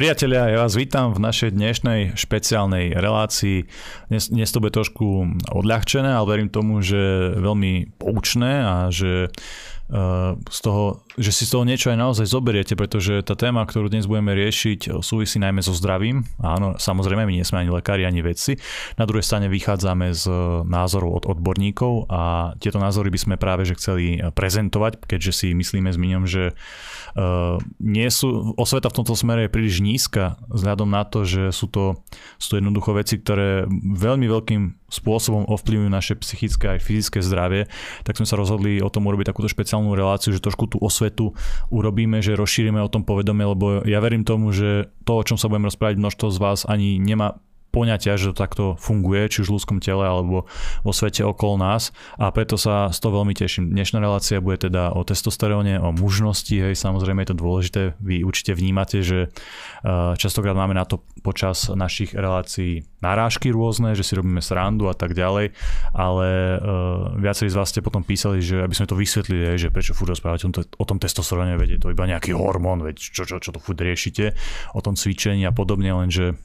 Priatelia, 0.00 0.48
ja 0.48 0.64
vás 0.64 0.80
vítam 0.80 1.12
v 1.12 1.20
našej 1.20 1.52
dnešnej 1.60 2.16
špeciálnej 2.16 2.96
relácii. 2.96 3.68
Dnes, 4.08 4.32
dnes 4.32 4.48
to 4.48 4.64
bude 4.64 4.72
trošku 4.72 5.28
odľahčené, 5.52 6.08
ale 6.16 6.24
verím 6.24 6.48
tomu, 6.48 6.80
že 6.80 7.36
veľmi 7.36 8.00
poučné 8.00 8.64
a 8.64 8.88
že 8.88 9.28
z 10.46 10.58
toho 10.62 11.02
že 11.20 11.36
si 11.36 11.44
z 11.44 11.52
toho 11.52 11.68
niečo 11.68 11.92
aj 11.92 11.98
naozaj 12.00 12.26
zoberiete, 12.32 12.72
pretože 12.72 13.20
tá 13.20 13.36
téma, 13.36 13.68
ktorú 13.68 13.92
dnes 13.92 14.08
budeme 14.08 14.32
riešiť, 14.32 15.04
súvisí 15.04 15.36
najmä 15.36 15.60
so 15.60 15.76
zdravím. 15.76 16.24
Áno, 16.40 16.80
samozrejme, 16.80 17.28
my 17.28 17.32
nie 17.36 17.44
sme 17.44 17.60
ani 17.60 17.68
lekári, 17.68 18.08
ani 18.08 18.24
vedci. 18.24 18.56
Na 18.96 19.04
druhej 19.04 19.20
strane 19.20 19.52
vychádzame 19.52 20.16
z 20.16 20.24
názorov 20.64 21.20
od 21.20 21.24
odborníkov 21.36 22.08
a 22.08 22.54
tieto 22.56 22.80
názory 22.80 23.12
by 23.12 23.20
sme 23.20 23.34
práve 23.36 23.68
že 23.68 23.76
chceli 23.76 24.16
prezentovať, 24.32 25.04
keďže 25.04 25.32
si 25.36 25.46
myslíme 25.52 25.92
s 25.92 26.00
Miňom, 26.00 26.24
že 26.24 26.56
uh, 26.56 27.60
nie 27.84 28.08
sú, 28.08 28.56
osveta 28.56 28.88
v 28.88 29.04
tomto 29.04 29.12
smere 29.12 29.44
je 29.46 29.52
príliš 29.52 29.84
nízka, 29.84 30.40
vzhľadom 30.48 30.88
na 30.88 31.04
to, 31.04 31.28
že 31.28 31.52
sú 31.52 31.68
to, 31.68 32.00
sú 32.40 32.56
to 32.56 32.58
jednoducho 32.64 32.96
veci, 32.96 33.20
ktoré 33.20 33.68
veľmi 33.68 34.24
veľkým 34.24 34.79
spôsobom 34.90 35.46
ovplyvňujú 35.46 35.90
naše 35.90 36.14
psychické 36.18 36.76
aj 36.76 36.84
fyzické 36.84 37.18
zdravie, 37.22 37.70
tak 38.02 38.18
sme 38.18 38.26
sa 38.26 38.36
rozhodli 38.36 38.82
o 38.82 38.90
tom 38.90 39.06
urobiť 39.06 39.30
takúto 39.30 39.46
špeciálnu 39.46 39.94
reláciu, 39.94 40.34
že 40.34 40.42
trošku 40.42 40.66
tú 40.66 40.76
osvetu 40.82 41.32
urobíme, 41.70 42.18
že 42.20 42.34
rozšírime 42.36 42.82
o 42.82 42.90
tom 42.92 43.06
povedomie, 43.06 43.46
lebo 43.46 43.86
ja 43.86 44.02
verím 44.02 44.26
tomu, 44.26 44.50
že 44.50 44.90
to, 45.06 45.22
o 45.22 45.26
čom 45.26 45.38
sa 45.38 45.46
budeme 45.46 45.70
rozprávať, 45.70 45.96
množstvo 45.96 46.26
z 46.34 46.38
vás 46.42 46.58
ani 46.66 46.98
nemá 46.98 47.38
poňatia, 47.70 48.18
že 48.18 48.30
to 48.30 48.36
takto 48.36 48.64
funguje, 48.76 49.30
či 49.30 49.46
už 49.46 49.48
v 49.50 49.54
ľudskom 49.56 49.78
tele 49.78 50.04
alebo 50.06 50.46
vo 50.82 50.92
svete 50.92 51.22
okolo 51.22 51.58
nás. 51.58 51.94
A 52.18 52.30
preto 52.34 52.58
sa 52.58 52.90
z 52.90 52.98
toho 52.98 53.22
veľmi 53.22 53.34
teším. 53.34 53.70
Dnešná 53.70 54.02
relácia 54.02 54.42
bude 54.42 54.58
teda 54.58 54.90
o 54.94 55.06
testosteróne, 55.06 55.78
o 55.78 55.94
mužnosti, 55.94 56.52
hej, 56.52 56.74
samozrejme 56.74 57.22
je 57.24 57.30
to 57.30 57.40
dôležité, 57.40 57.82
vy 58.02 58.26
určite 58.26 58.52
vnímate, 58.58 59.00
že 59.00 59.30
uh, 59.30 60.18
častokrát 60.18 60.58
máme 60.58 60.74
na 60.74 60.84
to 60.84 61.00
počas 61.22 61.70
našich 61.70 62.12
relácií 62.12 62.84
narážky 63.00 63.48
rôzne, 63.48 63.96
že 63.96 64.04
si 64.04 64.12
robíme 64.18 64.44
srandu 64.44 64.90
a 64.90 64.94
tak 64.94 65.16
ďalej, 65.16 65.56
ale 65.96 66.28
uh, 66.58 67.16
viacerí 67.16 67.48
z 67.48 67.56
vás 67.56 67.72
ste 67.72 67.80
potom 67.80 68.04
písali, 68.04 68.44
že 68.44 68.60
aby 68.60 68.74
sme 68.76 68.90
to 68.90 68.98
vysvetlili, 68.98 69.56
že 69.56 69.72
prečo 69.72 69.96
furt 69.96 70.12
tom, 70.12 70.52
o 70.52 70.84
tom 70.84 70.98
testosteróne, 70.98 71.56
veď 71.56 71.78
je 71.78 71.80
to 71.80 71.88
iba 71.94 72.04
nejaký 72.04 72.34
hormón, 72.34 72.82
veď 72.82 72.98
čo, 72.98 73.22
čo, 73.24 73.38
čo 73.38 73.50
to 73.54 73.62
furt 73.62 73.80
riešite, 73.80 74.34
o 74.74 74.80
tom 74.82 74.98
cvičení 74.98 75.46
a 75.46 75.52
podobne, 75.54 75.94
lenže 75.94 76.36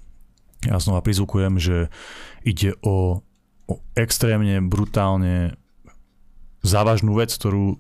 ja 0.66 0.78
znova 0.82 1.06
prizvukujem, 1.06 1.62
že 1.62 1.94
ide 2.42 2.78
o, 2.82 3.22
o 3.70 3.74
extrémne 3.94 4.62
brutálne 4.66 5.58
závažnú 6.66 7.14
vec, 7.14 7.30
ktorú 7.34 7.78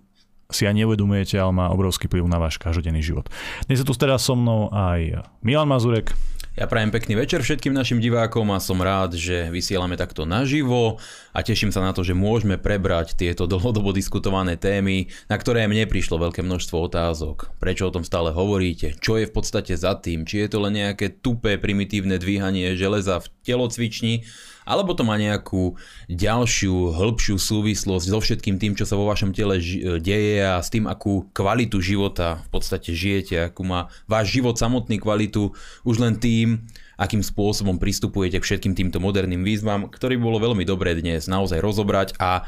si 0.53 0.69
aj 0.69 0.77
neuvedomujete, 0.77 1.41
ale 1.41 1.49
má 1.49 1.65
obrovský 1.73 2.05
vplyv 2.05 2.29
na 2.29 2.37
váš 2.37 2.61
každodenný 2.61 3.01
život. 3.01 3.25
Dnes 3.65 3.81
je 3.81 3.87
tu 3.87 3.97
teda 3.97 4.21
so 4.21 4.37
mnou 4.37 4.69
aj 4.69 5.25
Milan 5.41 5.65
Mazurek. 5.65 6.13
Ja 6.55 6.71
prajem 6.71 6.87
pekný 6.87 7.19
večer 7.19 7.43
všetkým 7.43 7.75
našim 7.75 7.99
divákom 7.99 8.47
a 8.55 8.63
som 8.63 8.79
rád, 8.79 9.19
že 9.19 9.51
vysielame 9.51 9.99
takto 9.99 10.23
naživo 10.23 11.03
a 11.35 11.43
teším 11.43 11.67
sa 11.67 11.83
na 11.83 11.91
to, 11.91 11.99
že 11.99 12.15
môžeme 12.15 12.55
prebrať 12.55 13.11
tieto 13.11 13.43
dlhodobo 13.43 13.91
diskutované 13.91 14.55
témy, 14.55 15.11
na 15.27 15.35
ktoré 15.35 15.67
mne 15.67 15.83
prišlo 15.83 16.15
veľké 16.15 16.47
množstvo 16.47 16.79
otázok. 16.87 17.51
Prečo 17.59 17.91
o 17.91 17.93
tom 17.99 18.07
stále 18.07 18.31
hovoríte? 18.31 18.95
Čo 19.03 19.19
je 19.19 19.27
v 19.27 19.35
podstate 19.35 19.75
za 19.75 19.99
tým? 19.99 20.23
Či 20.23 20.47
je 20.47 20.55
to 20.55 20.63
len 20.63 20.79
nejaké 20.79 21.19
tupé 21.19 21.59
primitívne 21.59 22.15
dvíhanie 22.15 22.79
železa 22.79 23.19
v 23.19 23.27
telocvični? 23.43 24.23
Alebo 24.65 24.97
to 24.97 25.05
má 25.05 25.15
nejakú 25.15 25.77
ďalšiu, 26.09 26.97
hĺbšiu 26.97 27.37
súvislosť 27.37 28.05
so 28.09 28.19
všetkým 28.19 28.57
tým, 28.57 28.73
čo 28.73 28.89
sa 28.89 28.97
vo 28.97 29.05
vašom 29.05 29.31
tele 29.31 29.61
deje 30.01 30.41
a 30.41 30.59
s 30.59 30.73
tým, 30.73 30.89
akú 30.89 31.29
kvalitu 31.31 31.77
života 31.79 32.41
v 32.49 32.49
podstate 32.49 32.91
žijete, 32.91 33.53
akú 33.53 33.61
má 33.61 33.93
váš 34.09 34.35
život 34.35 34.57
samotný 34.57 34.97
kvalitu 34.97 35.53
už 35.85 36.01
len 36.01 36.17
tým, 36.17 36.65
akým 36.97 37.21
spôsobom 37.21 37.77
pristupujete 37.77 38.41
k 38.41 38.47
všetkým 38.47 38.73
týmto 38.73 38.97
moderným 38.97 39.45
výzvam, 39.45 39.87
ktorý 39.87 40.17
bolo 40.17 40.41
veľmi 40.41 40.65
dobré 40.65 40.97
dnes 40.97 41.29
naozaj 41.29 41.61
rozobrať 41.61 42.17
a 42.17 42.47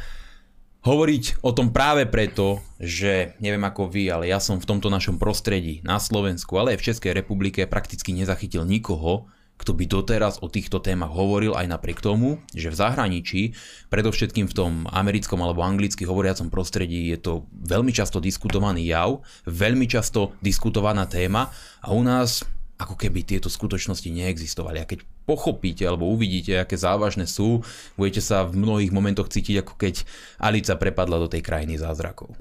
hovoriť 0.87 1.43
o 1.43 1.51
tom 1.51 1.75
práve 1.75 2.07
preto, 2.07 2.63
že 2.79 3.35
neviem 3.43 3.63
ako 3.67 3.91
vy, 3.91 4.07
ale 4.07 4.31
ja 4.31 4.39
som 4.39 4.55
v 4.55 4.69
tomto 4.69 4.87
našom 4.87 5.19
prostredí 5.19 5.83
na 5.83 5.99
Slovensku, 5.99 6.55
ale 6.55 6.73
aj 6.73 6.79
v 6.79 6.87
Českej 6.93 7.11
republike 7.11 7.67
prakticky 7.67 8.15
nezachytil 8.15 8.63
nikoho, 8.63 9.27
kto 9.57 9.73
by 9.73 9.85
doteraz 9.89 10.39
o 10.39 10.47
týchto 10.47 10.77
témach 10.79 11.11
hovoril 11.11 11.57
aj 11.57 11.67
napriek 11.67 11.99
tomu, 11.99 12.39
že 12.53 12.69
v 12.69 12.79
zahraničí, 12.79 13.41
predovšetkým 13.89 14.45
v 14.45 14.55
tom 14.55 14.71
americkom 14.89 15.41
alebo 15.41 15.65
anglicky 15.65 16.05
hovoriacom 16.05 16.53
prostredí 16.53 17.09
je 17.11 17.17
to 17.17 17.33
veľmi 17.65 17.89
často 17.89 18.21
diskutovaný 18.21 18.85
jav, 18.87 19.25
veľmi 19.49 19.89
často 19.89 20.37
diskutovaná 20.39 21.09
téma 21.09 21.49
a 21.81 21.91
u 21.91 22.05
nás 22.05 22.45
ako 22.77 22.93
keby 22.93 23.25
tieto 23.25 23.49
skutočnosti 23.49 24.05
neexistovali. 24.05 24.77
A 24.77 24.85
keď 24.85 25.01
pochopíte 25.25 25.81
alebo 25.83 26.13
uvidíte, 26.13 26.61
aké 26.61 26.77
závažné 26.77 27.25
sú, 27.25 27.65
budete 27.97 28.21
sa 28.21 28.45
v 28.45 28.61
mnohých 28.61 28.93
momentoch 28.93 29.33
cítiť, 29.33 29.65
ako 29.65 29.73
keď 29.75 30.05
Alica 30.37 30.77
prepadla 30.77 31.17
do 31.17 31.27
tej 31.27 31.41
krajiny 31.41 31.81
zázrakov. 31.81 32.37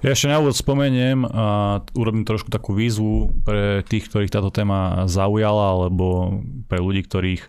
Ja 0.00 0.16
ešte 0.16 0.32
na 0.32 0.40
úvod 0.40 0.56
spomeniem 0.56 1.28
a 1.28 1.80
urobím 1.92 2.24
trošku 2.24 2.48
takú 2.48 2.72
výzvu 2.72 3.36
pre 3.44 3.84
tých, 3.84 4.08
ktorých 4.08 4.32
táto 4.32 4.48
téma 4.48 5.04
zaujala, 5.04 5.76
alebo 5.76 6.40
pre 6.72 6.80
ľudí, 6.80 7.04
ktorých, 7.04 7.44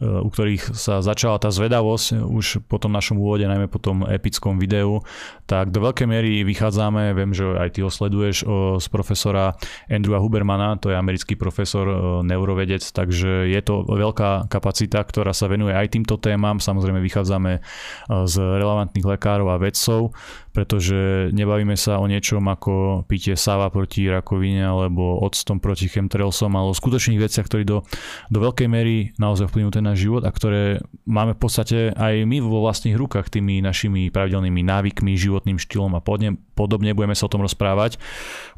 u 0.00 0.28
ktorých 0.28 0.74
sa 0.74 1.04
začala 1.04 1.38
tá 1.38 1.52
zvedavosť 1.52 2.24
už 2.24 2.66
po 2.66 2.80
tom 2.82 2.94
našom 2.94 3.20
úvode, 3.20 3.46
najmä 3.46 3.70
po 3.70 3.78
tom 3.78 4.02
epickom 4.06 4.58
videu, 4.58 5.04
tak 5.44 5.70
do 5.70 5.84
veľkej 5.84 6.06
miery 6.08 6.42
vychádzame, 6.42 7.14
viem, 7.14 7.30
že 7.30 7.44
aj 7.44 7.68
ty 7.76 7.84
ho 7.84 7.90
sleduješ, 7.92 8.46
z 8.80 8.86
profesora 8.90 9.54
Andrewa 9.86 10.18
Hubermana, 10.18 10.80
to 10.80 10.90
je 10.90 10.96
americký 10.96 11.38
profesor, 11.38 11.86
neurovedec, 12.24 12.82
takže 12.82 13.46
je 13.50 13.60
to 13.62 13.84
veľká 13.86 14.48
kapacita, 14.48 15.04
ktorá 15.04 15.36
sa 15.36 15.46
venuje 15.46 15.76
aj 15.76 15.94
týmto 15.94 16.16
témam, 16.18 16.58
samozrejme 16.58 16.98
vychádzame 17.04 17.60
z 18.08 18.34
relevantných 18.38 19.06
lekárov 19.06 19.52
a 19.52 19.60
vedcov, 19.60 20.16
pretože 20.54 21.30
nebavíme 21.34 21.74
sa 21.74 21.98
o 21.98 22.06
niečom 22.06 22.46
ako 22.46 23.04
pitie 23.10 23.34
sáva 23.34 23.74
proti 23.74 24.06
rakovine 24.06 24.62
alebo 24.62 25.18
octom 25.18 25.58
proti 25.58 25.90
chemtrailsom, 25.90 26.54
ale 26.54 26.70
o 26.70 26.78
skutočných 26.78 27.18
veciach, 27.18 27.50
ktoré 27.50 27.66
do, 27.66 27.82
do 28.30 28.38
veľkej 28.38 28.68
mery 28.70 29.10
naozaj 29.18 29.50
vplyvnú 29.50 29.74
ten 29.74 29.82
náš 29.82 29.93
život 29.96 30.22
a 30.26 30.30
ktoré 30.30 30.82
máme 31.06 31.34
v 31.34 31.40
podstate 31.40 31.78
aj 31.94 32.26
my 32.26 32.42
vo 32.42 32.62
vlastných 32.62 32.94
rukách 32.94 33.30
tými 33.32 33.62
našimi 33.64 34.10
pravidelnými 34.10 34.62
návykmi, 34.62 35.16
životným 35.16 35.58
štýlom 35.58 35.96
a 35.96 36.04
podobne, 36.04 36.38
podobne 36.58 36.94
budeme 36.94 37.16
sa 37.16 37.26
o 37.26 37.32
tom 37.32 37.42
rozprávať. 37.42 37.98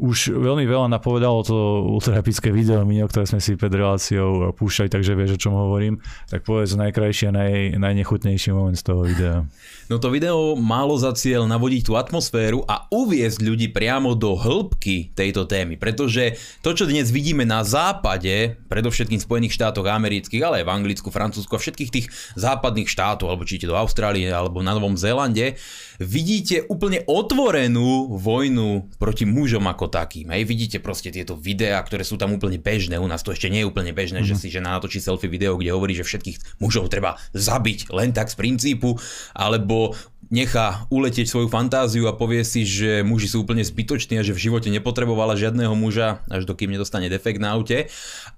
Už 0.00 0.36
veľmi 0.36 0.64
veľa 0.68 0.92
napovedalo 0.92 1.44
to 1.46 1.56
ultraepické 1.86 2.52
video, 2.52 2.82
o 2.82 3.08
ktoré 3.08 3.24
sme 3.24 3.40
si 3.40 3.54
pred 3.54 3.72
reláciou 3.72 4.52
púšťali, 4.56 4.88
takže 4.90 5.12
vieš, 5.14 5.36
o 5.36 5.42
čom 5.48 5.54
hovorím. 5.56 6.00
Tak 6.28 6.44
povedz 6.44 6.76
najkrajší 6.76 7.30
a 7.30 7.32
naj, 7.32 7.52
najnechutnejší 7.80 8.50
moment 8.52 8.76
z 8.76 8.84
toho 8.84 9.04
videa. 9.04 9.44
No 9.86 10.02
to 10.02 10.10
video 10.10 10.58
málo 10.58 10.98
za 10.98 11.14
cieľ 11.14 11.46
navodiť 11.46 11.86
tú 11.86 11.94
atmosféru 11.94 12.66
a 12.66 12.90
uviezť 12.90 13.38
ľudí 13.38 13.70
priamo 13.70 14.18
do 14.18 14.34
hĺbky 14.34 15.14
tejto 15.14 15.46
témy, 15.46 15.78
pretože 15.78 16.34
to, 16.58 16.74
čo 16.74 16.90
dnes 16.90 17.14
vidíme 17.14 17.46
na 17.46 17.62
západe, 17.62 18.58
predovšetkým 18.66 19.22
v 19.22 19.26
Spojených 19.30 19.54
štátoch 19.54 19.86
amerických, 19.86 20.42
ale 20.42 20.54
aj 20.62 20.66
v 20.66 20.74
Anglicku, 20.74 21.14
Francúzsku 21.14 21.54
a 21.54 21.62
všetkých 21.62 21.94
tých 21.94 22.06
západných 22.34 22.90
štátov, 22.90 23.30
alebo 23.30 23.46
či 23.46 23.62
do 23.62 23.78
Austrálie 23.78 24.26
alebo 24.26 24.58
na 24.58 24.74
Novom 24.74 24.98
Zélande, 24.98 25.54
vidíte 26.00 26.64
úplne 26.68 27.02
otvorenú 27.06 28.16
vojnu 28.16 28.92
proti 29.00 29.24
mužom 29.24 29.64
ako 29.68 29.88
takým. 29.88 30.32
Hej, 30.32 30.44
vidíte 30.44 30.78
proste 30.80 31.08
tieto 31.12 31.36
videá, 31.36 31.80
ktoré 31.80 32.04
sú 32.04 32.20
tam 32.20 32.36
úplne 32.36 32.60
bežné, 32.60 33.00
u 33.00 33.08
nás 33.08 33.22
to 33.24 33.32
ešte 33.32 33.48
nie 33.48 33.64
je 33.64 33.70
úplne 33.70 33.92
bežné, 33.96 34.22
mm-hmm. 34.22 34.30
že 34.32 34.38
mhm. 34.38 34.42
si 34.42 34.54
žena 34.54 34.76
natočí 34.76 34.98
selfie 35.00 35.30
video, 35.30 35.56
kde 35.56 35.72
hovorí, 35.72 35.96
že 35.96 36.04
všetkých 36.04 36.60
mužov 36.60 36.88
treba 36.92 37.20
zabiť 37.32 37.92
len 37.92 38.12
tak 38.12 38.28
z 38.32 38.36
princípu, 38.36 38.96
alebo 39.32 39.96
nechá 40.30 40.86
uletieť 40.90 41.30
svoju 41.30 41.46
fantáziu 41.46 42.10
a 42.10 42.16
povie 42.18 42.42
si, 42.42 42.66
že 42.66 43.06
muži 43.06 43.30
sú 43.30 43.46
úplne 43.46 43.62
zbytoční 43.62 44.18
a 44.18 44.26
že 44.26 44.34
v 44.34 44.50
živote 44.50 44.68
nepotrebovala 44.74 45.38
žiadneho 45.38 45.74
muža, 45.78 46.26
až 46.26 46.42
dokým 46.46 46.74
nedostane 46.74 47.06
defekt 47.06 47.38
na 47.38 47.54
aute. 47.54 47.86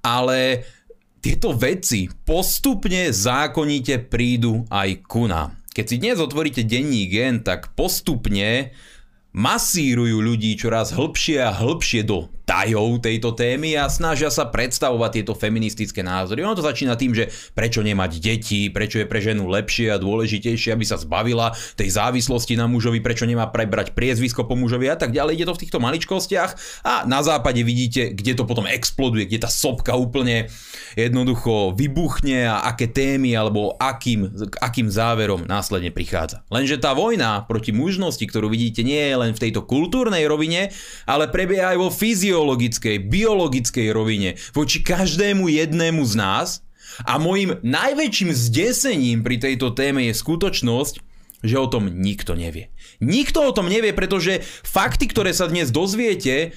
Ale 0.04 0.68
tieto 1.18 1.56
veci 1.56 2.06
postupne 2.12 3.10
zákonite 3.10 4.04
prídu 4.06 4.68
aj 4.68 4.88
ku 5.08 5.26
nám. 5.26 5.58
Keď 5.78 5.86
si 5.86 6.02
dnes 6.02 6.18
otvoríte 6.18 6.66
denní 6.66 7.06
gen, 7.06 7.46
tak 7.46 7.78
postupne 7.78 8.74
masírujú 9.30 10.18
ľudí 10.18 10.58
čoraz 10.58 10.90
hlbšie 10.90 11.38
a 11.38 11.54
hlbšie 11.54 12.02
do 12.02 12.26
tajov 12.48 13.04
tejto 13.04 13.36
témy 13.36 13.76
a 13.76 13.92
snažia 13.92 14.32
sa 14.32 14.48
predstavovať 14.48 15.20
tieto 15.20 15.36
feministické 15.36 16.00
názory. 16.00 16.40
Ono 16.40 16.56
to 16.56 16.64
začína 16.64 16.96
tým, 16.96 17.12
že 17.12 17.28
prečo 17.52 17.84
nemať 17.84 18.24
deti, 18.24 18.72
prečo 18.72 18.96
je 18.96 19.04
pre 19.04 19.20
ženu 19.20 19.44
lepšie 19.52 19.92
a 19.92 20.00
dôležitejšie, 20.00 20.72
aby 20.72 20.84
sa 20.88 20.96
zbavila 20.96 21.52
tej 21.76 21.92
závislosti 21.92 22.56
na 22.56 22.64
mužovi, 22.64 23.04
prečo 23.04 23.28
nemá 23.28 23.52
prebrať 23.52 23.92
priezvisko 23.92 24.48
po 24.48 24.56
mužovi 24.56 24.88
a 24.88 24.96
tak 24.96 25.12
ďalej. 25.12 25.36
Ide 25.36 25.46
to 25.52 25.56
v 25.60 25.62
týchto 25.68 25.76
maličkostiach 25.76 26.50
a 26.88 27.04
na 27.04 27.20
západe 27.20 27.60
vidíte, 27.60 28.16
kde 28.16 28.32
to 28.32 28.48
potom 28.48 28.64
exploduje, 28.64 29.28
kde 29.28 29.44
tá 29.44 29.52
sopka 29.52 29.92
úplne 29.92 30.48
jednoducho 30.96 31.76
vybuchne 31.76 32.48
a 32.48 32.64
aké 32.64 32.88
témy 32.88 33.36
alebo 33.36 33.76
akým, 33.76 34.24
akým 34.64 34.88
záverom 34.88 35.44
následne 35.44 35.92
prichádza. 35.92 36.48
Lenže 36.48 36.80
tá 36.80 36.96
vojna 36.96 37.44
proti 37.44 37.76
mužnosti, 37.76 38.24
ktorú 38.24 38.48
vidíte, 38.48 38.80
nie 38.80 39.04
je 39.04 39.16
len 39.20 39.36
v 39.36 39.42
tejto 39.44 39.68
kultúrnej 39.68 40.24
rovine, 40.24 40.72
ale 41.04 41.28
prebieha 41.28 41.76
aj 41.76 41.78
vo 41.78 41.92
fyzio 41.92 42.37
ideologickej, 42.38 43.02
biologickej 43.02 43.86
rovine 43.90 44.38
voči 44.54 44.78
každému 44.86 45.50
jednému 45.50 46.06
z 46.06 46.14
nás 46.14 46.62
a 47.02 47.18
môjim 47.18 47.58
najväčším 47.66 48.30
zdesením 48.30 49.26
pri 49.26 49.42
tejto 49.42 49.74
téme 49.74 50.06
je 50.06 50.14
skutočnosť, 50.14 51.02
že 51.42 51.56
o 51.58 51.66
tom 51.66 51.90
nikto 51.90 52.38
nevie. 52.38 52.70
Nikto 53.02 53.42
o 53.42 53.54
tom 53.54 53.66
nevie, 53.66 53.90
pretože 53.90 54.46
fakty, 54.62 55.10
ktoré 55.10 55.34
sa 55.34 55.50
dnes 55.50 55.74
dozviete, 55.74 56.54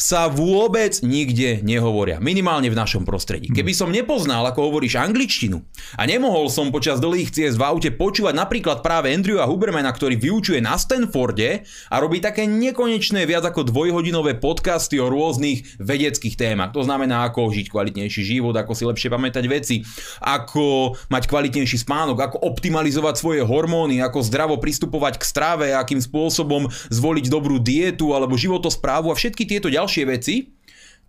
sa 0.00 0.32
vôbec 0.32 0.96
nikde 1.04 1.60
nehovoria. 1.60 2.16
Minimálne 2.24 2.72
v 2.72 2.78
našom 2.80 3.04
prostredí. 3.04 3.52
Keby 3.52 3.76
som 3.76 3.92
nepoznal, 3.92 4.48
ako 4.48 4.72
hovoríš 4.72 4.96
angličtinu 4.96 5.60
a 6.00 6.08
nemohol 6.08 6.48
som 6.48 6.72
počas 6.72 7.04
dlhých 7.04 7.28
ciest 7.28 7.60
v 7.60 7.68
aute 7.68 7.92
počúvať 7.92 8.32
napríklad 8.32 8.80
práve 8.80 9.12
Andrewa 9.12 9.44
Hubermana, 9.44 9.92
ktorý 9.92 10.16
vyučuje 10.16 10.64
na 10.64 10.80
Stanforde 10.80 11.68
a 11.92 12.00
robí 12.00 12.16
také 12.24 12.48
nekonečné 12.48 13.28
viac 13.28 13.44
ako 13.44 13.68
dvojhodinové 13.68 14.40
podcasty 14.40 14.96
o 14.96 15.12
rôznych 15.12 15.76
vedeckých 15.76 16.34
témach. 16.40 16.72
To 16.72 16.80
znamená, 16.80 17.28
ako 17.28 17.52
žiť 17.52 17.68
kvalitnejší 17.68 18.22
život, 18.24 18.56
ako 18.56 18.72
si 18.72 18.88
lepšie 18.88 19.12
pamätať 19.12 19.44
veci, 19.52 19.84
ako 20.24 20.96
mať 21.12 21.28
kvalitnejší 21.28 21.76
spánok, 21.76 22.24
ako 22.24 22.36
optimalizovať 22.48 23.20
svoje 23.20 23.44
hormóny, 23.44 24.00
ako 24.00 24.24
zdravo 24.24 24.56
pristupovať 24.56 25.20
k 25.20 25.28
strave, 25.28 25.66
akým 25.76 26.00
spôsobom 26.00 26.72
zvoliť 26.88 27.28
dobrú 27.28 27.60
dietu 27.60 28.16
alebo 28.16 28.40
životosprávu 28.40 29.12
a 29.12 29.18
všetky 29.18 29.44
tieto 29.44 29.68
ďalšie 29.68 29.89
ďalšie 29.90 30.06
veci, 30.06 30.54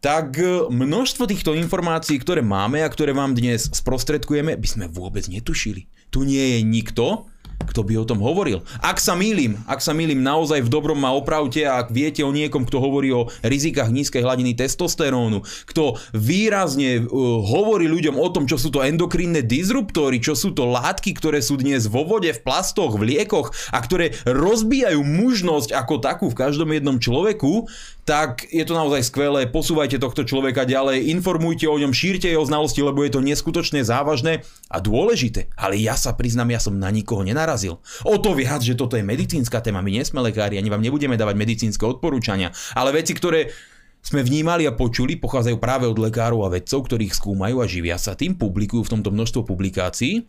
tak 0.02 0.42
e, 0.42 0.66
množstvo 0.66 1.30
týchto 1.30 1.54
informácií, 1.54 2.18
ktoré 2.18 2.42
máme 2.42 2.82
a 2.82 2.90
ktoré 2.90 3.14
vám 3.14 3.38
dnes 3.38 3.70
sprostredkujeme, 3.70 4.58
by 4.58 4.66
sme 4.66 4.86
vôbec 4.90 5.30
netušili. 5.30 5.86
Tu 6.10 6.26
nie 6.26 6.58
je 6.58 6.60
nikto, 6.66 7.30
kto 7.62 7.86
by 7.86 7.94
o 8.02 8.08
tom 8.10 8.20
hovoril. 8.26 8.66
Ak 8.82 8.98
sa 8.98 9.14
mýlim, 9.14 9.62
ak 9.70 9.86
sa 9.86 9.94
mýlim 9.94 10.22
naozaj 10.26 10.66
v 10.66 10.72
dobrom 10.74 10.98
ma 10.98 11.14
opravte 11.14 11.62
a 11.62 11.82
ak 11.86 11.94
viete 11.94 12.26
o 12.26 12.34
niekom, 12.34 12.66
kto 12.66 12.82
hovorí 12.82 13.14
o 13.14 13.30
rizikách 13.46 13.94
nízkej 13.94 14.26
hladiny 14.26 14.58
testosterónu, 14.58 15.46
kto 15.70 16.02
výrazne 16.18 17.06
uh, 17.06 17.06
hovorí 17.46 17.86
ľuďom 17.86 18.18
o 18.18 18.28
tom, 18.34 18.50
čo 18.50 18.58
sú 18.58 18.74
to 18.74 18.82
endokrinné 18.82 19.46
disruptory, 19.46 20.18
čo 20.18 20.34
sú 20.34 20.58
to 20.58 20.66
látky, 20.66 21.14
ktoré 21.14 21.40
sú 21.40 21.62
dnes 21.62 21.86
vo 21.86 22.02
vode, 22.02 22.34
v 22.34 22.42
plastoch, 22.42 22.98
v 22.98 23.18
liekoch 23.18 23.54
a 23.70 23.78
ktoré 23.78 24.18
rozbijajú 24.26 25.02
mužnosť 25.02 25.78
ako 25.78 26.02
takú 26.02 26.26
v 26.34 26.40
každom 26.42 26.74
jednom 26.74 26.98
človeku, 26.98 27.70
tak 28.02 28.50
je 28.50 28.66
to 28.66 28.74
naozaj 28.74 29.06
skvelé. 29.06 29.46
Posúvajte 29.46 30.02
tohto 30.02 30.26
človeka 30.26 30.66
ďalej, 30.66 31.14
informujte 31.14 31.70
o 31.70 31.78
ňom, 31.78 31.94
šírte 31.94 32.26
jeho 32.26 32.42
znalosti, 32.42 32.82
lebo 32.82 33.06
je 33.06 33.14
to 33.14 33.22
neskutočne 33.22 33.86
závažné 33.86 34.42
a 34.74 34.78
dôležité. 34.82 35.54
Ale 35.54 35.78
ja 35.78 35.94
sa 35.94 36.18
priznám, 36.18 36.50
ja 36.50 36.60
som 36.62 36.74
na 36.82 36.90
nikoho 36.90 37.22
nenarazil. 37.22 37.78
O 38.02 38.18
to 38.18 38.34
viac, 38.34 38.66
že 38.66 38.74
toto 38.74 38.98
je 38.98 39.06
medicínska 39.06 39.62
téma, 39.62 39.86
my 39.86 40.02
nie 40.02 40.04
sme 40.04 40.26
lekári, 40.26 40.58
ani 40.58 40.74
vám 40.74 40.82
nebudeme 40.82 41.14
dávať 41.14 41.36
medicínske 41.38 41.86
odporúčania, 41.86 42.50
ale 42.74 42.98
veci, 42.98 43.14
ktoré 43.14 43.54
sme 44.02 44.26
vnímali 44.26 44.66
a 44.66 44.74
počuli, 44.74 45.14
pochádzajú 45.22 45.62
práve 45.62 45.86
od 45.86 46.02
lekárov 46.02 46.42
a 46.42 46.50
vedcov, 46.50 46.90
ktorých 46.90 47.14
skúmajú 47.14 47.62
a 47.62 47.70
živia 47.70 48.02
sa 48.02 48.18
tým, 48.18 48.34
publikujú 48.34 48.82
v 48.90 48.92
tomto 48.98 49.14
množstvo 49.14 49.46
publikácií. 49.46 50.26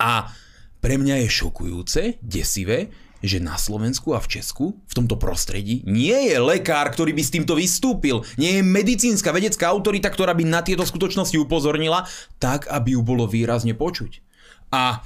A 0.00 0.32
pre 0.80 0.96
mňa 0.96 1.24
je 1.24 1.28
šokujúce, 1.28 2.02
desivé, 2.24 2.88
že 3.26 3.42
na 3.42 3.58
Slovensku 3.58 4.14
a 4.14 4.22
v 4.22 4.38
Česku, 4.38 4.78
v 4.86 4.92
tomto 4.94 5.18
prostredí, 5.18 5.82
nie 5.84 6.32
je 6.32 6.38
lekár, 6.38 6.88
ktorý 6.88 7.12
by 7.12 7.22
s 7.22 7.34
týmto 7.34 7.58
vystúpil. 7.58 8.22
Nie 8.38 8.58
je 8.58 8.62
medicínska 8.62 9.34
vedecká 9.34 9.68
autorita, 9.68 10.08
ktorá 10.08 10.32
by 10.32 10.46
na 10.46 10.62
tieto 10.62 10.86
skutočnosti 10.86 11.36
upozornila, 11.36 12.06
tak, 12.38 12.70
aby 12.70 12.94
ju 12.96 13.02
bolo 13.02 13.26
výrazne 13.26 13.74
počuť. 13.74 14.22
A 14.70 15.02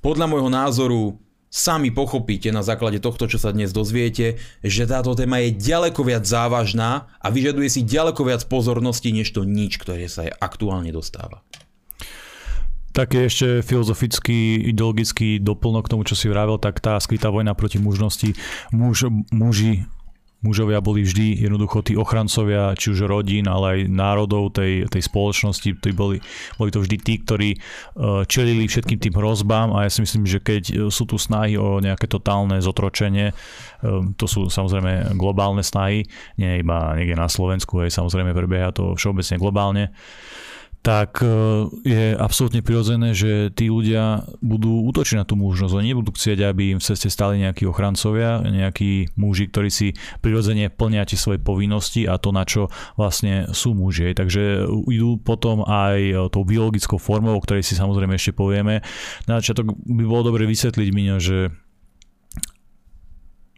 podľa 0.00 0.26
môjho 0.30 0.50
názoru 0.50 1.02
sami 1.54 1.94
pochopíte 1.94 2.50
na 2.50 2.66
základe 2.66 2.98
tohto, 2.98 3.30
čo 3.30 3.38
sa 3.38 3.54
dnes 3.54 3.70
dozviete, 3.70 4.42
že 4.58 4.90
táto 4.90 5.14
téma 5.14 5.38
je 5.38 5.54
ďaleko 5.54 6.02
viac 6.02 6.26
závažná 6.26 7.06
a 7.22 7.26
vyžaduje 7.30 7.70
si 7.70 7.86
ďaleko 7.86 8.26
viac 8.26 8.42
pozornosti, 8.50 9.14
než 9.14 9.30
to 9.30 9.46
nič, 9.46 9.78
ktoré 9.78 10.10
sa 10.10 10.26
aktuálne 10.42 10.90
dostáva. 10.90 11.46
Taký 12.94 13.26
ešte 13.26 13.46
filozofický, 13.66 14.70
ideologický 14.70 15.42
doplnok 15.42 15.90
k 15.90 15.92
tomu, 15.98 16.06
čo 16.06 16.14
si 16.14 16.30
vravel, 16.30 16.62
tak 16.62 16.78
tá 16.78 16.94
skrytá 17.02 17.26
vojna 17.26 17.50
proti 17.58 17.82
mužnosti. 17.82 18.38
Muž, 18.70 19.10
muži, 19.34 19.82
mužovia 20.44 20.78
boli 20.78 21.02
vždy 21.02 21.42
jednoducho 21.42 21.82
tí 21.82 21.98
ochrancovia, 21.98 22.76
či 22.78 22.94
už 22.94 23.10
rodín, 23.10 23.50
ale 23.50 23.66
aj 23.66 23.80
národov 23.90 24.54
tej, 24.54 24.86
tej 24.86 25.02
spoločnosti. 25.10 25.74
To 25.80 25.90
boli, 25.90 26.22
boli 26.60 26.70
to 26.70 26.84
vždy 26.84 26.96
tí, 27.02 27.18
ktorí 27.18 27.50
e, 27.56 27.58
čelili 28.28 28.68
všetkým 28.68 29.02
tým 29.02 29.14
hrozbám 29.16 29.72
a 29.72 29.88
ja 29.88 29.90
si 29.90 30.04
myslím, 30.04 30.28
že 30.28 30.38
keď 30.38 30.86
sú 30.92 31.08
tu 31.08 31.18
snahy 31.18 31.56
o 31.56 31.82
nejaké 31.82 32.06
totálne 32.06 32.60
zotročenie, 32.60 33.32
e, 33.32 33.34
to 34.14 34.28
sú 34.28 34.52
samozrejme 34.52 35.18
globálne 35.18 35.66
snahy, 35.66 36.06
nie 36.38 36.60
iba 36.60 36.94
niekde 36.94 37.18
na 37.18 37.26
Slovensku, 37.26 37.80
aj 37.80 37.90
samozrejme 37.90 38.36
prebieha 38.36 38.70
to 38.70 38.94
všeobecne 38.94 39.40
globálne, 39.40 39.90
tak 40.84 41.24
e, 41.24 41.28
je 41.80 42.12
absolútne 42.12 42.60
prirodzené, 42.60 43.16
že 43.16 43.48
tí 43.56 43.72
ľudia 43.72 44.28
budú 44.44 44.84
útočiť 44.84 45.16
na 45.16 45.24
tú 45.24 45.32
mužnosť. 45.32 45.80
Oni 45.80 45.96
nebudú 45.96 46.12
chcieť, 46.12 46.44
aby 46.44 46.76
im 46.76 46.78
v 46.78 46.84
ceste 46.84 47.08
stali 47.08 47.40
nejakí 47.40 47.64
ochrancovia, 47.64 48.44
nejakí 48.44 49.16
muži, 49.16 49.48
ktorí 49.48 49.72
si 49.72 49.96
prirodzene 50.20 50.68
plnia 50.68 51.08
tie 51.08 51.16
svoje 51.16 51.40
povinnosti 51.40 52.04
a 52.04 52.20
to, 52.20 52.36
na 52.36 52.44
čo 52.44 52.68
vlastne 53.00 53.48
sú 53.56 53.72
muži. 53.72 54.12
Takže 54.12 54.68
idú 54.92 55.16
potom 55.16 55.64
aj 55.64 56.28
tou 56.28 56.44
biologickou 56.44 57.00
formou, 57.00 57.32
o 57.32 57.40
ktorej 57.40 57.64
si 57.64 57.72
samozrejme 57.80 58.20
ešte 58.20 58.36
povieme. 58.36 58.84
Na 59.24 59.40
začiatok 59.40 59.72
by 59.88 60.04
bolo 60.04 60.36
dobre 60.36 60.44
vysvetliť, 60.44 60.88
Miňo, 60.92 61.16
že 61.16 61.48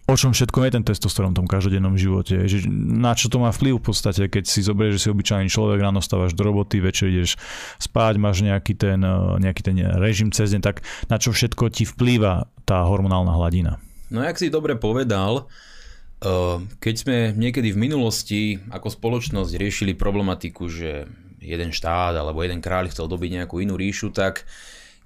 o 0.07 0.15
čom 0.15 0.31
všetko 0.31 0.59
je 0.63 0.71
ten 0.79 0.85
testosterón 0.87 1.35
v 1.35 1.43
tom 1.43 1.49
každodennom 1.51 1.99
živote. 1.99 2.47
Že 2.47 2.71
na 2.71 3.19
čo 3.19 3.27
to 3.27 3.43
má 3.43 3.51
vplyv 3.51 3.83
v 3.83 3.87
podstate, 3.91 4.31
keď 4.31 4.47
si 4.47 4.63
zoberieš, 4.63 4.99
že 4.99 5.03
si 5.03 5.09
obyčajný 5.11 5.51
človek, 5.51 5.83
ráno 5.83 5.99
stávaš 5.99 6.33
do 6.39 6.47
roboty, 6.47 6.79
večer 6.79 7.11
ideš 7.11 7.35
spať, 7.83 8.15
máš 8.23 8.47
nejaký 8.47 8.79
ten, 8.79 9.03
eh, 9.03 9.35
nejaký 9.43 9.63
ten 9.67 9.77
režim 9.99 10.31
cez 10.31 10.55
deň, 10.55 10.63
tak 10.63 10.87
na 11.11 11.19
čo 11.19 11.35
všetko 11.35 11.75
ti 11.75 11.83
vplýva 11.83 12.47
tá 12.63 12.87
hormonálna 12.87 13.35
hladina? 13.35 13.83
No 14.07 14.23
jak 14.23 14.39
si 14.39 14.47
dobre 14.47 14.79
povedal, 14.79 15.51
eh, 16.23 16.63
keď 16.79 16.95
sme 16.95 17.17
niekedy 17.35 17.75
v 17.75 17.83
minulosti 17.83 18.63
ako 18.71 18.95
spoločnosť 18.95 19.59
riešili 19.59 19.99
problematiku, 19.99 20.71
že 20.71 21.11
jeden 21.43 21.75
štát 21.75 22.15
alebo 22.15 22.47
jeden 22.47 22.63
kráľ 22.63 22.95
chcel 22.95 23.11
dobiť 23.11 23.43
nejakú 23.43 23.59
inú 23.59 23.75
ríšu, 23.75 24.15
tak 24.15 24.47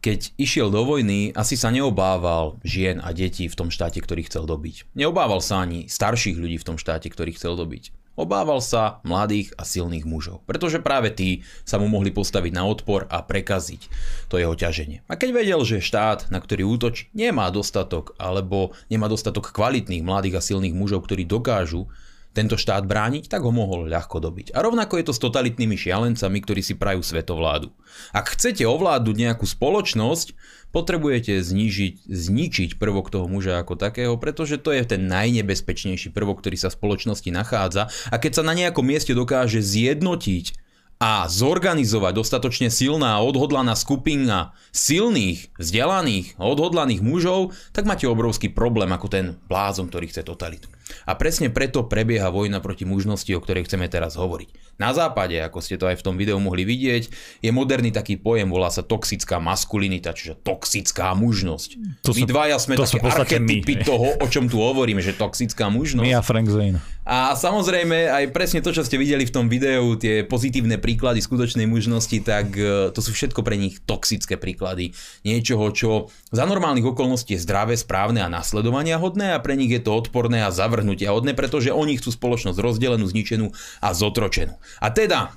keď 0.01 0.33
išiel 0.41 0.73
do 0.73 0.81
vojny, 0.89 1.37
asi 1.37 1.61
sa 1.61 1.69
neobával 1.69 2.57
žien 2.65 3.05
a 3.05 3.13
detí 3.13 3.47
v 3.47 3.57
tom 3.57 3.69
štáte, 3.69 4.01
ktorý 4.01 4.25
chcel 4.25 4.49
dobiť. 4.49 4.89
Neobával 4.97 5.45
sa 5.45 5.61
ani 5.61 5.93
starších 5.93 6.41
ľudí 6.41 6.57
v 6.57 6.67
tom 6.67 6.77
štáte, 6.81 7.13
ktorý 7.13 7.37
chcel 7.37 7.55
dobiť. 7.61 7.93
Obával 8.21 8.61
sa 8.61 9.01
mladých 9.01 9.57
a 9.57 9.65
silných 9.65 10.05
mužov, 10.05 10.45
pretože 10.45 10.83
práve 10.83 11.09
tí 11.09 11.41
sa 11.65 11.81
mu 11.81 11.89
mohli 11.89 12.13
postaviť 12.13 12.53
na 12.53 12.69
odpor 12.69 13.09
a 13.09 13.25
prekaziť 13.25 13.89
to 14.29 14.37
jeho 14.37 14.53
ťaženie. 14.53 15.01
A 15.09 15.17
keď 15.17 15.41
vedel, 15.41 15.61
že 15.65 15.81
štát, 15.81 16.29
na 16.29 16.37
ktorý 16.37 16.69
útočí, 16.69 17.09
nemá 17.17 17.49
dostatok 17.49 18.13
alebo 18.21 18.77
nemá 18.93 19.09
dostatok 19.09 19.57
kvalitných 19.57 20.05
mladých 20.05 20.37
a 20.37 20.45
silných 20.45 20.77
mužov, 20.77 21.09
ktorí 21.09 21.25
dokážu 21.25 21.89
tento 22.31 22.55
štát 22.55 22.87
brániť, 22.87 23.27
tak 23.27 23.43
ho 23.43 23.51
mohol 23.51 23.91
ľahko 23.91 24.23
dobiť. 24.23 24.55
A 24.55 24.63
rovnako 24.63 25.03
je 25.03 25.05
to 25.11 25.15
s 25.17 25.23
totalitnými 25.23 25.75
šialencami, 25.75 26.39
ktorí 26.39 26.63
si 26.63 26.79
prajú 26.79 27.03
svetovládu. 27.03 27.75
Ak 28.15 28.39
chcete 28.39 28.63
ovládnuť 28.63 29.17
nejakú 29.19 29.47
spoločnosť, 29.47 30.39
potrebujete 30.71 31.43
znižiť, 31.43 32.07
zničiť 32.07 32.71
prvok 32.79 33.11
toho 33.11 33.27
muža 33.27 33.59
ako 33.59 33.75
takého, 33.75 34.15
pretože 34.15 34.63
to 34.63 34.71
je 34.71 34.87
ten 34.87 35.11
najnebezpečnejší 35.11 36.15
prvok, 36.15 36.39
ktorý 36.39 36.55
sa 36.55 36.71
v 36.71 36.79
spoločnosti 36.79 37.31
nachádza. 37.35 37.91
A 38.15 38.17
keď 38.23 38.41
sa 38.41 38.47
na 38.47 38.55
nejakom 38.55 38.87
mieste 38.87 39.11
dokáže 39.11 39.59
zjednotiť 39.59 40.70
a 41.01 41.25
zorganizovať 41.33 42.13
dostatočne 42.13 42.69
silná 42.69 43.17
a 43.17 43.25
odhodlaná 43.25 43.73
skupina 43.73 44.53
silných, 44.69 45.49
vzdelaných, 45.57 46.37
odhodlaných 46.37 47.01
mužov, 47.01 47.57
tak 47.73 47.89
máte 47.89 48.05
obrovský 48.05 48.53
problém 48.53 48.93
ako 48.93 49.09
ten 49.09 49.27
blázon, 49.49 49.89
ktorý 49.89 50.13
chce 50.13 50.29
totalitu. 50.29 50.69
A 51.09 51.17
presne 51.17 51.49
preto 51.49 51.89
prebieha 51.89 52.29
vojna 52.29 52.61
proti 52.61 52.85
mužnosti, 52.85 53.33
o 53.33 53.41
ktorej 53.41 53.65
chceme 53.65 53.89
teraz 53.89 54.19
hovoriť. 54.21 54.77
Na 54.77 54.93
západe, 54.93 55.41
ako 55.41 55.65
ste 55.65 55.81
to 55.81 55.89
aj 55.89 55.97
v 55.97 56.05
tom 56.05 56.21
videu 56.21 56.37
mohli 56.37 56.69
vidieť, 56.69 57.09
je 57.41 57.51
moderný 57.53 57.97
taký 57.97 58.21
pojem, 58.21 58.53
volá 58.53 58.69
sa 58.69 58.85
toxická 58.85 59.41
maskulinita, 59.41 60.13
čiže 60.13 60.37
toxická 60.45 61.17
mužnosť. 61.17 62.03
To 62.05 62.13
my 62.13 62.25
dvaja 62.29 62.57
sme 62.61 62.77
to 62.77 62.85
také 62.85 63.41
archetypy 63.41 63.81
my. 63.81 63.85
toho, 63.89 64.09
o 64.21 64.27
čom 64.29 64.53
tu 64.53 64.61
hovoríme, 64.61 65.01
že 65.01 65.17
toxická 65.17 65.73
mužnosť. 65.73 66.05
My 66.05 66.13
a 66.17 66.21
Frank 66.21 66.53
Zane. 66.53 66.81
A 67.11 67.35
samozrejme 67.35 68.07
aj 68.07 68.31
presne 68.31 68.63
to, 68.63 68.71
čo 68.71 68.87
ste 68.87 68.95
videli 68.95 69.27
v 69.27 69.35
tom 69.35 69.51
videu, 69.51 69.99
tie 69.99 70.23
pozitívne 70.23 70.79
príklady 70.79 71.19
skutočnej 71.19 71.67
mužnosti, 71.67 72.15
tak 72.23 72.55
e, 72.55 72.95
to 72.95 73.03
sú 73.03 73.11
všetko 73.11 73.43
pre 73.43 73.59
nich 73.59 73.83
toxické 73.83 74.39
príklady. 74.39 74.95
Niečoho, 75.27 75.75
čo 75.75 76.07
za 76.31 76.47
normálnych 76.47 76.87
okolností 76.87 77.35
je 77.35 77.43
zdravé, 77.43 77.75
správne 77.75 78.23
a 78.23 78.31
nasledovania 78.31 79.03
hodné 79.03 79.35
a 79.35 79.43
pre 79.43 79.59
nich 79.59 79.75
je 79.75 79.83
to 79.83 79.91
odporné 79.91 80.47
a 80.47 80.55
zavrhnutia 80.55 81.11
hodné, 81.11 81.35
pretože 81.35 81.75
oni 81.75 81.99
chcú 81.99 82.15
spoločnosť 82.15 82.63
rozdelenú, 82.63 83.03
zničenú 83.11 83.51
a 83.83 83.91
zotročenú. 83.91 84.55
A 84.79 84.95
teda, 84.95 85.35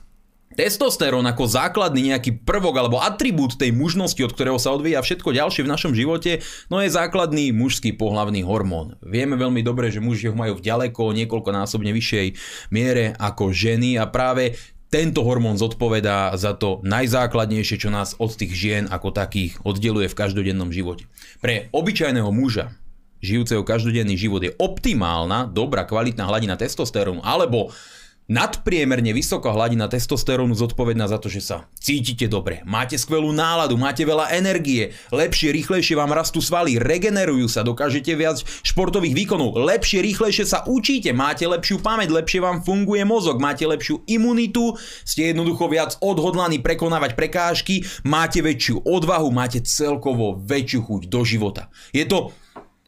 Testosterón 0.53 1.25
ako 1.25 1.49
základný 1.49 2.13
nejaký 2.13 2.45
prvok 2.45 2.77
alebo 2.77 3.01
atribút 3.01 3.57
tej 3.57 3.73
mužnosti, 3.73 4.21
od 4.21 4.33
ktorého 4.37 4.61
sa 4.61 4.69
odvíja 4.69 5.01
všetko 5.01 5.33
ďalšie 5.33 5.65
v 5.65 5.71
našom 5.73 5.93
živote, 5.97 6.45
no 6.69 6.77
je 6.77 6.93
základný 6.93 7.49
mužský 7.49 7.97
pohlavný 7.97 8.45
hormón. 8.45 8.93
Vieme 9.01 9.33
veľmi 9.33 9.65
dobre, 9.65 9.89
že 9.89 9.97
muži 9.97 10.29
ho 10.29 10.37
majú 10.37 10.61
v 10.61 10.65
ďaleko 10.65 11.09
niekoľkonásobne 11.17 11.89
vyššej 11.89 12.27
miere 12.69 13.17
ako 13.17 13.49
ženy 13.49 13.97
a 13.97 14.05
práve 14.05 14.53
tento 14.93 15.25
hormón 15.25 15.57
zodpovedá 15.57 16.37
za 16.37 16.53
to 16.53 16.77
najzákladnejšie, 16.85 17.81
čo 17.81 17.89
nás 17.89 18.13
od 18.21 18.29
tých 18.37 18.53
žien 18.53 18.83
ako 18.85 19.09
takých 19.09 19.57
oddeluje 19.65 20.05
v 20.05 20.17
každodennom 20.21 20.69
živote. 20.69 21.09
Pre 21.41 21.73
obyčajného 21.73 22.29
muža, 22.29 22.77
žijúceho 23.25 23.65
každodenný 23.65 24.13
život 24.21 24.45
je 24.45 24.53
optimálna, 24.61 25.49
dobrá, 25.49 25.89
kvalitná 25.89 26.29
hladina 26.29 26.61
testosterónu 26.61 27.25
alebo 27.25 27.73
nadpriemerne 28.33 29.13
vysoká 29.13 29.53
hladina 29.53 29.85
testosterónu 29.85 30.57
zodpovedná 30.57 31.05
za 31.05 31.21
to, 31.21 31.29
že 31.29 31.45
sa 31.45 31.69
cítite 31.77 32.25
dobre, 32.25 32.65
máte 32.65 32.97
skvelú 32.97 33.29
náladu, 33.29 33.77
máte 33.77 34.01
veľa 34.01 34.33
energie, 34.33 34.97
lepšie, 35.13 35.53
rýchlejšie 35.53 35.93
vám 35.93 36.09
rastú 36.09 36.41
svaly, 36.41 36.81
regenerujú 36.81 37.45
sa, 37.45 37.61
dokážete 37.61 38.17
viac 38.17 38.41
športových 38.65 39.13
výkonov, 39.13 39.53
lepšie, 39.61 40.01
rýchlejšie 40.01 40.49
sa 40.49 40.65
učíte, 40.65 41.13
máte 41.13 41.45
lepšiu 41.45 41.77
pamäť, 41.85 42.09
lepšie 42.09 42.41
vám 42.41 42.65
funguje 42.65 43.05
mozog, 43.05 43.37
máte 43.37 43.69
lepšiu 43.69 44.01
imunitu, 44.09 44.73
ste 45.05 45.29
jednoducho 45.29 45.69
viac 45.69 46.01
odhodlaní 46.01 46.57
prekonávať 46.57 47.13
prekážky, 47.13 47.85
máte 48.01 48.41
väčšiu 48.41 48.81
odvahu, 48.81 49.29
máte 49.29 49.61
celkovo 49.61 50.41
väčšiu 50.41 50.79
chuť 50.81 51.01
do 51.05 51.21
života. 51.21 51.69
Je 51.93 52.09
to 52.09 52.33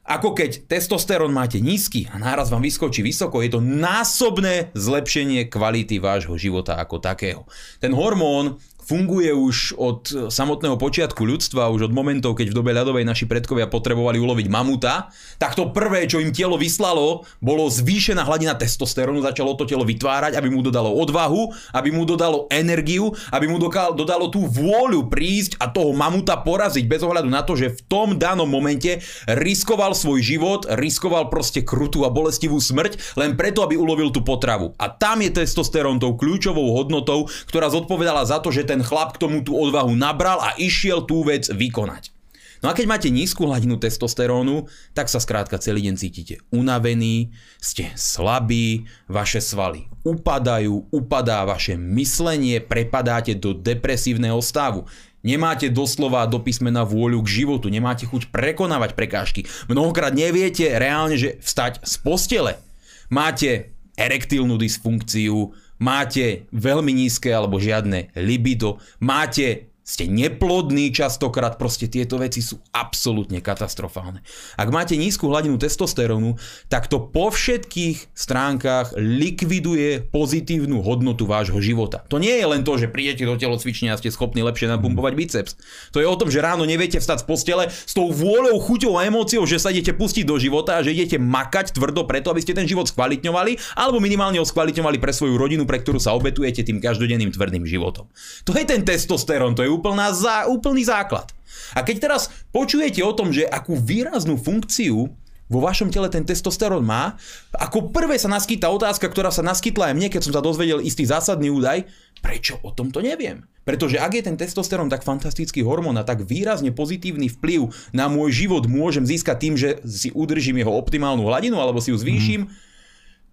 ako 0.06 0.38
keď 0.38 0.70
testosterón 0.70 1.34
máte 1.34 1.58
nízky 1.58 2.06
a 2.14 2.22
náraz 2.22 2.54
vám 2.54 2.62
vyskočí 2.62 3.02
vysoko, 3.02 3.42
je 3.42 3.58
to 3.58 3.62
násobné 3.62 4.70
zlepšenie 4.78 5.50
kvality 5.50 5.98
vášho 5.98 6.38
života 6.38 6.78
ako 6.78 7.02
takého. 7.02 7.42
Ten 7.82 7.90
hormón 7.98 8.62
funguje 8.86 9.34
už 9.34 9.74
od 9.76 10.30
samotného 10.30 10.78
počiatku 10.78 11.26
ľudstva, 11.26 11.74
už 11.74 11.90
od 11.90 11.94
momentov, 11.94 12.38
keď 12.38 12.54
v 12.54 12.58
dobe 12.62 12.72
ľadovej 12.72 13.02
naši 13.02 13.26
predkovia 13.26 13.66
potrebovali 13.66 14.22
uloviť 14.22 14.48
mamuta, 14.48 15.10
tak 15.42 15.58
to 15.58 15.74
prvé, 15.74 16.06
čo 16.06 16.22
im 16.22 16.30
telo 16.30 16.56
vyslalo, 16.56 17.26
bolo 17.42 17.66
zvýšená 17.66 18.22
hladina 18.22 18.54
testosterónu, 18.54 19.26
začalo 19.26 19.58
to 19.58 19.66
telo 19.66 19.82
vytvárať, 19.82 20.38
aby 20.38 20.48
mu 20.54 20.62
dodalo 20.62 20.94
odvahu, 20.94 21.50
aby 21.74 21.90
mu 21.90 22.06
dodalo 22.06 22.46
energiu, 22.54 23.10
aby 23.34 23.50
mu 23.50 23.58
dodalo 23.60 24.30
tú 24.30 24.46
vôľu 24.46 25.10
prísť 25.10 25.58
a 25.58 25.68
toho 25.74 25.92
mamuta 25.92 26.38
poraziť 26.38 26.86
bez 26.86 27.02
ohľadu 27.02 27.30
na 27.30 27.42
to, 27.42 27.58
že 27.58 27.74
v 27.74 27.82
tom 27.90 28.08
danom 28.22 28.46
momente 28.46 29.02
riskoval 29.26 29.98
svoj 29.98 30.22
život, 30.22 30.70
riskoval 30.78 31.34
proste 31.34 31.66
krutú 31.66 32.06
a 32.06 32.14
bolestivú 32.14 32.62
smrť, 32.62 33.18
len 33.18 33.34
preto, 33.34 33.66
aby 33.66 33.76
ulovil 33.80 34.14
tú 34.14 34.22
potravu. 34.22 34.78
A 34.78 34.92
tam 34.92 35.26
je 35.26 35.34
testosterón 35.34 35.98
tou 35.98 36.14
kľúčovou 36.14 36.76
hodnotou, 36.76 37.28
ktorá 37.50 37.72
zodpovedala 37.74 38.28
za 38.28 38.40
to, 38.44 38.54
že 38.54 38.68
ten 38.68 38.75
ten 38.76 38.84
chlap 38.84 39.16
k 39.16 39.24
tomu 39.24 39.40
tú 39.40 39.56
odvahu 39.56 39.96
nabral 39.96 40.44
a 40.44 40.52
išiel 40.60 41.08
tú 41.08 41.24
vec 41.24 41.48
vykonať. 41.48 42.12
No 42.60 42.72
a 42.72 42.76
keď 42.76 42.86
máte 42.92 43.08
nízku 43.14 43.48
hladinu 43.48 43.80
testosterónu, 43.80 44.68
tak 44.92 45.08
sa 45.08 45.24
skrátka 45.24 45.56
celý 45.62 45.88
deň 45.88 45.96
cítite 45.96 46.44
unavení, 46.52 47.32
ste 47.64 47.96
slabí, 47.96 48.84
vaše 49.08 49.40
svaly 49.40 49.88
upadajú, 50.04 50.92
upadá 50.92 51.48
vaše 51.48 51.80
myslenie, 51.80 52.60
prepadáte 52.60 53.38
do 53.38 53.56
depresívneho 53.56 54.38
stavu. 54.44 54.86
Nemáte 55.26 55.74
doslova 55.74 56.22
do 56.30 56.38
písmena 56.38 56.86
vôľu 56.86 57.26
k 57.26 57.42
životu, 57.42 57.74
nemáte 57.74 58.06
chuť 58.06 58.30
prekonávať 58.30 58.94
prekážky. 58.94 59.50
Mnohokrát 59.66 60.14
neviete 60.14 60.70
reálne, 60.78 61.18
že 61.18 61.42
vstať 61.42 61.82
z 61.82 61.94
postele. 62.06 62.62
Máte 63.10 63.74
erektilnú 63.98 64.60
dysfunkciu, 64.62 65.56
máte 65.86 66.50
veľmi 66.50 66.90
nízke 66.98 67.30
alebo 67.30 67.62
žiadne 67.62 68.10
libido, 68.18 68.82
máte 68.98 69.70
ste 69.86 70.10
neplodní 70.10 70.90
častokrát, 70.90 71.62
proste 71.62 71.86
tieto 71.86 72.18
veci 72.18 72.42
sú 72.42 72.58
absolútne 72.74 73.38
katastrofálne. 73.38 74.26
Ak 74.58 74.74
máte 74.74 74.98
nízku 74.98 75.30
hladinu 75.30 75.62
testosterónu, 75.62 76.42
tak 76.74 76.90
to 76.90 76.98
po 76.98 77.30
všetkých 77.30 78.10
stránkach 78.18 78.98
likviduje 78.98 80.10
pozitívnu 80.10 80.82
hodnotu 80.82 81.30
vášho 81.30 81.62
života. 81.62 82.02
To 82.10 82.18
nie 82.18 82.34
je 82.34 82.50
len 82.50 82.66
to, 82.66 82.82
že 82.82 82.90
prídete 82.90 83.30
do 83.30 83.38
telocvične 83.38 83.94
a 83.94 84.00
ste 84.02 84.10
schopní 84.10 84.42
lepšie 84.42 84.74
napumpovať 84.74 85.14
biceps. 85.14 85.54
To 85.94 86.02
je 86.02 86.10
o 86.10 86.18
tom, 86.18 86.34
že 86.34 86.42
ráno 86.42 86.66
neviete 86.66 86.98
vstať 86.98 87.22
z 87.22 87.26
postele 87.30 87.70
s 87.70 87.94
tou 87.94 88.10
vôľou, 88.10 88.58
chuťou 88.58 88.98
a 88.98 89.06
emóciou, 89.06 89.46
že 89.46 89.62
sa 89.62 89.70
idete 89.70 89.94
pustiť 89.94 90.26
do 90.26 90.42
života 90.42 90.82
a 90.82 90.84
že 90.84 90.98
idete 90.98 91.22
makať 91.22 91.78
tvrdo 91.78 92.10
preto, 92.10 92.34
aby 92.34 92.42
ste 92.42 92.58
ten 92.58 92.66
život 92.66 92.90
skvalitňovali, 92.90 93.78
alebo 93.78 94.02
minimálne 94.02 94.42
ho 94.42 94.50
skvalitňovali 94.50 94.98
pre 94.98 95.14
svoju 95.14 95.38
rodinu, 95.38 95.70
pre 95.70 95.78
ktorú 95.78 96.02
sa 96.02 96.18
obetujete 96.18 96.66
tým 96.66 96.82
každodenným 96.82 97.30
tvrdým 97.30 97.70
životom. 97.70 98.10
To 98.50 98.58
je 98.58 98.66
ten 98.66 98.82
testosterón, 98.82 99.54
to 99.54 99.62
je 99.62 99.75
úplná 99.76 100.16
zá, 100.16 100.48
úplný 100.48 100.88
základ. 100.88 101.30
A 101.76 101.84
keď 101.84 102.10
teraz 102.10 102.32
počujete 102.56 103.04
o 103.04 103.16
tom, 103.16 103.32
že 103.36 103.48
akú 103.48 103.76
výraznú 103.76 104.40
funkciu 104.40 105.12
vo 105.46 105.60
vašom 105.62 105.94
tele 105.94 106.10
ten 106.10 106.26
testosterón 106.26 106.82
má, 106.82 107.22
ako 107.54 107.94
prvé 107.94 108.18
sa 108.18 108.26
naskytá 108.26 108.66
otázka, 108.74 109.06
ktorá 109.06 109.30
sa 109.30 109.46
naskytla 109.46 109.94
aj 109.94 109.96
mne, 109.98 110.10
keď 110.10 110.22
som 110.26 110.34
sa 110.34 110.42
dozvedel 110.42 110.82
istý 110.82 111.06
zásadný 111.06 111.54
údaj, 111.54 111.86
prečo 112.18 112.58
o 112.66 112.74
tomto 112.74 113.06
neviem? 113.06 113.46
Pretože 113.62 114.02
ak 114.02 114.18
je 114.18 114.26
ten 114.26 114.38
testosterón 114.38 114.90
tak 114.90 115.06
fantastický 115.06 115.62
hormón 115.62 116.02
a 116.02 116.06
tak 116.06 116.26
výrazne 116.26 116.74
pozitívny 116.74 117.30
vplyv 117.30 117.70
na 117.94 118.10
môj 118.10 118.46
život 118.46 118.66
môžem 118.66 119.06
získať 119.06 119.38
tým, 119.38 119.54
že 119.54 119.70
si 119.86 120.10
udržím 120.14 120.66
jeho 120.66 120.74
optimálnu 120.74 121.30
hladinu 121.30 121.62
alebo 121.62 121.78
si 121.78 121.94
ju 121.94 121.98
zvýšim, 121.98 122.50
mm 122.50 122.65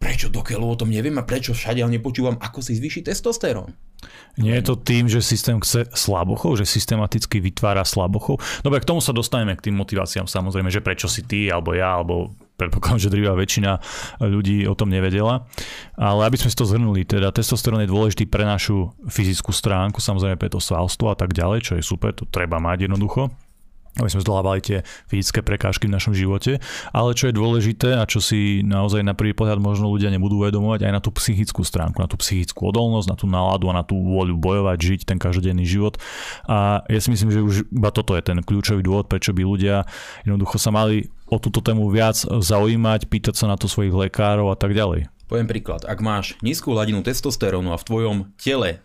prečo 0.02 0.26
dokeľu 0.26 0.66
o 0.66 0.74
tom 0.74 0.90
neviem 0.90 1.14
a 1.14 1.22
prečo 1.22 1.54
všade 1.54 1.78
nepočúvam, 1.86 2.34
ako 2.42 2.58
si 2.58 2.74
zvýšiť 2.74 3.14
testosterón. 3.14 3.70
Nie 4.34 4.58
je 4.58 4.66
to 4.66 4.74
tým, 4.74 5.06
že 5.06 5.22
systém 5.22 5.62
chce 5.62 5.86
slabochov, 5.94 6.58
že 6.58 6.66
systematicky 6.66 7.38
vytvára 7.38 7.86
slabochov? 7.86 8.42
Dobre, 8.66 8.82
k 8.82 8.88
tomu 8.90 8.98
sa 8.98 9.14
dostaneme, 9.14 9.54
k 9.54 9.70
tým 9.70 9.78
motiváciám 9.78 10.26
samozrejme, 10.26 10.74
že 10.74 10.82
prečo 10.82 11.06
si 11.06 11.22
ty, 11.22 11.46
alebo 11.46 11.78
ja, 11.78 12.02
alebo 12.02 12.34
predpokladám, 12.58 12.98
že 12.98 13.14
drvá 13.14 13.38
väčšina 13.38 13.78
ľudí 14.26 14.66
o 14.66 14.74
tom 14.74 14.90
nevedela. 14.90 15.46
Ale 15.94 16.26
aby 16.26 16.34
sme 16.34 16.50
si 16.50 16.58
to 16.58 16.66
zhrnuli, 16.66 17.06
teda 17.06 17.30
testosterón 17.30 17.86
je 17.86 17.92
dôležitý 17.94 18.26
pre 18.26 18.42
našu 18.42 18.90
fyzickú 19.06 19.54
stránku, 19.54 20.02
samozrejme 20.02 20.34
pre 20.34 20.50
to 20.50 20.58
svalstvo 20.58 21.14
a 21.14 21.16
tak 21.16 21.30
ďalej, 21.30 21.62
čo 21.62 21.72
je 21.78 21.86
super, 21.86 22.10
to 22.10 22.26
treba 22.26 22.58
mať 22.58 22.90
jednoducho 22.90 23.30
aby 24.00 24.08
sme 24.08 24.24
zdolávali 24.24 24.64
tie 24.64 24.78
fyzické 25.12 25.44
prekážky 25.44 25.84
v 25.84 25.94
našom 25.94 26.16
živote. 26.16 26.56
Ale 26.96 27.12
čo 27.12 27.28
je 27.28 27.36
dôležité 27.36 28.00
a 28.00 28.08
čo 28.08 28.24
si 28.24 28.64
naozaj 28.64 29.04
na 29.04 29.12
prvý 29.12 29.36
pohľad 29.36 29.60
možno 29.60 29.92
ľudia 29.92 30.08
nebudú 30.08 30.40
uvedomovať, 30.40 30.88
aj 30.88 30.92
na 30.96 31.00
tú 31.04 31.12
psychickú 31.12 31.60
stránku, 31.60 32.00
na 32.00 32.08
tú 32.08 32.16
psychickú 32.16 32.72
odolnosť, 32.72 33.08
na 33.12 33.16
tú 33.20 33.28
náladu 33.28 33.68
a 33.68 33.76
na 33.76 33.84
tú 33.84 34.00
vôľu 34.00 34.40
bojovať, 34.40 34.78
žiť 34.80 35.00
ten 35.04 35.20
každodenný 35.20 35.68
život. 35.68 36.00
A 36.48 36.80
ja 36.88 37.00
si 37.04 37.12
myslím, 37.12 37.28
že 37.28 37.44
už 37.44 37.54
iba 37.68 37.92
toto 37.92 38.16
je 38.16 38.24
ten 38.24 38.40
kľúčový 38.40 38.80
dôvod, 38.80 39.12
prečo 39.12 39.36
by 39.36 39.44
ľudia 39.44 39.84
jednoducho 40.24 40.56
sa 40.56 40.72
mali 40.72 41.12
o 41.28 41.36
túto 41.36 41.60
tému 41.60 41.92
viac 41.92 42.16
zaujímať, 42.24 43.08
pýtať 43.12 43.34
sa 43.36 43.46
na 43.48 43.60
to 43.60 43.68
svojich 43.68 43.92
lekárov 43.92 44.48
a 44.52 44.56
tak 44.56 44.72
ďalej. 44.72 45.08
Poviem 45.32 45.48
príklad, 45.48 45.88
ak 45.88 46.04
máš 46.04 46.36
nízku 46.44 46.76
hladinu 46.76 47.00
testosterónu 47.00 47.72
a 47.72 47.80
v 47.80 47.86
tvojom 47.88 48.16
tele 48.36 48.84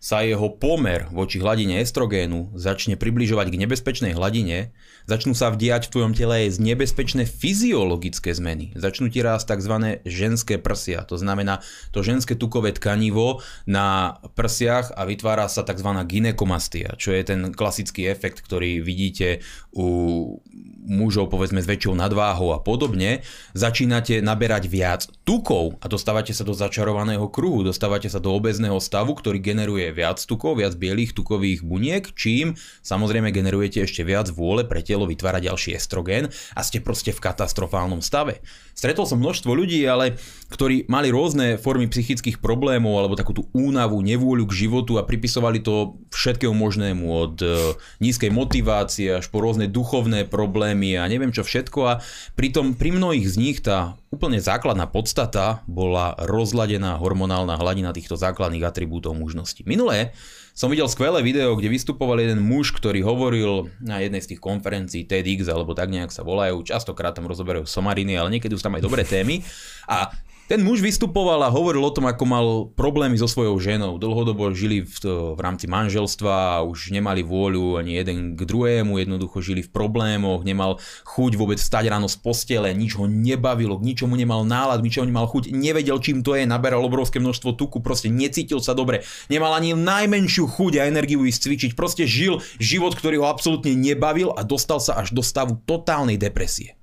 sa 0.00 0.24
jeho 0.24 0.48
pomer 0.56 1.04
voči 1.12 1.36
hladine 1.36 1.84
estrogénu 1.84 2.56
začne 2.56 2.96
približovať 2.96 3.52
k 3.52 3.60
nebezpečnej 3.60 4.16
hladine, 4.16 4.72
začnú 5.10 5.34
sa 5.34 5.50
vdiať 5.50 5.90
v 5.90 5.92
tvojom 5.98 6.12
tele 6.14 6.46
aj 6.46 6.62
nebezpečné 6.62 7.26
fyziologické 7.26 8.30
zmeny. 8.30 8.70
Začnú 8.78 9.10
ti 9.10 9.26
rásť 9.26 9.58
tzv. 9.58 9.98
ženské 10.06 10.62
prsia, 10.62 11.02
to 11.02 11.18
znamená 11.18 11.58
to 11.90 12.06
ženské 12.06 12.38
tukové 12.38 12.70
tkanivo 12.70 13.42
na 13.66 14.16
prsiach 14.38 14.94
a 14.94 15.02
vytvára 15.02 15.50
sa 15.50 15.66
tzv. 15.66 15.90
ginekomastia, 16.06 16.94
čo 16.94 17.10
je 17.10 17.26
ten 17.26 17.50
klasický 17.50 18.06
efekt, 18.06 18.38
ktorý 18.46 18.78
vidíte 18.78 19.42
u 19.74 20.38
mužov 20.80 21.28
povedzme 21.28 21.60
s 21.60 21.68
väčšou 21.68 21.92
nadváhou 21.94 22.56
a 22.56 22.58
podobne. 22.58 23.22
Začínate 23.52 24.24
naberať 24.24 24.66
viac 24.66 25.06
tukov 25.28 25.76
a 25.78 25.86
dostávate 25.86 26.32
sa 26.32 26.42
do 26.42 26.56
začarovaného 26.56 27.28
kruhu, 27.28 27.62
dostávate 27.62 28.08
sa 28.08 28.18
do 28.18 28.32
obezného 28.32 28.80
stavu, 28.80 29.14
ktorý 29.14 29.38
generuje 29.38 29.92
viac 29.92 30.18
tukov, 30.24 30.58
viac 30.58 30.74
bielých 30.74 31.12
tukových 31.12 31.60
buniek, 31.62 32.10
čím 32.16 32.56
samozrejme 32.80 33.30
generujete 33.30 33.84
ešte 33.84 34.02
viac 34.02 34.32
vôle 34.32 34.64
pre 34.64 34.80
telo 34.80 34.99
vytvárať 35.06 35.48
ďalší 35.48 35.70
estrogén 35.76 36.28
a 36.56 36.60
ste 36.64 36.82
proste 36.82 37.14
v 37.14 37.22
katastrofálnom 37.22 38.02
stave. 38.02 38.42
Stretol 38.80 39.04
som 39.04 39.20
množstvo 39.20 39.52
ľudí, 39.52 39.84
ale 39.84 40.16
ktorí 40.48 40.88
mali 40.88 41.12
rôzne 41.12 41.60
formy 41.60 41.84
psychických 41.84 42.40
problémov 42.40 42.96
alebo 42.96 43.12
takú 43.12 43.36
tú 43.36 43.44
únavu, 43.52 44.00
nevôľu 44.00 44.48
k 44.48 44.66
životu 44.66 44.96
a 44.96 45.04
pripisovali 45.04 45.60
to 45.60 46.00
všetkému 46.08 46.56
možnému 46.56 47.04
od 47.04 47.36
e, 47.44 47.76
nízkej 48.00 48.32
motivácie 48.32 49.20
až 49.20 49.28
po 49.28 49.44
rôzne 49.44 49.68
duchovné 49.68 50.24
problémy 50.24 50.96
a 50.96 51.04
neviem 51.12 51.28
čo 51.28 51.44
všetko 51.44 51.78
a 51.84 52.00
pritom 52.40 52.72
pri 52.72 52.96
mnohých 52.96 53.26
z 53.28 53.36
nich 53.36 53.58
tá 53.60 54.00
úplne 54.08 54.40
základná 54.40 54.88
podstata 54.88 55.60
bola 55.68 56.16
rozladená 56.16 56.96
hormonálna 56.96 57.60
hladina 57.60 57.92
týchto 57.92 58.16
základných 58.16 58.64
atribútov 58.64 59.12
mužnosti. 59.12 59.60
Minulé 59.68 60.16
som 60.54 60.68
videl 60.68 60.86
skvelé 60.90 61.20
video, 61.24 61.56
kde 61.56 61.72
vystupoval 61.72 62.20
jeden 62.20 62.42
muž, 62.42 62.74
ktorý 62.74 63.00
hovoril 63.02 63.70
na 63.80 64.02
jednej 64.02 64.20
z 64.20 64.34
tých 64.34 64.40
konferencií 64.42 65.06
TEDx, 65.06 65.48
alebo 65.48 65.72
tak 65.74 65.90
nejak 65.90 66.12
sa 66.12 66.22
volajú, 66.26 66.62
častokrát 66.66 67.14
tam 67.14 67.30
rozoberajú 67.30 67.64
somariny, 67.64 68.18
ale 68.18 68.38
niekedy 68.38 68.54
sú 68.54 68.62
tam 68.64 68.76
aj 68.76 68.84
dobré 68.84 69.02
témy. 69.06 69.42
A 69.86 70.14
Ten 70.50 70.66
muž 70.66 70.82
vystupoval 70.82 71.46
a 71.46 71.54
hovoril 71.54 71.78
o 71.78 71.94
tom, 71.94 72.10
ako 72.10 72.24
mal 72.26 72.46
problémy 72.74 73.14
so 73.14 73.30
svojou 73.30 73.54
ženou. 73.62 74.02
Dlhodobo 74.02 74.50
žili 74.50 74.82
v, 74.82 74.96
to, 74.98 75.38
v 75.38 75.40
rámci 75.46 75.70
manželstva 75.70 76.66
už 76.66 76.90
nemali 76.90 77.22
vôľu 77.22 77.78
ani 77.78 77.94
jeden 77.94 78.34
k 78.34 78.42
druhému, 78.42 78.98
jednoducho 78.98 79.38
žili 79.46 79.62
v 79.62 79.70
problémoch, 79.70 80.42
nemal 80.42 80.82
chuť 81.06 81.38
vôbec 81.38 81.54
stať 81.62 81.94
ráno 81.94 82.10
z 82.10 82.18
postele, 82.18 82.74
nič 82.74 82.98
ho 82.98 83.06
nebavilo, 83.06 83.78
k 83.78 83.94
ničomu 83.94 84.18
nemal 84.18 84.42
nálad, 84.42 84.82
ničomu 84.82 85.06
nemal 85.06 85.30
chuť, 85.30 85.54
nevedel 85.54 86.02
čím 86.02 86.26
to 86.26 86.34
je, 86.34 86.42
naberal 86.50 86.82
obrovské 86.82 87.22
množstvo 87.22 87.54
tuku, 87.54 87.78
proste 87.78 88.10
necítil 88.10 88.58
sa 88.58 88.74
dobre, 88.74 89.06
nemal 89.30 89.54
ani 89.54 89.78
najmenšiu 89.78 90.50
chuť 90.50 90.82
a 90.82 90.90
energiu 90.90 91.22
ísť 91.30 91.46
cvičiť, 91.46 91.70
proste 91.78 92.10
žil 92.10 92.42
život, 92.58 92.98
ktorý 92.98 93.22
ho 93.22 93.30
absolútne 93.30 93.70
nebavil 93.78 94.34
a 94.34 94.42
dostal 94.42 94.82
sa 94.82 94.98
až 94.98 95.14
do 95.14 95.22
stavu 95.22 95.62
totálnej 95.62 96.18
depresie 96.18 96.79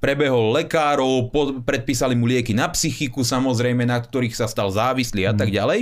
prebehol 0.00 0.56
lekárov, 0.56 1.28
predpísali 1.62 2.16
mu 2.16 2.24
lieky 2.24 2.56
na 2.56 2.72
psychiku, 2.72 3.20
samozrejme, 3.20 3.84
na 3.84 4.00
ktorých 4.00 4.34
sa 4.34 4.48
stal 4.48 4.72
závislý 4.72 5.28
a 5.28 5.32
tak 5.36 5.52
mhm. 5.52 5.56
ďalej. 5.60 5.80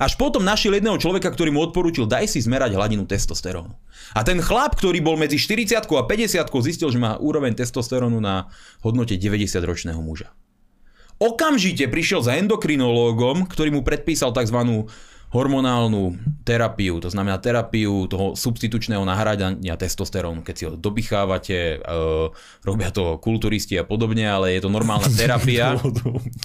Až 0.00 0.16
potom 0.16 0.40
našiel 0.42 0.80
jedného 0.80 0.96
človeka, 0.96 1.28
ktorý 1.30 1.52
mu 1.52 1.60
odporúčil, 1.62 2.08
daj 2.08 2.32
si 2.32 2.40
zmerať 2.40 2.74
hladinu 2.74 3.04
testosterónu. 3.04 3.76
A 4.16 4.24
ten 4.24 4.40
chlap, 4.40 4.74
ktorý 4.74 5.04
bol 5.04 5.20
medzi 5.20 5.36
40 5.36 5.84
a 5.84 6.02
50 6.06 6.48
zistil, 6.64 6.88
že 6.88 6.98
má 6.98 7.20
úroveň 7.20 7.52
testosterónu 7.54 8.18
na 8.18 8.48
hodnote 8.80 9.14
90-ročného 9.20 10.00
muža. 10.00 10.32
Okamžite 11.16 11.88
prišiel 11.88 12.20
za 12.20 12.36
endokrinológom, 12.36 13.48
ktorý 13.48 13.72
mu 13.72 13.80
predpísal 13.80 14.36
tzv 14.36 14.88
hormonálnu 15.34 16.14
terapiu, 16.46 17.02
to 17.02 17.10
znamená 17.10 17.42
terapiu 17.42 18.06
toho 18.06 18.38
substitučného 18.38 19.02
nahradania 19.02 19.74
testosterónu, 19.74 20.46
keď 20.46 20.54
si 20.54 20.64
ho 20.70 20.72
dobichávate, 20.78 21.82
uh, 21.82 22.30
robia 22.62 22.94
to 22.94 23.18
kulturisti 23.18 23.74
a 23.74 23.82
podobne, 23.82 24.22
ale 24.22 24.54
je 24.54 24.62
to 24.62 24.70
normálna 24.70 25.10
terapia. 25.20 25.74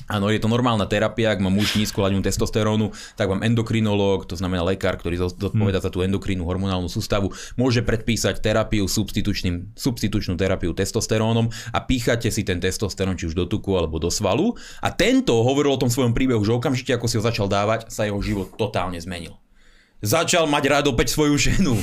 Áno, 0.10 0.34
je 0.34 0.42
to 0.42 0.50
normálna 0.50 0.90
terapia, 0.90 1.38
ak 1.38 1.40
má 1.46 1.54
muž 1.54 1.78
nízku 1.78 2.02
hladinu 2.02 2.26
testosterónu, 2.26 2.90
tak 3.14 3.30
vám 3.30 3.46
endokrinológ, 3.46 4.26
to 4.26 4.34
znamená 4.34 4.66
lekár, 4.66 4.98
ktorý 4.98 5.30
zodpoveda 5.30 5.78
hmm. 5.78 5.86
za 5.86 5.90
tú 5.94 6.02
endokrínnu 6.02 6.42
hormonálnu 6.42 6.90
sústavu, 6.90 7.30
môže 7.54 7.86
predpísať 7.86 8.42
terapiu 8.42 8.90
substitučným, 8.90 9.78
substitučnú 9.78 10.34
terapiu 10.34 10.74
testosterónom 10.74 11.54
a 11.70 11.80
píchate 11.86 12.34
si 12.34 12.42
ten 12.42 12.58
testosterón 12.58 13.14
či 13.14 13.30
už 13.30 13.38
do 13.38 13.46
tuku 13.46 13.78
alebo 13.78 14.02
do 14.02 14.10
svalu. 14.10 14.58
A 14.82 14.90
tento 14.90 15.38
hovoril 15.46 15.78
o 15.78 15.82
tom 15.82 15.94
svojom 15.94 16.18
príbehu, 16.18 16.42
že 16.42 16.58
okamžite 16.58 16.98
ako 16.98 17.06
si 17.06 17.22
ho 17.22 17.24
začal 17.24 17.46
dávať, 17.46 17.94
sa 17.94 18.10
jeho 18.10 18.18
život 18.20 18.58
totálne 18.72 18.96
zmenil. 19.04 19.36
Začal 20.00 20.48
mať 20.48 20.64
rád 20.72 20.86
opäť 20.96 21.12
svoju 21.12 21.36
ženu. 21.36 21.76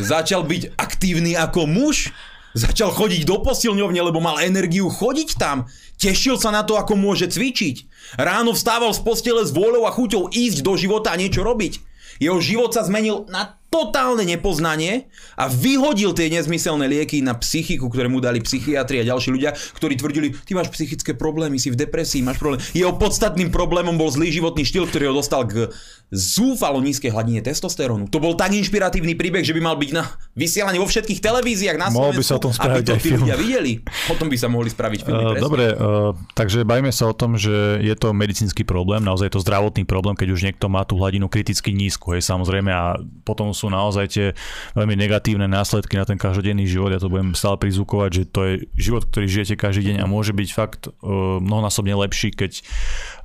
Začal 0.00 0.48
byť 0.48 0.80
aktívny 0.80 1.36
ako 1.36 1.68
muž. 1.68 2.08
Začal 2.56 2.90
chodiť 2.90 3.28
do 3.28 3.44
posilňovne, 3.44 4.00
lebo 4.00 4.18
mal 4.18 4.40
energiu 4.42 4.90
chodiť 4.90 5.38
tam. 5.38 5.70
Tešil 6.00 6.40
sa 6.40 6.50
na 6.50 6.66
to, 6.66 6.80
ako 6.80 6.98
môže 6.98 7.30
cvičiť. 7.30 7.86
Ráno 8.18 8.56
vstával 8.56 8.90
z 8.90 9.04
postele 9.04 9.44
s 9.44 9.54
vôľou 9.54 9.86
a 9.86 9.94
chuťou 9.94 10.32
ísť 10.32 10.64
do 10.66 10.74
života 10.74 11.14
a 11.14 11.20
niečo 11.20 11.44
robiť. 11.44 11.78
Jeho 12.18 12.40
život 12.42 12.74
sa 12.74 12.82
zmenil 12.82 13.28
na 13.30 13.59
totálne 13.70 14.26
nepoznanie 14.26 15.06
a 15.38 15.46
vyhodil 15.46 16.10
tie 16.10 16.26
nezmyselné 16.26 16.90
lieky 16.90 17.22
na 17.22 17.38
psychiku, 17.38 17.86
ktoré 17.86 18.10
mu 18.10 18.18
dali 18.18 18.42
psychiatri 18.42 18.98
a 19.00 19.08
ďalší 19.08 19.30
ľudia, 19.30 19.54
ktorí 19.54 19.94
tvrdili, 19.94 20.34
ty 20.34 20.58
máš 20.58 20.74
psychické 20.74 21.14
problémy, 21.14 21.56
si 21.56 21.70
v 21.70 21.78
depresii, 21.78 22.26
máš 22.26 22.42
problém. 22.42 22.58
Jeho 22.74 22.98
podstatným 22.98 23.54
problémom 23.54 23.94
bol 23.94 24.10
zlý 24.10 24.34
životný 24.34 24.66
štýl, 24.66 24.90
ktorý 24.90 25.14
ho 25.14 25.22
dostal 25.22 25.46
k 25.46 25.70
zúfalo 26.10 26.82
nízkej 26.82 27.14
hladine 27.14 27.38
testosterónu. 27.38 28.10
To 28.10 28.18
bol 28.18 28.34
tak 28.34 28.50
inšpiratívny 28.50 29.14
príbeh, 29.14 29.46
že 29.46 29.54
by 29.54 29.62
mal 29.62 29.78
byť 29.78 29.90
na 29.94 30.10
vysielaní 30.34 30.82
vo 30.82 30.90
všetkých 30.90 31.22
televíziách 31.22 31.78
na 31.78 31.86
Slovensku, 31.86 32.18
by 32.18 32.26
sa 32.26 32.34
o 32.34 32.42
tom 32.42 32.52
spraviť 32.52 32.82
aby 32.82 32.90
to 32.90 32.94
tí 32.98 33.10
ľudia 33.14 33.36
videli. 33.38 33.72
Potom 34.10 34.26
by 34.26 34.34
sa 34.34 34.50
mohli 34.50 34.74
spraviť 34.74 35.06
filmy. 35.06 35.22
Uh, 35.22 35.38
dobre, 35.38 35.70
uh, 35.70 36.10
takže 36.34 36.66
bajme 36.66 36.90
sa 36.90 37.06
o 37.06 37.14
tom, 37.14 37.38
že 37.38 37.78
je 37.78 37.94
to 37.94 38.10
medicínsky 38.10 38.66
problém, 38.66 39.06
naozaj 39.06 39.30
je 39.30 39.34
to 39.38 39.44
zdravotný 39.46 39.86
problém, 39.86 40.18
keď 40.18 40.28
už 40.34 40.42
niekto 40.50 40.66
má 40.66 40.82
tú 40.82 40.98
hladinu 40.98 41.30
kriticky 41.30 41.70
nízku, 41.70 42.18
hej, 42.18 42.26
samozrejme, 42.26 42.74
a 42.74 42.98
potom 43.22 43.54
sú 43.60 43.68
naozaj 43.68 44.06
tie 44.08 44.26
veľmi 44.72 44.96
negatívne 44.96 45.44
následky 45.44 46.00
na 46.00 46.08
ten 46.08 46.16
každodenný 46.16 46.64
život. 46.64 46.88
Ja 46.88 47.00
to 47.02 47.12
budem 47.12 47.36
stále 47.36 47.60
prizvukovať, 47.60 48.10
že 48.10 48.22
to 48.32 48.40
je 48.48 48.54
život, 48.80 49.04
ktorý 49.04 49.26
žijete 49.28 49.60
každý 49.60 49.92
deň 49.92 49.96
a 50.00 50.08
môže 50.08 50.32
byť 50.32 50.48
fakt 50.56 50.88
uh, 50.88 51.36
mnohonásobne 51.44 51.92
lepší, 51.92 52.32
keď 52.32 52.64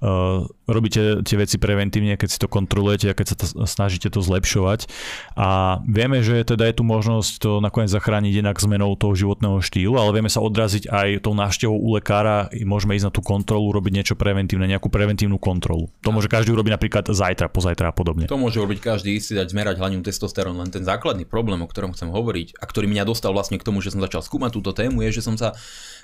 uh, 0.03 0.43
robíte 0.65 1.21
tie 1.21 1.35
veci 1.37 1.57
preventívne, 1.61 2.17
keď 2.17 2.29
si 2.29 2.39
to 2.41 2.49
kontrolujete 2.49 3.11
a 3.11 3.17
keď 3.17 3.25
sa 3.25 3.35
to, 3.37 3.45
snažíte 3.65 4.09
to 4.09 4.19
zlepšovať. 4.21 4.89
A 5.37 5.79
vieme, 5.85 6.21
že 6.25 6.41
teda 6.45 6.69
je 6.69 6.77
tu 6.77 6.83
možnosť 6.83 7.31
to 7.41 7.51
nakoniec 7.61 7.89
zachrániť 7.93 8.33
inak 8.41 8.57
zmenou 8.57 8.93
toho 8.97 9.13
životného 9.13 9.61
štýlu, 9.61 9.97
ale 9.97 10.11
vieme 10.17 10.31
sa 10.31 10.41
odraziť 10.41 10.89
aj 10.89 11.07
tou 11.25 11.33
návštevou 11.37 11.77
u 11.77 11.89
lekára, 11.97 12.49
môžeme 12.65 12.97
ísť 12.97 13.07
na 13.09 13.13
tú 13.13 13.21
kontrolu, 13.21 13.69
robiť 13.73 13.93
niečo 13.93 14.15
preventívne, 14.17 14.65
nejakú 14.65 14.89
preventívnu 14.89 15.37
kontrolu. 15.37 15.89
To 16.01 16.09
môže 16.09 16.27
každý 16.27 16.53
urobiť 16.53 16.73
napríklad 16.75 17.05
zajtra, 17.09 17.47
pozajtra 17.49 17.91
a 17.91 17.93
podobne. 17.93 18.25
To 18.25 18.41
môže 18.41 18.57
robiť 18.57 18.79
každý, 18.81 19.17
si 19.21 19.37
dať 19.37 19.53
zmerať 19.53 19.77
hladinu 19.77 20.01
testosterónu, 20.01 20.57
len 20.61 20.73
ten 20.73 20.81
základný 20.81 21.25
problém, 21.29 21.61
o 21.61 21.67
ktorom 21.69 21.93
chcem 21.93 22.09
hovoriť 22.09 22.57
a 22.57 22.63
ktorý 22.65 22.89
mňa 22.89 23.03
dostal 23.05 23.31
vlastne 23.31 23.61
k 23.61 23.65
tomu, 23.65 23.79
že 23.79 23.93
som 23.93 24.01
začal 24.01 24.25
skúmať 24.25 24.51
túto 24.57 24.71
tému, 24.73 25.05
je, 25.05 25.21
že 25.21 25.25
som 25.25 25.37
sa 25.37 25.53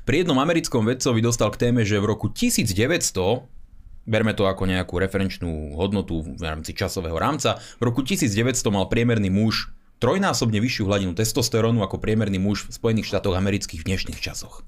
pri 0.06 0.26
jednom 0.26 0.38
americkom 0.42 0.86
vedcovi 0.86 1.22
dostal 1.22 1.54
k 1.54 1.70
téme, 1.70 1.86
že 1.86 2.02
v 2.02 2.10
roku 2.10 2.30
1900 2.30 3.61
Berme 4.06 4.34
to 4.34 4.50
ako 4.50 4.66
nejakú 4.66 4.98
referenčnú 4.98 5.78
hodnotu 5.78 6.26
v 6.26 6.42
rámci 6.42 6.74
časového 6.74 7.16
rámca. 7.22 7.62
V 7.78 7.86
roku 7.86 8.02
1900 8.02 8.58
mal 8.74 8.90
priemerný 8.90 9.30
muž 9.30 9.70
trojnásobne 10.02 10.58
vyššiu 10.58 10.90
hladinu 10.90 11.14
testosterónu 11.14 11.86
ako 11.86 12.02
priemerný 12.02 12.42
muž 12.42 12.66
v 12.66 12.74
Spojených 12.74 13.14
štátoch 13.14 13.38
amerických 13.38 13.86
v 13.86 13.88
dnešných 13.94 14.18
časoch. 14.18 14.66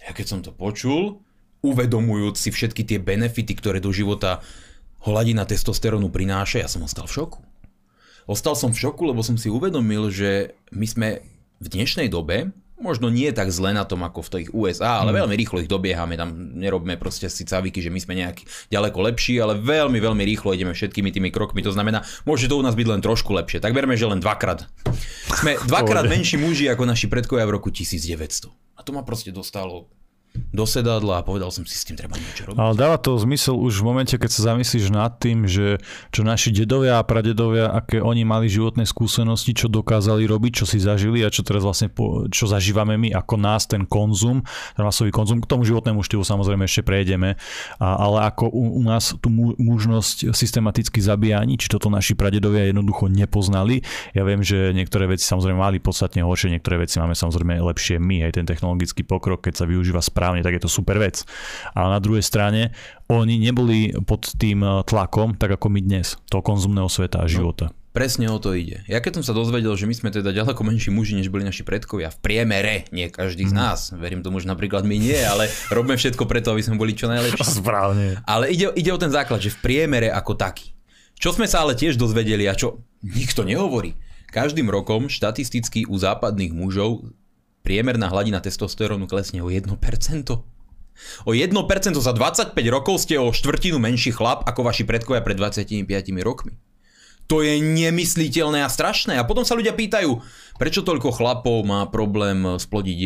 Ja 0.00 0.16
keď 0.16 0.26
som 0.26 0.40
to 0.40 0.56
počul, 0.56 1.20
uvedomujúc 1.60 2.40
si 2.40 2.48
všetky 2.48 2.88
tie 2.88 2.96
benefity, 2.96 3.52
ktoré 3.52 3.84
do 3.84 3.92
života 3.92 4.40
hladina 5.04 5.44
testosterónu 5.44 6.08
prináša, 6.08 6.64
ja 6.64 6.68
som 6.72 6.80
ostal 6.84 7.04
v 7.04 7.20
šoku. 7.20 7.40
Ostal 8.24 8.56
som 8.56 8.72
v 8.72 8.80
šoku, 8.80 9.04
lebo 9.04 9.20
som 9.20 9.36
si 9.36 9.52
uvedomil, 9.52 10.08
že 10.08 10.56
my 10.72 10.86
sme 10.88 11.08
v 11.60 11.66
dnešnej 11.68 12.08
dobe 12.08 12.56
možno 12.80 13.12
nie 13.12 13.28
tak 13.30 13.52
zle 13.52 13.76
na 13.76 13.84
tom 13.84 14.02
ako 14.02 14.24
v 14.24 14.30
tých 14.32 14.48
USA, 14.56 15.04
ale 15.04 15.12
mm. 15.12 15.16
veľmi 15.24 15.34
rýchlo 15.36 15.56
ich 15.60 15.70
dobiehame, 15.70 16.16
tam 16.16 16.56
nerobme 16.56 16.96
proste 16.96 17.28
si 17.28 17.44
caviky, 17.44 17.84
že 17.84 17.92
my 17.92 18.00
sme 18.00 18.18
nejaký 18.18 18.48
ďaleko 18.72 18.98
lepší, 19.12 19.38
ale 19.38 19.60
veľmi, 19.60 20.00
veľmi 20.00 20.24
rýchlo 20.24 20.56
ideme 20.56 20.72
všetkými 20.72 21.12
tými 21.12 21.28
krokmi, 21.28 21.60
to 21.60 21.70
znamená, 21.70 22.02
môže 22.24 22.48
to 22.48 22.56
u 22.56 22.64
nás 22.64 22.74
byť 22.74 22.88
len 22.88 23.00
trošku 23.04 23.30
lepšie, 23.36 23.60
tak 23.60 23.76
verme, 23.76 23.94
že 23.94 24.08
len 24.08 24.18
dvakrát. 24.18 24.66
Sme 25.36 25.60
dvakrát 25.68 26.08
menší 26.08 26.40
muži 26.40 26.66
ako 26.72 26.88
naši 26.88 27.06
predkovia 27.06 27.46
v 27.46 27.60
roku 27.60 27.68
1900. 27.68 28.48
A 28.74 28.80
to 28.80 28.96
ma 28.96 29.04
proste 29.04 29.28
dostalo 29.28 29.92
do 30.50 30.66
sedadla 30.66 31.22
a 31.22 31.26
povedal 31.26 31.50
som 31.54 31.62
si, 31.62 31.78
s 31.78 31.86
tým 31.86 31.94
treba 31.94 32.18
niečo 32.18 32.50
robiť. 32.50 32.58
Ale 32.58 32.74
dáva 32.74 32.98
to 32.98 33.14
zmysel 33.18 33.54
už 33.54 33.82
v 33.82 33.84
momente, 33.86 34.14
keď 34.18 34.30
sa 34.30 34.54
zamyslíš 34.54 34.90
nad 34.90 35.14
tým, 35.18 35.46
že 35.46 35.78
čo 36.10 36.26
naši 36.26 36.50
dedovia 36.50 36.98
a 36.98 37.06
pradedovia, 37.06 37.70
aké 37.70 38.02
oni 38.02 38.26
mali 38.26 38.50
životné 38.50 38.82
skúsenosti, 38.82 39.54
čo 39.54 39.70
dokázali 39.70 40.26
robiť, 40.26 40.62
čo 40.62 40.66
si 40.66 40.82
zažili 40.82 41.22
a 41.22 41.30
čo 41.30 41.46
teraz 41.46 41.62
vlastne 41.62 41.90
po, 41.90 42.26
čo 42.30 42.50
zažívame 42.50 42.98
my 42.98 43.14
ako 43.14 43.34
nás 43.38 43.70
ten 43.70 43.86
konzum, 43.86 44.42
ten 44.74 44.82
masový 44.82 45.14
konzum, 45.14 45.38
k 45.38 45.46
tomu 45.46 45.62
životnému 45.62 46.02
štýlu 46.02 46.26
samozrejme 46.26 46.66
ešte 46.66 46.82
prejdeme, 46.82 47.38
a, 47.78 47.86
ale 47.98 48.26
ako 48.30 48.50
u, 48.50 48.78
u 48.78 48.82
nás 48.82 49.14
tú 49.18 49.30
možnosť 49.58 50.34
systematicky 50.34 50.98
zabíjani, 50.98 51.58
či 51.58 51.70
toto 51.70 51.90
naši 51.90 52.18
pradedovia 52.18 52.70
jednoducho 52.70 53.06
nepoznali. 53.06 53.86
Ja 54.14 54.26
viem, 54.26 54.42
že 54.42 54.74
niektoré 54.74 55.06
veci 55.06 55.26
samozrejme 55.26 55.58
mali 55.58 55.78
podstatne 55.78 56.26
horšie, 56.26 56.54
niektoré 56.54 56.82
veci 56.86 56.98
máme 56.98 57.14
samozrejme 57.14 57.62
lepšie 57.62 58.02
my, 58.02 58.26
aj 58.26 58.42
ten 58.42 58.46
technologický 58.46 59.06
pokrok, 59.06 59.46
keď 59.46 59.62
sa 59.62 59.64
využíva 59.70 60.02
správne 60.02 60.19
správne, 60.20 60.44
tak 60.44 60.60
je 60.60 60.68
to 60.68 60.68
super 60.68 61.00
vec. 61.00 61.24
Ale 61.72 61.96
na 61.96 62.00
druhej 62.04 62.20
strane, 62.20 62.76
oni 63.08 63.40
neboli 63.40 63.96
pod 64.04 64.36
tým 64.36 64.60
eh, 64.60 64.84
tlakom, 64.84 65.32
tak 65.40 65.56
ako 65.56 65.72
my 65.72 65.80
dnes, 65.80 66.20
toho 66.28 66.44
konzumného 66.44 66.92
sveta 66.92 67.24
a 67.24 67.26
no, 67.26 67.32
života. 67.32 67.72
No. 67.72 67.78
Presne 67.90 68.30
o 68.30 68.38
to 68.38 68.54
ide. 68.54 68.86
Ja 68.86 69.02
keď 69.02 69.18
som 69.18 69.24
sa 69.26 69.34
dozvedel, 69.34 69.74
že 69.74 69.82
my 69.82 69.96
sme 69.96 70.14
teda 70.14 70.30
ďaleko 70.30 70.62
menší 70.62 70.94
muži, 70.94 71.18
než 71.18 71.26
boli 71.26 71.42
naši 71.42 71.66
predkovia, 71.66 72.14
v 72.14 72.22
priemere, 72.22 72.86
nie 72.94 73.10
každý 73.10 73.48
z 73.48 73.56
mhm. 73.56 73.58
nás, 73.58 73.90
verím 73.96 74.20
tomu, 74.20 74.38
že 74.38 74.46
napríklad 74.46 74.84
my 74.84 74.94
nie, 75.00 75.16
ale 75.16 75.48
robíme 75.74 75.96
všetko 75.96 76.28
preto, 76.28 76.52
aby 76.52 76.62
sme 76.62 76.76
boli 76.76 76.92
čo 76.92 77.08
najlepší. 77.08 77.40
Správne. 77.64 78.20
Ale 78.28 78.52
ide, 78.52 78.70
ide 78.76 78.92
o 78.92 79.00
ten 79.00 79.10
základ, 79.10 79.40
že 79.40 79.56
v 79.56 79.58
priemere 79.64 80.12
ako 80.12 80.36
taký. 80.36 80.76
Čo 81.16 81.32
sme 81.34 81.48
sa 81.48 81.64
ale 81.64 81.74
tiež 81.74 81.96
dozvedeli 81.96 82.44
a 82.46 82.54
čo 82.54 82.84
nikto 83.02 83.42
nehovorí. 83.42 83.96
Každým 84.30 84.70
rokom 84.70 85.10
štatisticky 85.10 85.90
u 85.90 85.98
západných 85.98 86.54
mužov 86.54 87.10
priemerná 87.62 88.08
hladina 88.08 88.40
testosterónu 88.40 89.06
klesne 89.06 89.44
o 89.44 89.48
1%. 89.48 89.66
O 91.24 91.30
1% 91.32 91.96
za 91.96 92.12
25 92.12 92.52
rokov 92.68 93.04
ste 93.04 93.16
o 93.16 93.32
štvrtinu 93.32 93.80
menší 93.80 94.12
chlap 94.12 94.44
ako 94.44 94.68
vaši 94.68 94.84
predkovia 94.84 95.24
pred 95.24 95.36
25 95.38 95.88
rokmi. 96.20 96.52
To 97.30 97.46
je 97.46 97.62
nemysliteľné 97.62 98.66
a 98.66 98.68
strašné. 98.68 99.14
A 99.14 99.22
potom 99.22 99.46
sa 99.46 99.54
ľudia 99.54 99.70
pýtajú, 99.70 100.18
prečo 100.58 100.82
toľko 100.82 101.14
chlapov 101.14 101.62
má 101.62 101.86
problém 101.86 102.42
splodiť 102.58 102.98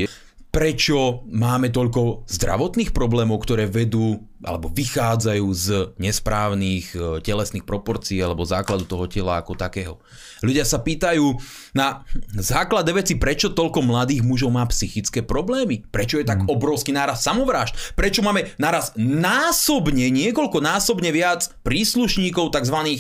prečo 0.55 1.27
máme 1.27 1.75
toľko 1.75 2.31
zdravotných 2.31 2.95
problémov, 2.95 3.43
ktoré 3.43 3.67
vedú 3.67 4.23
alebo 4.45 4.71
vychádzajú 4.71 5.47
z 5.51 5.67
nesprávnych 5.99 6.95
e, 6.95 7.19
telesných 7.25 7.67
proporcií 7.67 8.23
alebo 8.23 8.47
základu 8.47 8.87
toho 8.87 9.11
tela 9.11 9.41
ako 9.41 9.59
takého. 9.59 9.99
Ľudia 10.45 10.63
sa 10.63 10.79
pýtajú 10.79 11.41
na 11.75 12.07
základe 12.39 12.93
veci, 12.95 13.19
prečo 13.19 13.51
toľko 13.51 13.83
mladých 13.83 14.23
mužov 14.23 14.55
má 14.55 14.63
psychické 14.71 15.25
problémy? 15.25 15.83
Prečo 15.89 16.21
je 16.21 16.29
tak 16.29 16.45
mm. 16.45 16.53
obrovský 16.53 16.95
náraz 16.95 17.25
samovrážd? 17.25 17.97
Prečo 17.99 18.23
máme 18.23 18.53
naraz 18.61 18.95
násobne, 19.01 20.13
niekoľko 20.13 20.61
násobne 20.63 21.11
viac 21.11 21.51
príslušníkov 21.67 22.55
tzv. 22.55 22.79
E, 22.79 22.97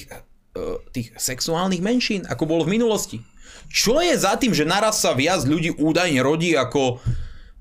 tých 0.90 1.12
sexuálnych 1.14 1.85
menšín, 1.85 2.27
ako 2.27 2.51
bolo 2.51 2.67
v 2.67 2.81
minulosti? 2.81 3.23
Čo 3.69 4.01
je 4.01 4.17
za 4.17 4.35
tým, 4.40 4.57
že 4.57 4.64
naraz 4.64 5.01
sa 5.05 5.12
viac 5.12 5.45
ľudí 5.45 5.77
údajne 5.77 6.21
rodí 6.25 6.57
ako 6.57 7.05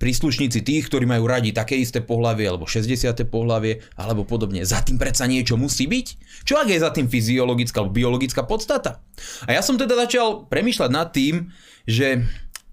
príslušníci 0.04 0.68
tých, 0.68 0.92
ktorí 0.92 1.08
majú 1.08 1.32
radi 1.32 1.56
také 1.56 1.80
isté 1.80 2.04
pohlavie 2.04 2.44
alebo 2.44 2.68
60. 2.68 3.16
pohlavie 3.32 3.80
alebo 3.96 4.28
podobne. 4.28 4.68
Za 4.68 4.84
tým 4.84 5.00
predsa 5.00 5.24
niečo 5.32 5.56
musí 5.56 5.88
byť? 5.88 6.08
Čo 6.44 6.60
ak 6.60 6.68
je 6.68 6.84
za 6.84 6.92
tým 6.92 7.08
fyziologická 7.08 7.80
alebo 7.80 7.96
biologická 7.96 8.44
podstata? 8.44 9.00
A 9.48 9.56
ja 9.56 9.64
som 9.64 9.80
teda 9.80 9.96
začal 9.96 10.52
premýšľať 10.52 10.90
nad 10.92 11.08
tým, 11.16 11.56
že 11.88 12.20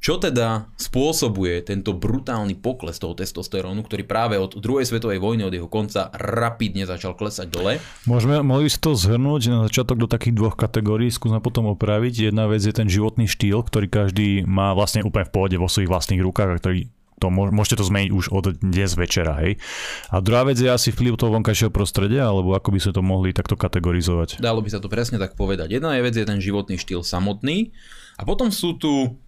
čo 0.01 0.17
teda 0.17 0.73
spôsobuje 0.81 1.61
tento 1.61 1.93
brutálny 1.93 2.57
pokles 2.57 2.97
toho 2.97 3.13
testosterónu, 3.13 3.85
ktorý 3.85 4.09
práve 4.09 4.41
od 4.41 4.57
druhej 4.57 4.89
svetovej 4.89 5.21
vojny, 5.21 5.45
od 5.45 5.53
jeho 5.53 5.69
konca 5.69 6.09
rapidne 6.17 6.89
začal 6.89 7.13
klesať 7.13 7.53
dole? 7.53 7.77
Môžeme, 8.09 8.41
mohli 8.41 8.73
si 8.73 8.81
to 8.81 8.97
zhrnúť 8.97 9.43
na 9.53 9.59
začiatok 9.69 10.01
do 10.01 10.09
takých 10.09 10.35
dvoch 10.35 10.57
kategórií, 10.57 11.13
skúsme 11.13 11.45
potom 11.45 11.69
opraviť. 11.69 12.33
Jedna 12.33 12.49
vec 12.49 12.65
je 12.65 12.73
ten 12.73 12.89
životný 12.89 13.29
štýl, 13.29 13.61
ktorý 13.61 13.87
každý 13.93 14.49
má 14.49 14.73
vlastne 14.73 15.05
úplne 15.05 15.29
v 15.29 15.35
pohode 15.37 15.57
vo 15.61 15.69
svojich 15.69 15.93
vlastných 15.93 16.25
rukách 16.25 16.49
a 16.49 16.59
ktorý 16.59 16.81
to 17.21 17.29
môžete 17.29 17.79
to 17.79 17.85
zmeniť 17.85 18.11
už 18.11 18.33
od 18.33 18.57
dnes 18.57 18.97
večera, 18.97 19.37
hej. 19.45 19.61
A 20.09 20.25
druhá 20.25 20.49
vec 20.49 20.57
je 20.57 20.73
asi 20.73 20.89
vplyv 20.89 21.21
toho 21.21 21.37
vonkajšieho 21.37 21.69
prostredia, 21.69 22.25
alebo 22.33 22.57
ako 22.57 22.73
by 22.73 22.79
sme 22.81 22.93
to 22.97 23.03
mohli 23.05 23.31
takto 23.37 23.61
kategorizovať. 23.61 24.41
Dalo 24.41 24.65
by 24.65 24.73
sa 24.73 24.81
to 24.81 24.89
presne 24.89 25.21
tak 25.21 25.37
povedať. 25.37 25.77
Jedna 25.77 26.01
je 26.01 26.03
vec 26.03 26.17
je 26.17 26.25
ten 26.25 26.41
životný 26.41 26.81
štýl 26.81 27.05
samotný 27.05 27.77
a 28.17 28.25
potom 28.25 28.49
sú 28.49 28.81
tu 28.81 29.21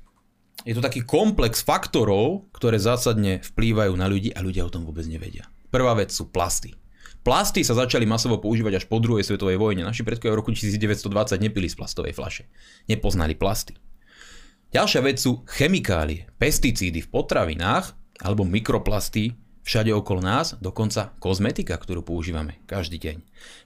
je 0.63 0.79
to 0.79 0.83
taký 0.85 1.03
komplex 1.03 1.65
faktorov, 1.65 2.47
ktoré 2.55 2.79
zásadne 2.79 3.43
vplývajú 3.43 3.93
na 3.99 4.07
ľudí 4.07 4.31
a 4.31 4.45
ľudia 4.45 4.63
o 4.63 4.71
tom 4.71 4.87
vôbec 4.87 5.03
nevedia. 5.11 5.51
Prvá 5.75 5.97
vec 5.99 6.15
sú 6.15 6.31
plasty. 6.31 6.77
Plasty 7.23 7.63
sa 7.63 7.79
začali 7.79 8.03
masovo 8.03 8.39
používať 8.43 8.83
až 8.83 8.85
po 8.91 8.99
druhej 8.99 9.23
svetovej 9.23 9.59
vojne. 9.59 9.87
Naši 9.87 10.03
predkovia 10.03 10.35
v 10.35 10.41
roku 10.43 10.51
1920 10.51 11.39
nepili 11.39 11.71
z 11.71 11.79
plastovej 11.79 12.15
flaše. 12.15 12.51
Nepoznali 12.91 13.39
plasty. 13.39 13.79
Ďalšia 14.73 15.05
vec 15.05 15.21
sú 15.21 15.45
chemikálie, 15.45 16.33
pesticídy 16.41 17.05
v 17.05 17.13
potravinách 17.13 17.93
alebo 18.25 18.49
mikroplasty 18.49 19.37
všade 19.61 19.93
okolo 19.93 20.25
nás, 20.25 20.57
dokonca 20.65 21.13
kozmetika, 21.21 21.77
ktorú 21.77 22.01
používame 22.01 22.57
každý 22.65 22.97
deň. 22.97 23.17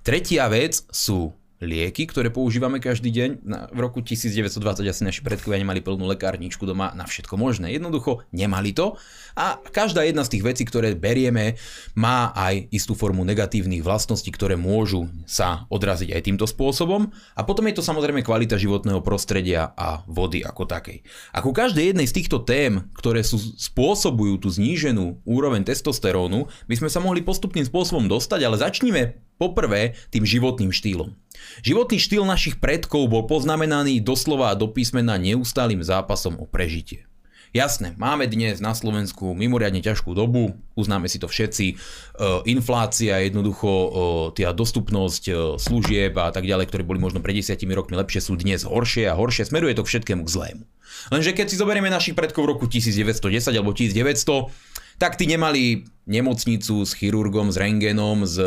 Tretia 0.03 0.51
vec 0.51 0.83
sú 0.91 1.31
lieky, 1.61 2.05
ktoré 2.05 2.29
používame 2.29 2.83
každý 2.83 3.09
deň. 3.09 3.31
v 3.73 3.79
roku 3.81 4.05
1920 4.05 4.85
asi 4.85 5.03
naši 5.05 5.21
predkovia 5.25 5.61
nemali 5.61 5.81
plnú 5.81 6.05
lekárničku 6.05 6.69
doma 6.69 6.93
na 6.93 7.09
všetko 7.09 7.41
možné. 7.41 7.73
Jednoducho 7.73 8.25
nemali 8.33 8.77
to 8.77 9.01
a 9.37 9.61
každá 9.61 10.05
jedna 10.05 10.25
z 10.25 10.37
tých 10.37 10.45
vecí, 10.45 10.63
ktoré 10.65 10.97
berieme, 10.97 11.61
má 11.97 12.33
aj 12.33 12.73
istú 12.73 12.97
formu 12.97 13.25
negatívnych 13.25 13.85
vlastností, 13.85 14.33
ktoré 14.33 14.57
môžu 14.57 15.09
sa 15.29 15.69
odraziť 15.69 16.13
aj 16.17 16.25
týmto 16.25 16.49
spôsobom. 16.49 17.13
A 17.37 17.45
potom 17.45 17.69
je 17.69 17.77
to 17.77 17.85
samozrejme 17.85 18.25
kvalita 18.25 18.57
životného 18.57 19.05
prostredia 19.05 19.77
a 19.77 20.01
vody 20.09 20.41
ako 20.41 20.65
takej. 20.65 21.05
Ako 21.37 21.53
každej 21.53 21.93
jednej 21.93 22.09
z 22.09 22.17
týchto 22.17 22.45
tém, 22.45 22.89
ktoré 22.97 23.21
sú, 23.21 23.37
spôsobujú 23.37 24.41
tú 24.41 24.49
zníženú 24.49 25.21
úroveň 25.29 25.69
testosterónu, 25.69 26.49
by 26.65 26.75
sme 26.77 26.89
sa 26.89 27.05
mohli 27.05 27.21
postupným 27.21 27.69
spôsobom 27.69 28.09
dostať, 28.09 28.41
ale 28.41 28.57
začníme 28.57 29.01
Poprvé, 29.37 29.93
tým 30.09 30.25
životným 30.25 30.73
štýlom. 30.73 31.13
Životný 31.61 32.01
štýl 32.01 32.25
našich 32.25 32.57
predkov 32.57 33.13
bol 33.13 33.29
poznamenaný 33.29 34.01
doslova 34.01 34.53
a 34.53 34.59
do 34.59 34.73
písmena 34.73 35.21
neustálým 35.21 35.85
zápasom 35.85 36.41
o 36.41 36.49
prežitie. 36.49 37.05
Jasné, 37.57 37.97
máme 37.97 38.29
dnes 38.29 38.61
na 38.61 38.77
Slovensku 38.77 39.33
mimoriadne 39.33 39.81
ťažkú 39.81 40.13
dobu, 40.13 40.61
uznáme 40.77 41.09
si 41.09 41.17
to 41.17 41.25
všetci, 41.25 41.67
e, 41.73 41.75
inflácia, 42.53 43.23
jednoducho 43.25 43.71
e, 43.71 43.89
tá 44.37 44.53
dostupnosť 44.53 45.23
e, 45.25 45.33
služieb 45.57 46.13
a 46.21 46.35
tak 46.37 46.45
ďalej, 46.45 46.69
ktoré 46.69 46.83
boli 46.85 47.01
možno 47.01 47.25
pred 47.25 47.39
desiatimi 47.39 47.73
rokmi 47.73 47.97
lepšie, 47.97 48.29
sú 48.29 48.37
dnes 48.37 48.61
horšie 48.67 49.09
a 49.09 49.17
horšie, 49.17 49.49
smeruje 49.49 49.73
to 49.73 49.89
k 49.89 49.91
všetkému 49.95 50.29
k 50.29 50.33
zlému. 50.37 50.65
Lenže 51.09 51.33
keď 51.33 51.47
si 51.49 51.57
zoberieme 51.57 51.89
našich 51.89 52.13
predkov 52.13 52.45
v 52.45 52.51
roku 52.57 52.69
1910 52.69 53.57
alebo 53.57 53.73
1900, 53.73 54.76
tak 54.97 55.21
tí 55.21 55.29
nemali 55.29 55.85
nemocnicu 56.07 56.87
s 56.87 56.95
chirurgom, 56.95 57.51
s 57.51 57.59
rengenom, 57.59 58.23
s 58.23 58.39
e, 58.39 58.47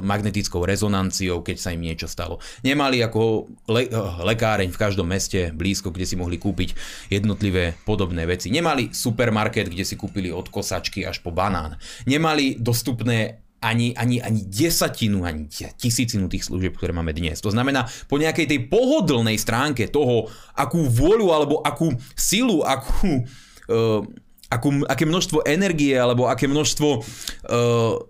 magnetickou 0.00 0.62
rezonanciou, 0.62 1.42
keď 1.42 1.56
sa 1.58 1.74
im 1.74 1.82
niečo 1.82 2.06
stalo. 2.06 2.38
Nemali 2.62 3.02
ako 3.02 3.50
le- 3.66 3.90
e, 3.90 4.00
lekáreň 4.24 4.70
v 4.70 4.80
každom 4.80 5.10
meste 5.10 5.50
blízko, 5.50 5.90
kde 5.90 6.06
si 6.06 6.14
mohli 6.14 6.38
kúpiť 6.38 6.78
jednotlivé 7.10 7.74
podobné 7.82 8.30
veci. 8.30 8.54
Nemali 8.54 8.94
supermarket, 8.94 9.66
kde 9.66 9.82
si 9.82 9.98
kúpili 9.98 10.30
od 10.30 10.46
kosačky 10.48 11.02
až 11.02 11.18
po 11.18 11.34
banán. 11.34 11.74
Nemali 12.06 12.62
dostupné 12.62 13.42
ani, 13.60 13.92
ani, 13.92 14.22
ani 14.22 14.40
desatinu, 14.46 15.26
ani 15.26 15.44
tisícinu 15.50 16.32
tých 16.32 16.48
služieb, 16.48 16.72
ktoré 16.78 16.96
máme 16.96 17.12
dnes. 17.12 17.42
To 17.44 17.52
znamená, 17.52 17.84
po 18.08 18.16
nejakej 18.16 18.48
tej 18.48 18.60
pohodlnej 18.72 19.36
stránke 19.36 19.90
toho, 19.92 20.32
akú 20.56 20.88
vôľu 20.88 21.28
alebo 21.34 21.60
akú 21.60 21.92
silu, 22.16 22.64
akú... 22.64 23.26
Uh, 23.68 24.06
akú, 24.50 24.82
aké 24.90 25.06
množstvo 25.06 25.46
energie 25.46 25.94
alebo 25.94 26.26
aké 26.26 26.50
množstvo 26.50 26.88
uh, 26.98 27.02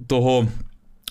toho 0.09 0.49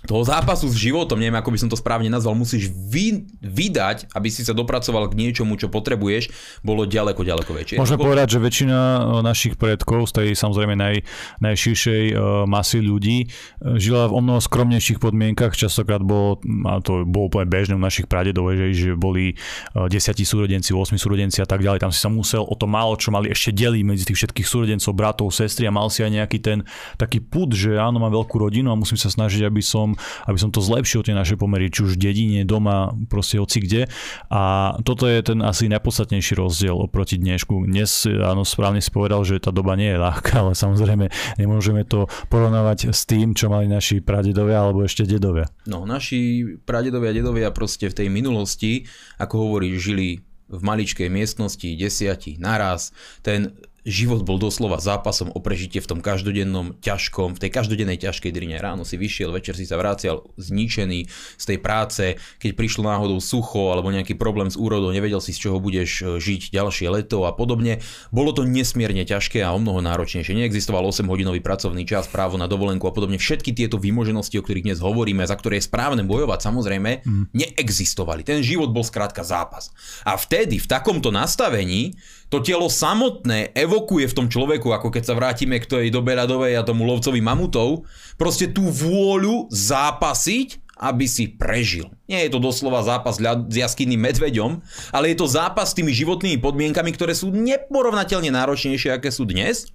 toho 0.08 0.24
zápasu 0.24 0.72
s 0.72 0.80
životom, 0.80 1.20
neviem 1.20 1.36
ako 1.36 1.52
by 1.52 1.60
som 1.60 1.70
to 1.72 1.76
správne 1.76 2.08
nazval, 2.08 2.32
musíš 2.32 2.72
vy, 2.72 3.28
vydať, 3.44 4.16
aby 4.16 4.28
si 4.32 4.48
sa 4.48 4.56
dopracoval 4.56 5.12
k 5.12 5.18
niečomu, 5.20 5.60
čo 5.60 5.68
potrebuješ, 5.68 6.32
bolo 6.64 6.88
ďaleko, 6.88 7.20
ďaleko 7.20 7.52
väčšie. 7.52 7.76
Môžeme 7.80 8.00
povedať, 8.00 8.36
že 8.36 8.40
väčšina 8.40 8.80
e, 8.80 9.00
našich 9.20 9.60
predkov 9.60 10.08
z 10.08 10.24
tej 10.24 10.28
samozrejme 10.40 10.80
naj, 10.80 11.04
najširšej 11.44 12.04
uh, 12.16 12.44
masy 12.48 12.80
ľudí 12.80 13.28
uh, 13.28 13.76
žila 13.76 14.08
v 14.08 14.14
o 14.16 14.22
mnoho 14.24 14.40
skromnejších 14.40 15.04
podmienkach, 15.04 15.56
častokrát 15.56 16.00
bolo, 16.00 16.40
a 16.68 16.80
to 16.80 17.04
bolo 17.04 17.28
úplne 17.28 17.48
bežné 17.48 17.76
u 17.76 17.82
našich 17.82 18.08
pradedov, 18.08 18.56
že, 18.56 18.72
že 18.72 18.90
boli 18.96 19.36
desiatí 19.76 20.24
súrodenci, 20.24 20.72
8 20.76 20.96
súrodenci 20.96 21.44
a 21.44 21.48
tak 21.48 21.64
ďalej, 21.64 21.84
tam 21.84 21.92
si 21.92 22.00
sa 22.00 22.12
musel 22.12 22.44
o 22.44 22.56
to 22.56 22.68
málo, 22.68 22.96
čo 23.00 23.12
mali 23.12 23.32
ešte 23.32 23.56
deliť 23.56 23.84
medzi 23.84 24.04
tých 24.04 24.18
všetkých 24.26 24.48
súrodencov, 24.48 24.92
bratov, 24.96 25.28
sestry 25.32 25.68
a 25.68 25.72
mal 25.72 25.88
si 25.88 26.04
aj 26.04 26.12
nejaký 26.12 26.38
ten 26.44 26.58
taký 27.00 27.24
put, 27.24 27.56
že 27.56 27.80
áno, 27.80 28.00
mám 28.00 28.12
veľkú 28.12 28.36
rodinu 28.36 28.72
a 28.72 28.80
musím 28.80 29.00
sa 29.00 29.08
snažiť, 29.08 29.48
aby 29.48 29.64
som 29.64 29.89
som, 29.90 30.28
aby 30.30 30.38
som 30.38 30.50
to 30.54 30.62
zlepšil, 30.62 31.02
tie 31.02 31.18
naše 31.18 31.34
pomery, 31.34 31.74
či 31.74 31.86
už 31.86 31.98
v 31.98 32.02
dedine, 32.02 32.42
doma, 32.46 32.94
proste 33.10 33.42
hoci 33.42 33.66
kde. 33.66 33.82
A 34.30 34.76
toto 34.86 35.10
je 35.10 35.18
ten 35.26 35.42
asi 35.42 35.66
najpodstatnejší 35.72 36.38
rozdiel 36.38 36.78
oproti 36.78 37.18
dnešku. 37.18 37.66
Dnes, 37.66 38.06
áno, 38.06 38.46
správne 38.46 38.84
si 38.84 38.94
povedal, 38.94 39.26
že 39.26 39.42
tá 39.42 39.50
doba 39.50 39.74
nie 39.74 39.90
je 39.90 40.00
ľahká, 40.00 40.46
ale 40.46 40.54
samozrejme 40.54 41.10
nemôžeme 41.42 41.82
to 41.88 42.06
porovnávať 42.30 42.94
s 42.94 43.10
tým, 43.10 43.34
čo 43.34 43.50
mali 43.50 43.66
naši 43.66 44.04
pradedovia 44.04 44.62
alebo 44.62 44.86
ešte 44.86 45.10
dedovia. 45.10 45.50
No, 45.66 45.90
naši 45.90 46.46
pradedovia, 46.62 47.16
dedovia 47.16 47.50
proste 47.50 47.90
v 47.90 47.98
tej 48.06 48.08
minulosti, 48.14 48.86
ako 49.18 49.50
hovorí, 49.50 49.74
žili 49.80 50.22
v 50.50 50.62
maličkej 50.66 51.14
miestnosti, 51.14 51.78
desiati, 51.78 52.42
naraz. 52.42 52.90
Ten 53.22 53.54
život 53.88 54.24
bol 54.24 54.40
doslova 54.40 54.80
zápasom 54.80 55.32
o 55.32 55.40
prežitie 55.40 55.80
v 55.80 55.90
tom 55.96 56.00
každodennom 56.00 56.80
ťažkom, 56.80 57.36
v 57.36 57.42
tej 57.48 57.52
každodennej 57.52 58.00
ťažkej 58.00 58.32
drine. 58.32 58.60
Ráno 58.60 58.84
si 58.84 59.00
vyšiel, 59.00 59.32
večer 59.32 59.56
si 59.56 59.64
sa 59.68 59.80
vracial 59.80 60.28
zničený 60.36 61.08
z 61.40 61.44
tej 61.44 61.58
práce, 61.60 62.04
keď 62.40 62.52
prišlo 62.56 62.88
náhodou 62.88 63.20
sucho 63.24 63.72
alebo 63.72 63.92
nejaký 63.94 64.16
problém 64.20 64.52
s 64.52 64.60
úrodou, 64.60 64.92
nevedel 64.92 65.24
si 65.24 65.32
z 65.32 65.50
čoho 65.50 65.58
budeš 65.64 66.04
e, 66.04 66.06
žiť 66.20 66.52
ďalšie 66.52 66.88
leto 66.92 67.24
a 67.24 67.32
podobne. 67.32 67.80
Bolo 68.12 68.36
to 68.36 68.44
nesmierne 68.44 69.04
ťažké 69.04 69.44
a 69.44 69.54
o 69.56 69.60
mnoho 69.60 69.80
náročnejšie. 69.84 70.36
Neexistoval 70.36 70.84
8-hodinový 70.90 71.40
pracovný 71.40 71.84
čas, 71.88 72.10
právo 72.12 72.36
na 72.36 72.50
dovolenku 72.50 72.88
a 72.88 72.94
podobne. 72.96 73.22
Všetky 73.22 73.56
tieto 73.56 73.80
výmoženosti, 73.80 74.40
o 74.40 74.44
ktorých 74.44 74.66
dnes 74.72 74.80
hovoríme, 74.84 75.24
za 75.24 75.36
ktoré 75.36 75.60
je 75.60 75.68
správne 75.68 76.04
bojovať, 76.04 76.40
samozrejme, 76.44 76.92
mm. 77.04 77.24
neexistovali. 77.36 78.26
Ten 78.26 78.44
život 78.44 78.72
bol 78.72 78.84
skrátka 78.84 79.22
zápas. 79.24 79.72
A 80.04 80.18
vtedy, 80.20 80.60
v 80.60 80.68
takomto 80.68 81.14
nastavení, 81.14 81.96
to 82.30 82.46
telo 82.46 82.70
samotné 82.70 83.58
evokuje 83.58 84.06
v 84.06 84.18
tom 84.18 84.28
človeku, 84.30 84.70
ako 84.70 84.94
keď 84.94 85.04
sa 85.04 85.18
vrátime 85.18 85.58
k 85.58 85.66
tej 85.66 85.88
dobe 85.90 86.14
ľadovej 86.14 86.62
a 86.62 86.66
tomu 86.66 86.86
lovcovi 86.86 87.20
mamutov, 87.26 87.90
proste 88.22 88.54
tú 88.54 88.70
vôľu 88.70 89.50
zápasiť, 89.50 90.62
aby 90.80 91.06
si 91.10 91.28
prežil. 91.28 91.92
Nie 92.08 92.24
je 92.24 92.32
to 92.32 92.40
doslova 92.40 92.86
zápas 92.86 93.20
s 93.20 93.56
jaskynným 93.58 94.00
medveďom, 94.00 94.64
ale 94.96 95.12
je 95.12 95.18
to 95.20 95.28
zápas 95.28 95.74
s 95.74 95.78
tými 95.78 95.92
životnými 95.92 96.40
podmienkami, 96.40 96.96
ktoré 96.96 97.12
sú 97.12 97.36
neporovnateľne 97.36 98.32
náročnejšie, 98.32 98.96
aké 98.96 99.12
sú 99.12 99.28
dnes. 99.28 99.68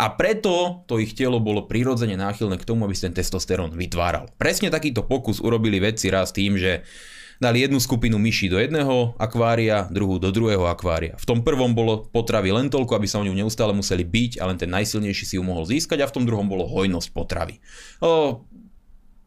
A 0.00 0.08
preto 0.16 0.86
to 0.88 0.96
ich 0.96 1.12
telo 1.12 1.44
bolo 1.44 1.68
prirodzene 1.68 2.16
náchylné 2.16 2.56
k 2.56 2.64
tomu, 2.64 2.88
aby 2.88 2.96
si 2.96 3.04
ten 3.04 3.12
testosterón 3.12 3.76
vytváral. 3.76 4.32
Presne 4.40 4.72
takýto 4.72 5.04
pokus 5.04 5.44
urobili 5.44 5.76
vedci 5.76 6.08
raz 6.08 6.32
tým, 6.32 6.56
že 6.56 6.88
dali 7.38 7.62
jednu 7.62 7.78
skupinu 7.78 8.18
myší 8.18 8.50
do 8.50 8.58
jedného 8.58 9.14
akvária, 9.18 9.86
druhú 9.88 10.18
do 10.18 10.34
druhého 10.34 10.66
akvária. 10.66 11.14
V 11.18 11.26
tom 11.26 11.40
prvom 11.46 11.70
bolo 11.70 12.10
potravy 12.10 12.50
len 12.50 12.66
toľko, 12.66 12.98
aby 12.98 13.06
sa 13.06 13.22
o 13.22 13.26
ňu 13.26 13.34
neustále 13.34 13.70
museli 13.70 14.02
byť 14.02 14.42
a 14.42 14.50
len 14.50 14.58
ten 14.58 14.70
najsilnejší 14.70 15.24
si 15.24 15.34
ju 15.38 15.42
mohol 15.46 15.64
získať 15.64 16.02
a 16.02 16.10
v 16.10 16.14
tom 16.14 16.24
druhom 16.26 16.50
bolo 16.50 16.66
hojnosť 16.66 17.08
potravy. 17.14 17.62
O, 18.02 18.42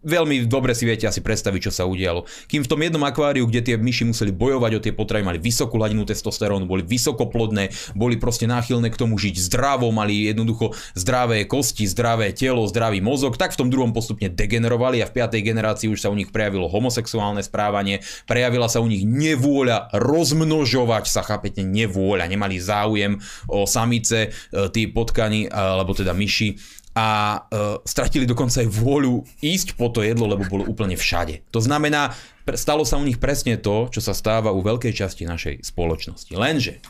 veľmi 0.02 0.50
dobre 0.50 0.74
si 0.74 0.84
viete 0.86 1.06
asi 1.06 1.22
predstaviť, 1.22 1.70
čo 1.70 1.72
sa 1.72 1.86
udialo. 1.86 2.26
Kým 2.50 2.66
v 2.66 2.70
tom 2.70 2.82
jednom 2.82 3.02
akváriu, 3.06 3.46
kde 3.46 3.62
tie 3.62 3.76
myši 3.78 4.10
museli 4.10 4.34
bojovať 4.34 4.72
o 4.78 4.84
tie 4.84 4.94
potravy, 4.94 5.24
mali 5.26 5.40
vysokú 5.40 5.78
hladinu 5.78 6.06
testosterónu, 6.06 6.66
boli 6.66 6.82
vysokoplodné, 6.82 7.74
boli 7.94 8.18
proste 8.18 8.50
náchylné 8.50 8.90
k 8.90 9.00
tomu 9.00 9.18
žiť 9.22 9.38
zdravo, 9.38 9.90
mali 9.94 10.30
jednoducho 10.30 10.74
zdravé 10.98 11.46
kosti, 11.46 11.86
zdravé 11.86 12.34
telo, 12.34 12.66
zdravý 12.66 13.00
mozog, 13.00 13.38
tak 13.38 13.54
v 13.54 13.66
tom 13.66 13.70
druhom 13.70 13.94
postupne 13.94 14.30
degenerovali 14.30 15.02
a 15.02 15.10
v 15.10 15.16
piatej 15.22 15.42
generácii 15.46 15.88
už 15.90 16.02
sa 16.02 16.10
u 16.10 16.18
nich 16.18 16.34
prejavilo 16.34 16.70
homosexuálne 16.70 17.46
správanie, 17.46 18.02
prejavila 18.26 18.66
sa 18.66 18.82
u 18.82 18.90
nich 18.90 19.06
nevôľa 19.06 19.94
rozmnožovať 19.94 21.06
sa, 21.08 21.22
chápete, 21.22 21.62
nevôľa, 21.62 22.26
nemali 22.26 22.58
záujem 22.58 23.22
o 23.48 23.70
samice, 23.70 24.30
e, 24.52 24.70
tí 24.74 24.90
potkani, 24.90 25.48
alebo 25.52 25.94
teda 25.94 26.12
myši 26.18 26.81
a 26.92 27.40
uh, 27.40 27.80
stratili 27.88 28.28
dokonca 28.28 28.60
aj 28.64 28.68
vôľu 28.68 29.24
ísť 29.40 29.80
po 29.80 29.88
to 29.88 30.04
jedlo, 30.04 30.28
lebo 30.28 30.44
bolo 30.48 30.68
úplne 30.68 31.00
všade. 31.00 31.48
To 31.56 31.64
znamená, 31.64 32.12
stalo 32.60 32.84
sa 32.84 33.00
u 33.00 33.04
nich 33.08 33.16
presne 33.16 33.56
to, 33.56 33.88
čo 33.88 34.04
sa 34.04 34.12
stáva 34.12 34.52
u 34.52 34.60
veľkej 34.60 34.92
časti 34.92 35.24
našej 35.24 35.64
spoločnosti. 35.64 36.36
Lenže 36.36 36.84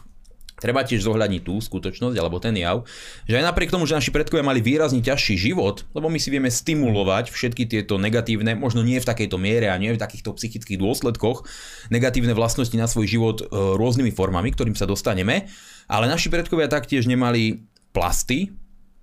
Treba 0.61 0.85
tiež 0.85 1.01
zohľadniť 1.01 1.41
tú 1.41 1.57
skutočnosť 1.57 2.13
alebo 2.21 2.37
ten 2.37 2.53
jav, 2.53 2.85
že 3.25 3.41
aj 3.41 3.49
napriek 3.49 3.73
tomu, 3.73 3.89
že 3.89 3.97
naši 3.97 4.13
predkovia 4.13 4.45
mali 4.45 4.61
výrazne 4.61 5.01
ťažší 5.01 5.49
život, 5.49 5.89
lebo 5.97 6.05
my 6.05 6.21
si 6.21 6.29
vieme 6.29 6.53
stimulovať 6.53 7.33
všetky 7.33 7.65
tieto 7.65 7.97
negatívne, 7.97 8.53
možno 8.53 8.85
nie 8.85 9.01
v 9.01 9.09
takejto 9.09 9.41
miere 9.41 9.73
a 9.73 9.81
nie 9.81 9.89
v 9.89 9.97
takýchto 9.97 10.37
psychických 10.37 10.77
dôsledkoch, 10.77 11.49
negatívne 11.89 12.37
vlastnosti 12.37 12.77
na 12.77 12.85
svoj 12.85 13.09
život 13.09 13.41
e, 13.41 13.45
rôznymi 13.49 14.13
formami, 14.13 14.53
ktorým 14.53 14.77
sa 14.77 14.85
dostaneme, 14.85 15.49
ale 15.89 16.05
naši 16.05 16.29
predkovia 16.29 16.69
taktiež 16.69 17.09
nemali 17.09 17.65
plasty, 17.89 18.53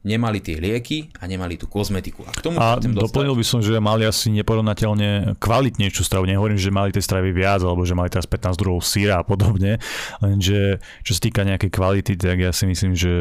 nemali 0.08 0.40
tie 0.40 0.56
lieky 0.56 1.12
a 1.20 1.28
nemali 1.28 1.60
tú 1.60 1.68
kozmetiku. 1.68 2.24
A, 2.24 2.32
k 2.32 2.40
tomu 2.40 2.56
a 2.56 2.80
doplnil 2.80 3.36
by 3.36 3.44
som, 3.44 3.60
že 3.60 3.76
mali 3.76 4.08
asi 4.08 4.32
neporovnateľne 4.32 5.36
kvalitnejšiu 5.36 6.02
stravu. 6.02 6.24
Nehovorím, 6.24 6.56
že 6.56 6.72
mali 6.72 6.96
tej 6.96 7.04
stravy 7.04 7.36
viac, 7.36 7.60
alebo 7.60 7.84
že 7.84 7.92
mali 7.92 8.08
teraz 8.08 8.24
15 8.24 8.56
druhov 8.56 8.80
síra 8.80 9.20
a 9.20 9.24
podobne, 9.28 9.76
lenže 10.24 10.80
čo 11.04 11.12
sa 11.12 11.20
týka 11.20 11.44
nejakej 11.44 11.68
kvality, 11.68 12.16
tak 12.16 12.40
ja 12.40 12.50
si 12.56 12.64
myslím, 12.64 12.96
že 12.96 13.12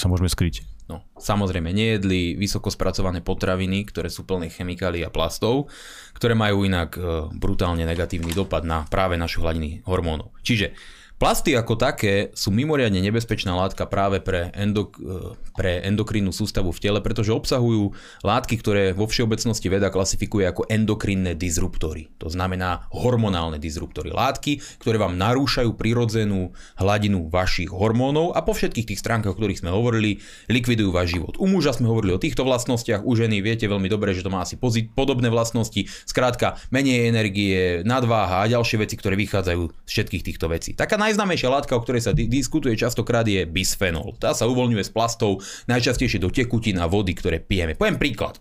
sa 0.00 0.08
môžeme 0.08 0.32
skryť. 0.32 0.64
No, 0.90 1.06
samozrejme, 1.22 1.70
nejedli 1.70 2.34
vysoko 2.34 2.66
spracované 2.66 3.22
potraviny, 3.22 3.86
ktoré 3.86 4.10
sú 4.10 4.26
plné 4.26 4.50
chemikálií 4.50 5.06
a 5.06 5.14
plastov, 5.14 5.70
ktoré 6.18 6.34
majú 6.34 6.66
inak 6.66 6.98
e, 6.98 7.30
brutálne 7.30 7.86
negatívny 7.86 8.34
dopad 8.34 8.66
na 8.66 8.82
práve 8.90 9.14
našu 9.14 9.46
hladiny 9.46 9.86
hormónov. 9.86 10.34
Čiže 10.42 10.74
Plasty 11.20 11.52
ako 11.52 11.76
také 11.76 12.32
sú 12.32 12.48
mimoriadne 12.48 12.96
nebezpečná 13.04 13.52
látka 13.52 13.84
práve 13.84 14.24
pre, 14.24 14.48
endok- 14.56 14.96
e, 14.96 15.36
pre 15.52 15.84
endokrínnu 15.84 16.32
sústavu 16.32 16.72
v 16.72 16.80
tele, 16.80 17.04
pretože 17.04 17.28
obsahujú 17.28 17.92
látky, 18.24 18.56
ktoré 18.56 18.96
vo 18.96 19.04
všeobecnosti 19.04 19.68
veda 19.68 19.92
klasifikuje 19.92 20.48
ako 20.48 20.64
endokrinné 20.72 21.36
disruptory. 21.36 22.08
To 22.24 22.32
znamená 22.32 22.88
hormonálne 22.88 23.60
disruptory. 23.60 24.08
Látky, 24.16 24.64
ktoré 24.80 24.96
vám 24.96 25.20
narúšajú 25.20 25.76
prirodzenú 25.76 26.56
hladinu 26.80 27.28
vašich 27.28 27.68
hormónov 27.68 28.32
a 28.32 28.40
po 28.40 28.56
všetkých 28.56 28.88
tých 28.88 29.02
stránkach, 29.04 29.36
o 29.36 29.38
ktorých 29.38 29.60
sme 29.60 29.76
hovorili, 29.76 30.24
likvidujú 30.48 30.88
váš 30.88 31.20
život. 31.20 31.36
U 31.36 31.44
muža 31.44 31.76
sme 31.76 31.92
hovorili 31.92 32.16
o 32.16 32.22
týchto 32.22 32.48
vlastnostiach, 32.48 33.04
u 33.04 33.12
ženy 33.12 33.44
viete 33.44 33.68
veľmi 33.68 33.92
dobre, 33.92 34.16
že 34.16 34.24
to 34.24 34.32
má 34.32 34.40
asi 34.40 34.56
pozit- 34.56 34.88
podobné 34.96 35.28
vlastnosti. 35.28 35.84
Skrátka, 36.08 36.56
menej 36.72 37.12
energie, 37.12 37.84
nadváha 37.84 38.40
a 38.40 38.48
ďalšie 38.48 38.88
veci, 38.88 38.96
ktoré 38.96 39.20
vychádzajú 39.20 39.68
z 39.84 39.90
všetkých 39.92 40.24
týchto 40.24 40.48
vecí. 40.48 40.72
Taká 40.72 40.96
najznámejšia 41.10 41.50
látka, 41.50 41.74
o 41.74 41.82
ktorej 41.82 42.06
sa 42.06 42.12
di- 42.14 42.30
diskutuje 42.30 42.78
častokrát 42.78 43.26
je 43.26 43.42
bisfenol. 43.44 44.14
Tá 44.16 44.30
sa 44.30 44.46
uvoľňuje 44.46 44.86
z 44.86 44.94
plastov 44.94 45.42
najčastejšie 45.66 46.22
do 46.22 46.30
tekutín 46.30 46.78
a 46.78 46.86
vody, 46.86 47.12
ktoré 47.18 47.42
pijeme. 47.42 47.74
Poviem 47.74 47.98
príklad. 47.98 48.38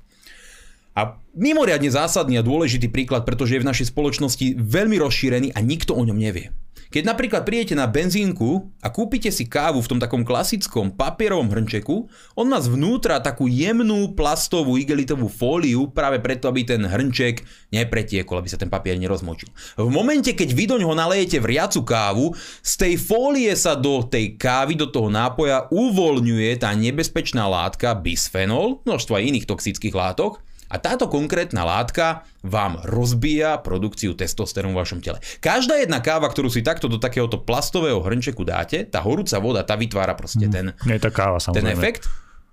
A 0.94 1.16
mimoriadne 1.34 1.88
zásadný 1.90 2.38
a 2.38 2.46
dôležitý 2.46 2.92
príklad, 2.92 3.24
pretože 3.24 3.56
je 3.56 3.64
v 3.64 3.70
našej 3.70 3.90
spoločnosti 3.96 4.46
veľmi 4.60 5.00
rozšírený 5.00 5.56
a 5.56 5.60
nikto 5.64 5.96
o 5.96 6.04
ňom 6.04 6.18
nevie. 6.18 6.52
Keď 6.90 7.06
napríklad 7.06 7.46
prídete 7.46 7.78
na 7.78 7.86
benzínku 7.86 8.66
a 8.82 8.90
kúpite 8.90 9.30
si 9.30 9.46
kávu 9.46 9.78
v 9.78 9.90
tom 9.94 10.00
takom 10.02 10.26
klasickom 10.26 10.90
papierovom 10.98 11.46
hrnčeku, 11.46 12.10
on 12.34 12.50
má 12.50 12.58
zvnútra 12.58 13.22
takú 13.22 13.46
jemnú 13.46 14.18
plastovú 14.18 14.74
igelitovú 14.74 15.30
fóliu 15.30 15.94
práve 15.94 16.18
preto, 16.18 16.50
aby 16.50 16.66
ten 16.66 16.82
hrnček 16.82 17.46
nepretiekol, 17.70 18.42
aby 18.42 18.50
sa 18.50 18.58
ten 18.58 18.74
papier 18.74 18.98
nerozmočil. 18.98 19.54
V 19.78 19.86
momente, 19.94 20.34
keď 20.34 20.50
vy 20.50 20.66
do 20.66 20.82
ňoho 20.82 20.98
nalejete 20.98 21.38
vriacu 21.38 21.86
kávu, 21.86 22.34
z 22.66 22.74
tej 22.82 22.94
fólie 22.98 23.54
sa 23.54 23.78
do 23.78 24.02
tej 24.02 24.34
kávy, 24.42 24.74
do 24.74 24.90
toho 24.90 25.14
nápoja 25.14 25.70
uvoľňuje 25.70 26.58
tá 26.58 26.74
nebezpečná 26.74 27.46
látka 27.46 27.94
bisfenol, 27.94 28.82
množstvo 28.90 29.14
aj 29.14 29.28
iných 29.30 29.46
toxických 29.46 29.94
látok, 29.94 30.42
a 30.70 30.76
táto 30.78 31.10
konkrétna 31.10 31.66
látka 31.66 32.24
vám 32.46 32.80
rozbíja 32.86 33.58
produkciu 33.60 34.14
testosterónu 34.14 34.78
v 34.78 34.82
vašom 34.86 35.00
tele. 35.02 35.18
Každá 35.42 35.82
jedna 35.82 36.00
káva, 36.00 36.30
ktorú 36.30 36.48
si 36.54 36.62
takto 36.62 36.86
do 36.86 37.02
takéhoto 37.02 37.42
plastového 37.42 38.00
hrnčeku 38.00 38.46
dáte, 38.46 38.86
tá 38.86 39.02
horúca 39.02 39.42
voda, 39.42 39.66
tá 39.66 39.74
vytvára 39.74 40.14
proste 40.14 40.46
mm, 40.46 40.54
ten, 40.54 40.66
Nie 40.86 41.02
tá 41.02 41.10
káva, 41.10 41.42
ten 41.42 41.66
efekt, 41.68 42.06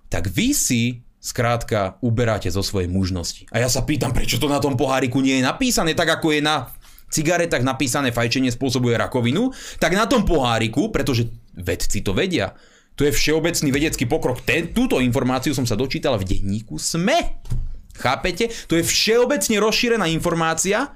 tak 0.09 0.27
vy 0.27 0.51
si 0.57 1.05
skrátka 1.21 2.01
uberáte 2.01 2.49
zo 2.49 2.65
svojej 2.65 2.89
mužnosti. 2.89 3.45
A 3.53 3.61
ja 3.61 3.69
sa 3.69 3.85
pýtam, 3.85 4.13
prečo 4.13 4.41
to 4.41 4.49
na 4.49 4.61
tom 4.61 4.73
poháriku 4.73 5.21
nie 5.21 5.41
je 5.41 5.43
napísané 5.45 5.93
tak, 5.93 6.17
ako 6.17 6.33
je 6.33 6.41
na 6.41 6.71
cigaretách 7.07 7.63
napísané 7.63 8.11
fajčenie 8.11 8.51
spôsobuje 8.51 8.95
rakovinu, 8.99 9.51
tak 9.79 9.95
na 9.95 10.05
tom 10.05 10.27
poháriku, 10.27 10.91
pretože 10.91 11.31
vedci 11.55 12.03
to 12.03 12.11
vedia, 12.11 12.53
to 12.97 13.05
je 13.05 13.13
všeobecný 13.13 13.69
vedecký 13.69 14.09
pokrok. 14.09 14.41
Ten, 14.41 14.73
túto 14.73 14.97
informáciu 14.97 15.53
som 15.53 15.69
sa 15.69 15.77
dočítal 15.77 16.17
v 16.17 16.33
denníku 16.33 16.81
SME. 16.81 17.45
Chápete? 17.97 18.53
To 18.69 18.77
je 18.77 18.85
všeobecne 18.85 19.57
rozšírená 19.57 20.05
informácia 20.13 20.93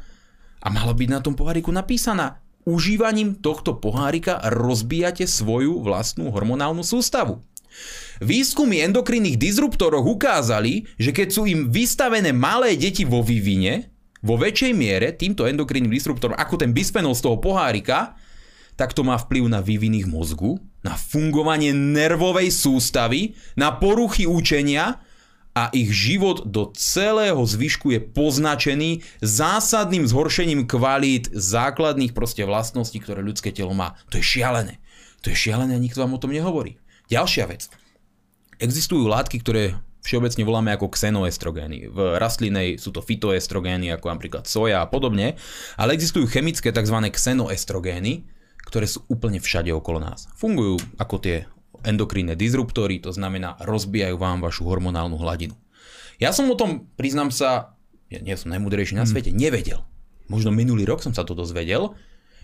a 0.61 0.67
malo 0.69 0.93
byť 0.93 1.09
na 1.09 1.19
tom 1.19 1.33
poháriku 1.33 1.73
napísaná. 1.73 2.39
Užívaním 2.61 3.41
tohto 3.41 3.81
pohárika 3.81 4.37
rozbijate 4.53 5.25
svoju 5.25 5.81
vlastnú 5.81 6.29
hormonálnu 6.29 6.85
sústavu. 6.85 7.41
Výskumy 8.21 8.85
endokrinných 8.85 9.41
disruptorov 9.41 10.05
ukázali, 10.05 10.85
že 11.01 11.09
keď 11.09 11.27
sú 11.33 11.49
im 11.49 11.73
vystavené 11.73 12.29
malé 12.29 12.77
deti 12.77 13.01
vo 13.01 13.25
vývine, 13.25 13.89
vo 14.21 14.37
väčšej 14.37 14.77
miere 14.77 15.17
týmto 15.17 15.49
endokrinným 15.49 15.89
disruptorom, 15.89 16.37
ako 16.37 16.61
ten 16.61 16.69
bisfenol 16.69 17.17
z 17.17 17.25
toho 17.25 17.41
pohárika, 17.41 18.13
tak 18.77 18.93
to 18.93 19.01
má 19.01 19.17
vplyv 19.17 19.49
na 19.49 19.59
vývin 19.65 19.97
ich 19.97 20.05
mozgu, 20.05 20.61
na 20.85 20.93
fungovanie 20.93 21.73
nervovej 21.73 22.53
sústavy, 22.53 23.33
na 23.57 23.73
poruchy 23.73 24.29
učenia 24.29 25.01
a 25.51 25.67
ich 25.75 25.91
život 25.91 26.47
do 26.47 26.71
celého 26.71 27.39
zvyšku 27.43 27.91
je 27.91 27.99
poznačený 27.99 29.03
zásadným 29.19 30.07
zhoršením 30.07 30.63
kvalít 30.63 31.27
základných 31.35 32.15
proste 32.15 32.47
vlastností, 32.47 33.03
ktoré 33.03 33.19
ľudské 33.19 33.51
telo 33.51 33.75
má. 33.75 33.99
To 34.11 34.19
je 34.19 34.23
šialené. 34.23 34.79
To 35.21 35.29
je 35.29 35.37
šialené 35.37 35.75
a 35.75 35.83
nikto 35.83 36.01
vám 36.01 36.15
o 36.15 36.21
tom 36.21 36.31
nehovorí. 36.31 36.79
Ďalšia 37.11 37.45
vec. 37.51 37.67
Existujú 38.63 39.11
látky, 39.11 39.43
ktoré 39.43 39.75
všeobecne 40.01 40.43
voláme 40.47 40.71
ako 40.73 40.89
xenoestrogény. 40.89 41.91
V 41.93 41.97
rastlinej 42.17 42.81
sú 42.81 42.89
to 42.89 43.05
fitoestrogény, 43.05 43.93
ako 43.93 44.07
napríklad 44.09 44.49
soja 44.49 44.81
a 44.81 44.89
podobne, 44.89 45.37
ale 45.77 45.93
existujú 45.93 46.25
chemické 46.25 46.73
tzv. 46.73 46.97
xenoestrogény, 47.11 48.25
ktoré 48.65 48.87
sú 48.89 49.05
úplne 49.11 49.37
všade 49.37 49.69
okolo 49.75 50.01
nás. 50.01 50.31
Fungujú 50.33 50.81
ako 50.97 51.15
tie 51.21 51.45
endokrinné 51.83 52.37
disruptory, 52.37 53.01
to 53.01 53.11
znamená 53.13 53.57
rozbijajú 53.61 54.15
vám 54.17 54.41
vašu 54.41 54.65
hormonálnu 54.65 55.17
hladinu. 55.17 55.57
Ja 56.21 56.29
som 56.29 56.49
o 56.49 56.55
tom, 56.55 56.85
priznám 56.95 57.33
sa, 57.33 57.73
ja 58.13 58.21
nie 58.21 58.37
som 58.37 58.53
najmudrejší 58.53 58.93
na 58.93 59.03
hmm. 59.03 59.11
svete, 59.11 59.31
nevedel. 59.33 59.81
Možno 60.29 60.53
minulý 60.53 60.85
rok 60.85 61.01
som 61.01 61.11
sa 61.11 61.25
to 61.25 61.33
dozvedel, 61.33 61.97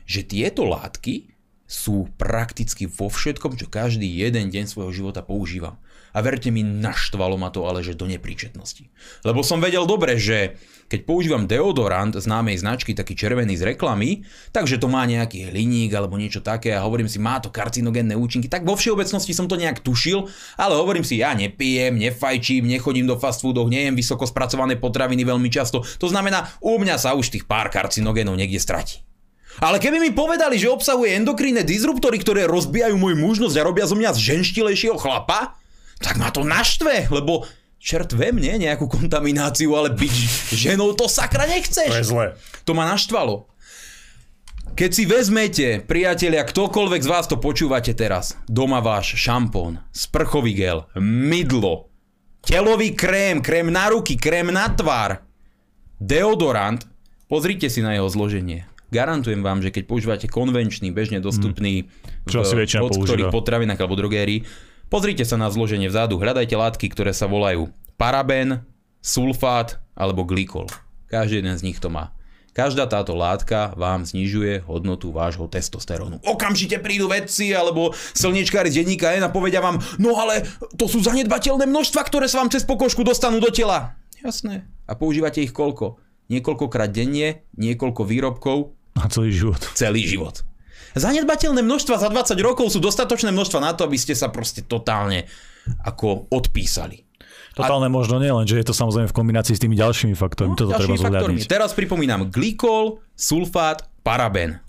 že 0.09 0.25
tieto 0.25 0.65
látky 0.65 1.36
sú 1.67 2.07
prakticky 2.15 2.87
vo 2.87 3.11
všetkom, 3.11 3.59
čo 3.59 3.67
každý 3.67 4.07
jeden 4.07 4.47
deň 4.47 4.71
svojho 4.71 4.95
života 4.95 5.19
používam. 5.19 5.75
A 6.15 6.23
verte 6.23 6.47
mi, 6.49 6.63
naštvalo 6.63 7.35
ma 7.35 7.51
to 7.51 7.67
ale 7.67 7.83
že 7.83 7.93
do 7.93 8.07
nepríčetnosti. 8.07 8.87
Lebo 9.27 9.43
som 9.43 9.59
vedel 9.59 9.83
dobre, 9.83 10.15
že 10.15 10.55
keď 10.87 11.03
používam 11.03 11.43
deodorant 11.43 12.15
známej 12.15 12.63
značky, 12.63 12.95
taký 12.95 13.11
červený 13.11 13.59
z 13.59 13.75
reklamy, 13.75 14.23
takže 14.55 14.79
to 14.79 14.87
má 14.87 15.03
nejaký 15.03 15.51
hliník 15.51 15.91
alebo 15.91 16.15
niečo 16.15 16.39
také 16.39 16.71
a 16.71 16.87
hovorím 16.87 17.11
si, 17.11 17.19
má 17.19 17.43
to 17.43 17.51
karcinogénne 17.51 18.15
účinky, 18.15 18.47
tak 18.47 18.63
vo 18.63 18.79
všeobecnosti 18.79 19.35
som 19.35 19.51
to 19.51 19.59
nejak 19.59 19.83
tušil, 19.83 20.31
ale 20.55 20.79
hovorím 20.79 21.03
si, 21.03 21.19
ja 21.19 21.35
nepijem, 21.35 21.99
nefajčím, 21.99 22.63
nechodím 22.63 23.03
do 23.03 23.19
fast 23.19 23.43
foodov, 23.43 23.67
nejem 23.67 23.99
vysoko 23.99 24.23
spracované 24.23 24.79
potraviny 24.79 25.27
veľmi 25.27 25.51
často. 25.51 25.83
To 25.99 26.07
znamená, 26.07 26.55
u 26.63 26.79
mňa 26.79 26.95
sa 26.95 27.19
už 27.19 27.35
tých 27.35 27.43
pár 27.43 27.67
karcinogénov 27.67 28.39
niekde 28.39 28.63
stratí. 28.63 29.06
Ale 29.57 29.81
keby 29.81 29.97
mi 29.97 30.11
povedali, 30.13 30.61
že 30.61 30.69
obsahuje 30.69 31.17
endokrinné 31.17 31.65
disruptory, 31.65 32.21
ktoré 32.21 32.45
rozbijajú 32.45 32.93
moju 32.93 33.17
mužnosť 33.17 33.55
a 33.57 33.65
robia 33.65 33.89
zo 33.89 33.97
mňa 33.97 34.13
ženštilejšieho 34.13 34.97
chlapa, 35.01 35.57
tak 35.97 36.21
ma 36.21 36.29
to 36.29 36.45
naštve, 36.45 37.09
lebo 37.09 37.49
čert 37.81 38.13
ve 38.13 38.29
mne 38.29 38.61
nejakú 38.61 38.85
kontamináciu, 38.85 39.73
ale 39.73 39.93
byť 39.93 40.13
ženou 40.53 40.93
to 40.93 41.09
sakra 41.09 41.49
nechceš. 41.49 41.89
To 41.89 42.01
je 42.01 42.05
zle. 42.05 42.25
To 42.69 42.77
ma 42.77 42.85
naštvalo. 42.85 43.49
Keď 44.77 44.91
si 44.93 45.09
vezmete, 45.09 45.81
priatelia, 45.81 46.45
ktokoľvek 46.45 47.01
z 47.01 47.09
vás 47.09 47.25
to 47.25 47.41
počúvate 47.41 47.97
teraz, 47.97 48.37
doma 48.45 48.77
váš 48.77 49.17
šampón, 49.17 49.81
sprchový 49.89 50.53
gel, 50.53 50.85
mydlo, 51.01 51.89
telový 52.45 52.93
krém, 52.93 53.41
krém 53.41 53.73
na 53.73 53.89
ruky, 53.89 54.13
krém 54.21 54.53
na 54.53 54.69
tvár, 54.69 55.25
deodorant, 55.97 56.85
pozrite 57.25 57.73
si 57.73 57.81
na 57.81 57.97
jeho 57.97 58.05
zloženie. 58.05 58.69
Garantujem 58.87 59.43
vám, 59.43 59.59
že 59.59 59.71
keď 59.75 59.83
používate 59.83 60.27
konvenčný, 60.31 60.95
bežne 60.95 61.19
dostupný 61.19 61.87
Hmm. 61.87 62.31
Čo 62.31 62.43
asi 62.43 62.55
väčšina 62.59 62.83
v 62.83 63.03
ktorých 63.07 63.31
potravinách 63.31 63.79
alebo 63.79 63.95
drogérii, 63.95 64.43
pozrite 64.91 65.23
sa 65.23 65.39
na 65.39 65.47
zloženie 65.47 65.87
vzadu, 65.87 66.19
hľadajte 66.19 66.55
látky, 66.59 66.91
ktoré 66.91 67.15
sa 67.15 67.27
volajú 67.27 67.71
paraben, 67.95 68.63
sulfát 68.99 69.79
alebo 69.95 70.27
glykol. 70.27 70.67
Každý 71.07 71.39
jeden 71.39 71.55
z 71.55 71.65
nich 71.71 71.79
to 71.79 71.87
má. 71.87 72.11
Každá 72.51 72.89
táto 72.89 73.13
látka 73.13 73.71
vám 73.77 74.01
znižuje 74.01 74.65
hodnotu 74.65 75.13
vášho 75.13 75.45
testosterónu. 75.45 76.25
Okamžite 76.25 76.81
prídu 76.81 77.05
vedci 77.05 77.53
alebo 77.53 77.93
slniečkári 78.17 78.73
z 78.73 78.81
denníka 78.81 79.13
N 79.13 79.23
a 79.23 79.31
povedia 79.31 79.61
vám, 79.61 79.77
no 80.01 80.17
ale 80.17 80.41
to 80.73 80.89
sú 80.89 80.99
zanedbateľné 81.05 81.69
množstva, 81.69 82.01
ktoré 82.01 82.25
sa 82.25 82.41
vám 82.41 82.49
cez 82.49 82.65
pokožku 82.65 83.05
dostanú 83.05 83.37
do 83.37 83.53
tela. 83.53 83.95
Jasné. 84.19 84.65
A 84.89 84.97
používate 84.97 85.45
ich 85.45 85.53
koľko? 85.53 86.01
Niekoľkokrát 86.33 86.91
denne, 86.91 87.45
niekoľko 87.55 88.01
výrobkov, 88.03 88.76
A 88.97 89.07
celý 89.07 89.31
život. 89.31 89.61
celý 89.73 90.03
život. 90.03 90.41
Zanedbateľné 90.97 91.61
množstva 91.61 92.01
za 92.01 92.09
20 92.09 92.33
rokov 92.41 92.73
sú 92.73 92.81
dostatočné 92.81 93.29
množstva 93.29 93.59
na 93.61 93.71
to, 93.77 93.85
aby 93.85 93.97
ste 94.01 94.17
sa 94.17 94.33
proste 94.33 94.65
totálne 94.65 95.29
ako 95.85 96.25
odpísali. 96.33 97.05
Totálne 97.53 97.89
možno 97.89 98.21
nie, 98.21 98.29
lenže 98.29 98.53
je 98.53 98.65
to 98.65 98.73
samozrejme 98.73 99.09
v 99.09 99.17
kombinácii 99.17 99.57
s 99.57 99.61
tými 99.61 99.73
ďalšími 99.73 100.13
faktormi. 100.13 100.53
Toto 100.53 100.73
treba 100.73 100.77
No, 100.77 100.93
Ďalšími 100.93 100.97
faktormi. 101.01 101.41
zohľadniť. 101.41 101.49
Teraz 101.49 101.73
pripomínam 101.73 102.29
glykol, 102.29 103.01
sulfát, 103.17 103.81
paraben. 104.05 104.61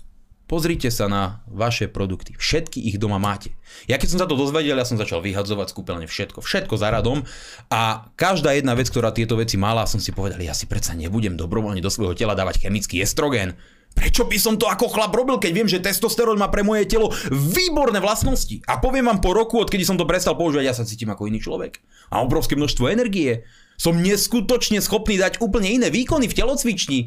Pozrite 0.49 0.89
sa 0.89 1.05
na 1.05 1.45
vaše 1.45 1.85
produkty. 1.85 2.33
Všetky 2.33 2.81
ich 2.81 2.97
doma 2.97 3.21
máte. 3.21 3.53
Ja 3.85 4.01
keď 4.01 4.17
som 4.17 4.19
sa 4.21 4.25
to 4.25 4.33
dozvedel, 4.33 4.73
ja 4.73 4.81
som 4.81 4.97
začal 4.97 5.21
vyhadzovať 5.21 5.69
z 5.69 5.73
kúpeľne 5.77 6.09
všetko. 6.09 6.41
Všetko 6.41 6.73
za 6.81 6.89
radom. 6.89 7.21
A 7.69 8.09
každá 8.17 8.57
jedna 8.57 8.73
vec, 8.73 8.89
ktorá 8.89 9.13
tieto 9.13 9.37
veci 9.37 9.61
mala, 9.61 9.85
som 9.85 10.01
si 10.01 10.09
povedal, 10.09 10.41
ja 10.41 10.57
si 10.57 10.65
predsa 10.65 10.97
nebudem 10.97 11.37
dobrovoľne 11.37 11.85
do 11.85 11.93
svojho 11.93 12.17
tela 12.17 12.33
dávať 12.33 12.65
chemický 12.65 13.05
estrogen. 13.05 13.53
Prečo 13.99 14.23
by 14.23 14.37
som 14.39 14.55
to 14.55 14.63
ako 14.65 14.87
chlap 14.87 15.11
robil, 15.11 15.35
keď 15.35 15.51
viem, 15.51 15.67
že 15.67 15.77
testosterón 15.77 16.39
má 16.39 16.47
pre 16.47 16.63
moje 16.63 16.87
telo 16.87 17.11
výborné 17.29 17.99
vlastnosti? 17.99 18.63
A 18.63 18.79
poviem 18.79 19.03
vám 19.03 19.19
po 19.19 19.35
roku, 19.35 19.59
odkedy 19.59 19.83
som 19.83 19.93
to 19.93 20.07
prestal 20.07 20.33
používať, 20.33 20.63
ja 20.63 20.73
sa 20.73 20.87
cítim 20.87 21.07
ako 21.07 21.27
iný 21.27 21.37
človek. 21.37 21.83
A 22.07 22.23
obrovské 22.23 22.55
množstvo 22.55 22.87
energie. 22.87 23.43
Som 23.75 23.99
neskutočne 23.99 24.79
schopný 24.79 25.15
dať 25.15 25.39
úplne 25.39 25.67
iné 25.69 25.87
výkony 25.87 26.25
v 26.25 26.33
telocvični. 26.33 26.99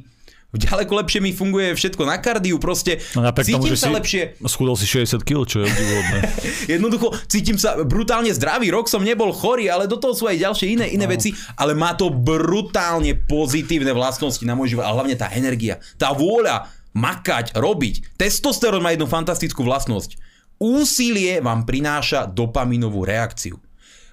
Ďaleko 0.52 0.92
lepšie 0.94 1.20
mi 1.20 1.32
funguje 1.32 1.72
všetko 1.72 2.04
na 2.04 2.20
kardiu, 2.20 2.60
proste 2.60 3.00
No 3.16 3.24
napriek 3.24 3.48
cítim 3.48 3.64
tomu, 3.64 3.72
sa 3.72 3.88
si 3.88 3.96
lepšie. 3.96 4.22
schudol 4.44 4.76
si 4.76 4.84
60 4.84 5.24
kg, 5.24 5.48
čo 5.48 5.56
je 5.58 5.64
obdivuhodné. 5.64 6.18
Jednoducho 6.76 7.08
cítim 7.24 7.56
sa 7.56 7.80
brutálne 7.80 8.28
zdravý, 8.28 8.68
rok 8.68 8.84
som 8.84 9.00
nebol 9.00 9.32
chorý, 9.32 9.72
ale 9.72 9.88
do 9.88 9.96
toho 9.96 10.12
sú 10.12 10.28
aj 10.28 10.36
ďalšie 10.38 10.66
iné, 10.70 10.92
iné 10.92 11.08
No. 11.08 11.12
veci, 11.16 11.32
ale 11.56 11.72
má 11.72 11.96
to 11.96 12.12
brutálne 12.12 13.16
pozitívne 13.16 13.96
vlastnosti 13.96 14.44
na 14.44 14.52
môj 14.52 14.76
život, 14.76 14.84
a 14.84 14.92
hlavne 14.92 15.16
tá 15.16 15.32
energia, 15.32 15.80
tá 15.96 16.12
vôľa 16.12 16.68
makať, 16.92 17.56
robiť. 17.56 18.16
Testosterón 18.20 18.84
má 18.84 18.92
jednu 18.92 19.08
fantastickú 19.08 19.64
vlastnosť. 19.64 20.16
Úsilie 20.62 21.42
vám 21.42 21.66
prináša 21.66 22.30
dopaminovú 22.30 23.02
reakciu. 23.02 23.58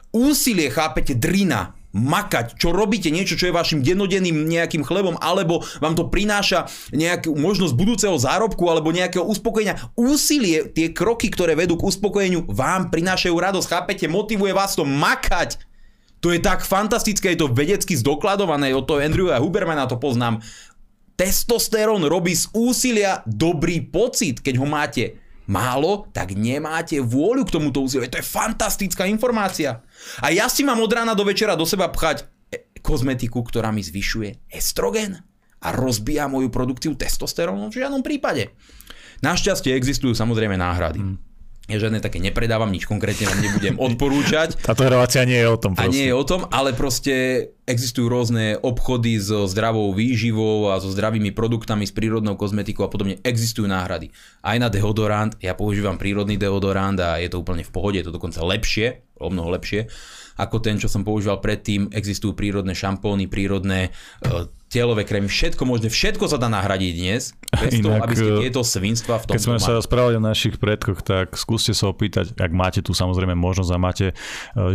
Úsilie, 0.10 0.74
chápete, 0.74 1.14
drina, 1.14 1.78
makať, 1.94 2.58
čo 2.58 2.70
robíte, 2.70 3.10
niečo, 3.10 3.34
čo 3.34 3.50
je 3.50 3.54
vašim 3.54 3.82
dennodenným 3.82 4.46
nejakým 4.46 4.86
chlebom, 4.86 5.18
alebo 5.22 5.66
vám 5.82 5.98
to 5.98 6.10
prináša 6.10 6.70
nejakú 6.94 7.34
možnosť 7.34 7.74
budúceho 7.74 8.18
zárobku 8.18 8.66
alebo 8.70 8.94
nejakého 8.94 9.26
uspokojenia. 9.26 9.78
Úsilie, 9.98 10.70
tie 10.70 10.94
kroky, 10.94 11.34
ktoré 11.34 11.58
vedú 11.58 11.78
k 11.78 11.86
uspokojeniu, 11.90 12.46
vám 12.50 12.94
prinášajú 12.94 13.34
radosť, 13.34 13.70
chápete, 13.70 14.06
motivuje 14.06 14.54
vás 14.54 14.78
to 14.78 14.86
makať. 14.86 15.62
To 16.20 16.36
je 16.36 16.40
tak 16.44 16.68
fantastické, 16.68 17.34
je 17.34 17.48
to 17.48 17.54
vedecky 17.54 17.96
zdokladované, 17.96 18.76
od 18.76 18.84
toho 18.86 19.00
Andrewa 19.00 19.40
Hubermana 19.40 19.88
to 19.88 19.96
poznám. 19.96 20.44
Testosterón 21.20 22.08
robí 22.08 22.32
z 22.32 22.48
úsilia 22.56 23.20
dobrý 23.28 23.84
pocit, 23.84 24.40
keď 24.40 24.56
ho 24.56 24.64
máte 24.64 25.20
málo, 25.52 26.08
tak 26.16 26.32
nemáte 26.32 27.04
vôľu 27.04 27.44
k 27.44 27.60
tomuto 27.60 27.84
úsiliu. 27.84 28.08
To 28.08 28.24
je 28.24 28.24
fantastická 28.24 29.04
informácia. 29.04 29.84
A 30.24 30.32
ja 30.32 30.48
si 30.48 30.64
mám 30.64 30.80
od 30.80 30.88
rána 30.88 31.12
do 31.20 31.28
večera 31.28 31.60
do 31.60 31.68
seba 31.68 31.92
pchať 31.92 32.24
e- 32.48 32.72
kozmetiku, 32.80 33.44
ktorá 33.44 33.68
mi 33.76 33.84
zvyšuje 33.84 34.48
estrogen 34.48 35.20
a 35.60 35.76
rozbíja 35.76 36.32
moju 36.32 36.48
produkciu 36.48 36.96
testosterónu 36.96 37.68
v 37.68 37.84
žiadnom 37.84 38.00
prípade. 38.00 38.56
Našťastie 39.20 39.76
existujú 39.76 40.16
samozrejme 40.16 40.56
náhrady. 40.56 41.04
Ja 41.70 41.78
žiadne 41.78 42.02
také 42.02 42.18
nepredávam, 42.18 42.74
nič 42.74 42.90
konkrétne 42.90 43.30
vám 43.30 43.40
nebudem 43.46 43.76
odporúčať. 43.88 44.58
Táto 44.58 44.90
relácia 44.90 45.22
nie 45.22 45.38
je 45.38 45.48
o 45.48 45.58
tom 45.62 45.78
A 45.78 45.86
proste. 45.86 45.94
nie 45.94 46.06
je 46.10 46.16
o 46.18 46.26
tom, 46.26 46.42
ale 46.50 46.74
proste 46.74 47.14
existujú 47.70 48.10
rôzne 48.10 48.58
obchody 48.58 49.22
so 49.22 49.46
zdravou 49.46 49.94
výživou 49.94 50.74
a 50.74 50.82
so 50.82 50.90
zdravými 50.90 51.30
produktami, 51.30 51.86
s 51.86 51.94
prírodnou 51.94 52.34
kozmetikou 52.34 52.82
a 52.82 52.90
podobne. 52.90 53.22
Existujú 53.22 53.70
náhrady. 53.70 54.10
Aj 54.42 54.58
na 54.58 54.74
deodorant, 54.74 55.38
ja 55.38 55.54
používam 55.54 56.02
prírodný 56.02 56.42
deodorant 56.42 56.98
a 56.98 57.22
je 57.22 57.30
to 57.30 57.38
úplne 57.38 57.62
v 57.62 57.70
pohode, 57.70 58.02
je 58.02 58.10
to 58.10 58.16
dokonca 58.18 58.42
lepšie, 58.42 59.06
o 59.22 59.30
mnoho 59.30 59.54
lepšie, 59.54 59.86
ako 60.42 60.58
ten, 60.64 60.82
čo 60.82 60.90
som 60.90 61.06
používal 61.06 61.38
predtým. 61.38 61.94
Existujú 61.94 62.34
prírodné 62.34 62.74
šampóny, 62.74 63.30
prírodné 63.30 63.94
e, 64.26 64.50
telové 64.70 65.02
krémy, 65.04 65.26
všetko 65.26 65.66
možné, 65.66 65.90
všetko 65.90 66.30
sa 66.30 66.38
dá 66.38 66.46
nahradiť 66.46 66.92
dnes, 66.94 67.34
bez 67.50 67.82
toho, 67.82 67.98
Inak, 67.98 68.06
aby 68.06 68.14
ste 68.14 68.30
e, 68.30 68.40
tieto 68.46 68.62
svinstva 68.62 69.18
v 69.18 69.24
tom 69.26 69.34
Keď 69.34 69.42
sme 69.42 69.58
doma- 69.58 69.66
sa 69.66 69.72
rozprávali 69.74 70.16
o 70.16 70.24
našich 70.24 70.62
predkoch, 70.62 71.02
tak 71.02 71.34
skúste 71.34 71.74
sa 71.74 71.90
opýtať, 71.90 72.38
ak 72.38 72.52
máte 72.54 72.86
tu 72.86 72.94
samozrejme 72.94 73.34
možnosť 73.34 73.72
a 73.74 73.78
máte 73.82 74.06
e, 74.14 74.14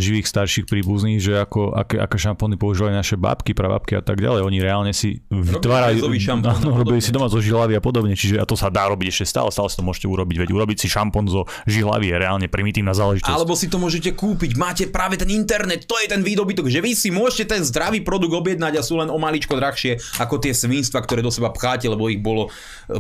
živých 0.02 0.26
starších 0.26 0.66
príbuzných, 0.66 1.22
že 1.22 1.38
ako, 1.38 1.78
aké, 1.78 2.02
aké 2.02 2.16
šampóny 2.18 2.59
používali 2.59 2.98
naše 2.98 3.14
babky, 3.14 3.54
prababky 3.54 3.94
a 3.94 4.02
tak 4.02 4.18
ďalej. 4.18 4.42
Oni 4.42 4.59
reálne 4.59 4.90
si 4.90 5.22
vytvárajú... 5.30 6.02
Áno, 6.35 6.74
robili 6.83 6.98
si 6.98 7.14
doma 7.14 7.30
zo 7.30 7.38
žilavy 7.38 7.78
a 7.78 7.83
podobne, 7.83 8.18
čiže 8.18 8.42
a 8.42 8.44
to 8.44 8.59
sa 8.59 8.68
dá 8.68 8.90
robiť 8.90 9.14
ešte 9.14 9.24
stále, 9.30 9.48
stále 9.54 9.70
si 9.70 9.78
to 9.78 9.87
môžete 9.87 10.11
urobiť, 10.11 10.42
veď 10.42 10.50
urobiť 10.50 10.76
si 10.83 10.87
šampón 10.90 11.30
zo 11.30 11.46
žilavy 11.70 12.11
je 12.11 12.16
reálne 12.18 12.46
primitívna 12.50 12.90
záležitosť. 12.90 13.30
Alebo 13.30 13.54
si 13.54 13.70
to 13.70 13.78
môžete 13.78 14.18
kúpiť, 14.18 14.59
máte 14.59 14.90
práve 14.90 15.14
ten 15.14 15.30
internet, 15.30 15.87
to 15.87 15.94
je 16.02 16.11
ten 16.11 16.26
výdobytok, 16.26 16.66
že 16.66 16.83
vy 16.83 16.92
si 16.98 17.14
môžete 17.14 17.54
ten 17.54 17.62
zdravý 17.62 18.02
produkt 18.02 18.35
objednať 18.35 18.72
a 18.78 18.83
sú 18.83 18.98
len 18.98 19.09
o 19.09 19.18
maličko 19.20 19.54
drahšie 19.54 19.83
ako 20.18 20.40
tie 20.40 20.56
svinstva, 20.56 21.04
ktoré 21.04 21.20
do 21.20 21.28
seba 21.28 21.52
pcháte, 21.52 21.86
lebo 21.86 22.08
ich 22.08 22.20
bolo, 22.20 22.48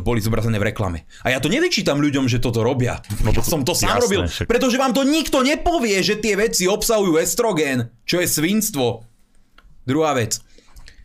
boli 0.04 0.20
zobrazené 0.20 0.60
v 0.60 0.70
reklame. 0.70 1.08
A 1.24 1.32
ja 1.32 1.38
to 1.40 1.48
nevyčítam 1.48 1.98
ľuďom, 2.00 2.28
že 2.28 2.42
toto 2.42 2.60
robia. 2.60 3.00
Ja 3.24 3.42
som 3.44 3.64
to 3.64 3.72
sám 3.72 3.98
jasné, 3.98 4.04
robil, 4.04 4.20
však. 4.28 4.46
pretože 4.48 4.76
vám 4.76 4.92
to 4.92 5.02
nikto 5.06 5.40
nepovie, 5.40 6.04
že 6.04 6.20
tie 6.20 6.36
veci 6.36 6.68
obsahujú 6.68 7.16
estrogén, 7.16 7.88
čo 8.04 8.20
je 8.20 8.28
svinstvo. 8.28 9.06
Druhá 9.84 10.12
vec. 10.16 10.40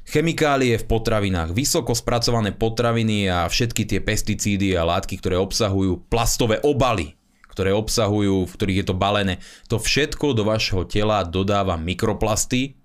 Chemikálie 0.09 0.81
v 0.81 0.89
potravinách, 0.89 1.53
vysoko 1.53 1.93
spracované 1.93 2.49
potraviny 2.49 3.29
a 3.29 3.45
všetky 3.45 3.85
tie 3.85 4.01
pesticídy 4.01 4.73
a 4.73 4.81
látky, 4.81 5.21
ktoré 5.21 5.37
obsahujú 5.37 6.09
plastové 6.09 6.57
obaly, 6.65 7.13
ktoré 7.53 7.77
obsahujú, 7.77 8.49
v 8.49 8.53
ktorých 8.55 8.79
je 8.81 8.85
to 8.89 8.95
balené, 8.97 9.37
to 9.69 9.77
všetko 9.77 10.33
do 10.33 10.47
vašho 10.49 10.87
tela 10.89 11.21
dodáva 11.21 11.77
mikroplasty, 11.77 12.78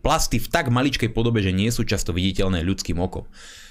plasty 0.00 0.40
v 0.40 0.50
tak 0.50 0.72
maličkej 0.72 1.12
podobe, 1.12 1.44
že 1.44 1.54
nie 1.54 1.68
sú 1.68 1.84
často 1.84 2.10
viditeľné 2.12 2.64
ľudským 2.64 2.98
okom. 3.00 3.28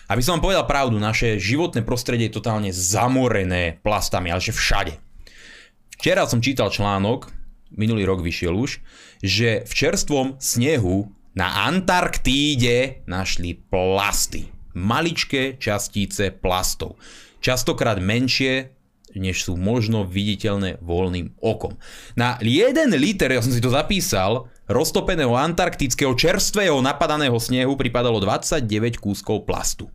Aby 0.09 0.25
som 0.25 0.37
vám 0.37 0.49
povedal 0.49 0.65
pravdu, 0.65 0.97
naše 0.97 1.37
životné 1.37 1.85
prostredie 1.85 2.29
je 2.29 2.37
totálne 2.41 2.73
zamorené 2.73 3.77
plastami, 3.85 4.33
ale 4.33 4.41
že 4.41 4.57
všade. 4.57 4.97
Včera 5.99 6.25
som 6.25 6.41
čítal 6.41 6.73
článok, 6.73 7.29
minulý 7.75 8.09
rok 8.09 8.25
vyšiel 8.25 8.55
už, 8.57 8.81
že 9.21 9.67
v 9.67 9.73
čerstvom 9.73 10.41
snehu 10.41 11.13
na 11.37 11.69
Antarktíde 11.69 13.05
našli 13.05 13.53
plasty. 13.69 14.49
Maličké 14.73 15.61
častice 15.61 16.33
plastov. 16.33 16.97
Častokrát 17.43 18.01
menšie, 18.01 18.73
než 19.17 19.45
sú 19.45 19.57
možno 19.57 20.05
viditeľné 20.05 20.81
voľným 20.81 21.37
okom. 21.41 21.77
Na 22.13 22.37
1 22.41 22.89
liter, 22.97 23.29
ja 23.33 23.41
som 23.41 23.53
si 23.53 23.61
to 23.61 23.73
zapísal, 23.73 24.49
roztopeného 24.69 25.33
antarktického 25.33 26.13
čerstvého 26.13 26.77
napadaného 26.77 27.35
snehu 27.41 27.73
pripadalo 27.73 28.21
29 28.21 29.01
kúskov 29.01 29.49
plastu. 29.49 29.89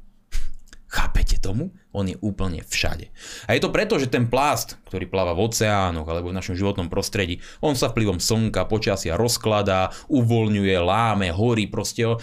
Chápete 0.91 1.43
tomu? 1.43 1.75
On 1.91 2.07
je 2.07 2.15
úplne 2.23 2.63
všade. 2.63 3.11
A 3.47 3.55
je 3.55 3.63
to 3.63 3.71
preto, 3.71 3.99
že 3.99 4.11
ten 4.11 4.31
plast, 4.31 4.79
ktorý 4.91 5.11
pláva 5.11 5.35
v 5.35 5.47
oceánoch 5.47 6.07
alebo 6.07 6.31
v 6.31 6.39
našom 6.39 6.55
životnom 6.55 6.87
prostredí, 6.87 7.43
on 7.63 7.75
sa 7.75 7.91
vplyvom 7.91 8.23
slnka, 8.23 8.67
počasia 8.71 9.19
rozkladá, 9.19 9.91
uvoľňuje, 10.11 10.75
láme, 10.79 11.35
horí, 11.35 11.67
proste 11.67 12.15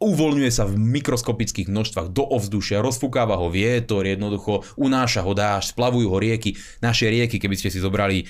uvoľňuje 0.00 0.50
sa 0.52 0.68
v 0.68 0.76
mikroskopických 0.76 1.72
množstvách 1.72 2.08
do 2.12 2.24
ovzdušia, 2.24 2.84
rozfúkáva 2.84 3.40
ho 3.40 3.48
vietor, 3.48 4.04
jednoducho 4.04 4.64
unáša 4.76 5.24
ho 5.24 5.32
dážď, 5.32 5.72
splavujú 5.72 6.08
ho 6.12 6.18
rieky. 6.20 6.56
Naše 6.84 7.08
rieky, 7.08 7.40
keby 7.40 7.56
ste 7.56 7.72
si 7.72 7.80
zobrali 7.80 8.28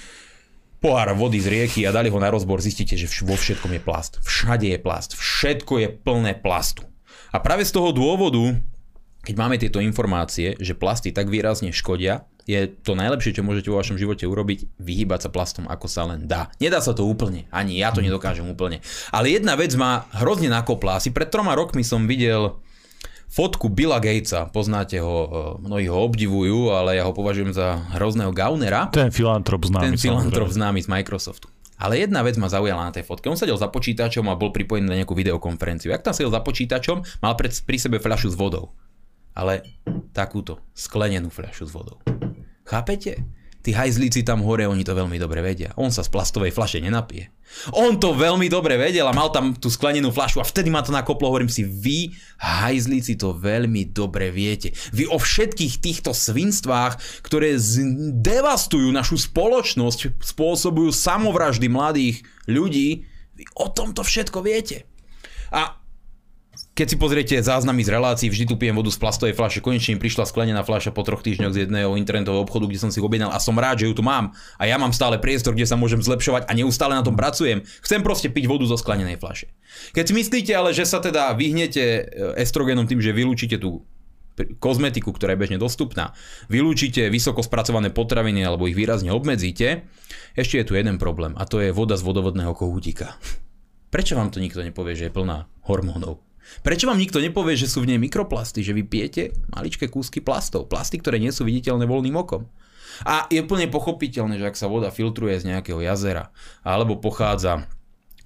pohár 0.79 1.15
vody 1.15 1.43
z 1.43 1.51
rieky 1.51 1.81
a 1.87 1.95
dali 1.95 2.11
ho 2.11 2.19
na 2.19 2.31
rozbor, 2.31 2.63
zistíte, 2.63 2.95
že 2.95 3.11
vo 3.27 3.35
všetkom 3.35 3.75
je 3.77 3.83
plast. 3.83 4.23
Všade 4.23 4.67
je 4.71 4.79
plast. 4.79 5.19
Všetko 5.19 5.73
je 5.83 5.89
plné 5.91 6.39
plastu. 6.39 6.87
A 7.35 7.43
práve 7.43 7.67
z 7.67 7.75
toho 7.75 7.93
dôvodu 7.93 8.57
keď 9.29 9.35
máme 9.37 9.61
tieto 9.61 9.83
informácie, 9.83 10.57
že 10.57 10.73
plasty 10.73 11.13
tak 11.13 11.29
výrazne 11.29 11.69
škodia, 11.69 12.25
je 12.49 12.65
to 12.65 12.97
najlepšie, 12.97 13.37
čo 13.37 13.45
môžete 13.45 13.69
vo 13.69 13.77
vašom 13.77 14.01
živote 14.01 14.25
urobiť, 14.25 14.81
vyhýbať 14.81 15.29
sa 15.29 15.31
plastom, 15.31 15.69
ako 15.69 15.85
sa 15.85 16.09
len 16.09 16.25
dá. 16.25 16.49
Nedá 16.57 16.81
sa 16.81 16.97
to 16.97 17.05
úplne, 17.05 17.45
ani 17.53 17.77
ja 17.77 17.93
to 17.93 18.01
nedokážem 18.01 18.49
úplne. 18.49 18.81
Ale 19.13 19.29
jedna 19.29 19.53
vec 19.53 19.77
ma 19.77 20.09
hrozne 20.17 20.49
nakopla. 20.49 20.97
Asi 20.97 21.13
pred 21.13 21.29
troma 21.29 21.53
rokmi 21.53 21.85
som 21.85 22.09
videl 22.09 22.57
fotku 23.29 23.69
Billa 23.69 24.01
Gatesa. 24.03 24.49
Poznáte 24.49 24.99
ho, 24.99 25.17
e, 25.29 25.29
mnohí 25.65 25.87
ho 25.87 25.99
obdivujú, 26.03 26.73
ale 26.73 26.99
ja 26.99 27.07
ho 27.07 27.13
považujem 27.13 27.55
za 27.55 27.81
hrozného 27.97 28.33
gaunera. 28.35 28.89
Ten 28.91 29.13
filantrop 29.13 29.69
známy. 29.69 29.95
Ten 29.95 29.97
filantrop 30.01 30.51
známy 30.51 30.83
z 30.83 30.89
Microsoftu. 30.89 31.49
Ale 31.79 32.03
jedna 32.03 32.27
vec 32.27 32.35
ma 32.35 32.51
zaujala 32.51 32.91
na 32.91 32.93
tej 32.93 33.07
fotke. 33.07 33.31
On 33.31 33.39
sedel 33.39 33.55
za 33.55 33.71
počítačom 33.71 34.27
a 34.27 34.35
bol 34.35 34.51
pripojený 34.51 34.91
na 34.91 34.99
nejakú 34.99 35.15
videokonferenciu. 35.15 35.95
Ak 35.95 36.03
tam 36.03 36.11
sedel 36.11 36.35
za 36.35 36.43
počítačom, 36.43 37.23
mal 37.23 37.39
pred, 37.39 37.55
pri 37.55 37.79
sebe 37.79 38.03
fľašu 38.03 38.35
s 38.35 38.37
vodou 38.37 38.75
ale 39.39 39.63
takúto 40.11 40.59
sklenenú 40.75 41.31
fľašu 41.31 41.71
s 41.71 41.73
vodou. 41.73 42.03
Chápete? 42.67 43.23
Tí 43.69 43.77
hajzlíci 43.77 44.25
tam 44.25 44.41
hore, 44.49 44.65
oni 44.65 44.81
to 44.81 44.97
veľmi 44.97 45.21
dobre 45.21 45.45
vedia. 45.45 45.77
On 45.77 45.93
sa 45.93 46.01
z 46.01 46.09
plastovej 46.09 46.57
fľaše 46.57 46.81
nenapije. 46.81 47.29
On 47.77 48.01
to 48.01 48.17
veľmi 48.17 48.49
dobre 48.49 48.81
vedel 48.81 49.05
a 49.05 49.13
mal 49.13 49.29
tam 49.29 49.53
tú 49.53 49.69
sklenenú 49.69 50.09
fľašu 50.09 50.41
a 50.41 50.49
vtedy 50.49 50.73
ma 50.73 50.81
to 50.81 50.89
nakoplo, 50.89 51.29
hovorím 51.29 51.53
si, 51.53 51.69
vy 51.69 52.17
hajzlíci 52.41 53.21
to 53.21 53.37
veľmi 53.37 53.93
dobre 53.93 54.33
viete. 54.33 54.73
Vy 54.97 55.05
o 55.13 55.21
všetkých 55.21 55.85
týchto 55.85 56.17
svinstvách, 56.17 57.21
ktoré 57.21 57.61
devastujú 58.25 58.89
našu 58.89 59.21
spoločnosť, 59.21 60.17
spôsobujú 60.17 60.89
samovraždy 60.89 61.69
mladých 61.69 62.25
ľudí, 62.49 63.05
vy 63.37 63.45
o 63.53 63.69
tomto 63.69 64.01
všetko 64.01 64.41
viete. 64.41 64.89
A 65.53 65.77
keď 66.79 66.95
si 66.95 66.97
pozriete 66.97 67.35
záznamy 67.43 67.83
z 67.83 67.91
relácií, 67.91 68.31
vždy 68.31 68.47
tu 68.47 68.55
pijem 68.55 68.79
vodu 68.79 68.87
z 68.87 69.03
plastovej 69.03 69.35
fľaše. 69.35 69.59
Konečne 69.59 69.99
mi 69.99 70.01
prišla 70.07 70.31
sklenená 70.31 70.63
fľaša 70.63 70.95
po 70.95 71.03
troch 71.03 71.27
týždňoch 71.27 71.51
z 71.51 71.67
jedného 71.67 71.99
internetového 71.99 72.47
obchodu, 72.47 72.71
kde 72.71 72.79
som 72.79 72.95
si 72.95 73.03
objednal 73.03 73.35
a 73.35 73.43
som 73.43 73.59
rád, 73.59 73.83
že 73.83 73.91
ju 73.91 73.99
tu 73.99 74.07
mám. 74.07 74.31
A 74.63 74.71
ja 74.71 74.79
mám 74.79 74.95
stále 74.95 75.19
priestor, 75.19 75.59
kde 75.59 75.67
sa 75.67 75.75
môžem 75.75 75.99
zlepšovať 75.99 76.47
a 76.47 76.53
neustále 76.55 76.95
na 76.95 77.03
tom 77.03 77.19
pracujem. 77.19 77.67
Chcem 77.83 78.07
proste 78.07 78.31
piť 78.31 78.47
vodu 78.47 78.63
zo 78.63 78.79
sklenenej 78.79 79.19
fľaše. 79.19 79.51
Keď 79.91 80.05
si 80.07 80.15
myslíte 80.15 80.53
ale, 80.55 80.71
že 80.71 80.87
sa 80.87 81.03
teda 81.03 81.35
vyhnete 81.35 81.83
e, 81.83 82.03
estrogenom 82.39 82.87
tým, 82.87 83.03
že 83.03 83.11
vylúčite 83.11 83.59
tú 83.59 83.83
kozmetiku, 84.63 85.11
ktorá 85.11 85.35
je 85.35 85.43
bežne 85.43 85.59
dostupná, 85.59 86.15
vylúčite 86.47 87.11
vysoko 87.11 87.43
spracované 87.43 87.91
potraviny 87.91 88.47
alebo 88.47 88.71
ich 88.71 88.79
výrazne 88.79 89.11
obmedzíte, 89.11 89.83
ešte 90.39 90.63
je 90.63 90.67
tu 90.71 90.79
jeden 90.79 91.03
problém 91.03 91.35
a 91.35 91.43
to 91.43 91.59
je 91.59 91.75
voda 91.75 91.99
z 91.99 92.07
vodovodného 92.07 92.55
kohútika. 92.55 93.19
Prečo 93.91 94.15
vám 94.15 94.31
to 94.31 94.39
nikto 94.39 94.63
nepovie, 94.63 94.95
že 94.95 95.11
je 95.11 95.17
plná 95.19 95.51
hormónov? 95.67 96.28
Prečo 96.65 96.89
vám 96.89 96.99
nikto 96.99 97.23
nepovie, 97.23 97.55
že 97.55 97.71
sú 97.71 97.85
v 97.85 97.95
nej 97.95 98.01
mikroplasty, 98.01 98.65
že 98.65 98.77
vy 98.77 98.83
pijete 98.85 99.23
maličké 99.53 99.87
kúsky 99.89 100.25
plastov, 100.25 100.67
plasty, 100.67 100.99
ktoré 100.99 101.21
nie 101.21 101.33
sú 101.33 101.47
viditeľné 101.47 101.85
voľným 101.85 102.17
okom? 102.19 102.49
A 103.07 103.31
je 103.31 103.45
plne 103.47 103.71
pochopiteľné, 103.71 104.43
že 104.43 104.49
ak 104.51 104.59
sa 104.59 104.67
voda 104.67 104.91
filtruje 104.91 105.39
z 105.39 105.55
nejakého 105.55 105.79
jazera 105.79 106.35
alebo 106.67 106.99
pochádza 106.99 107.71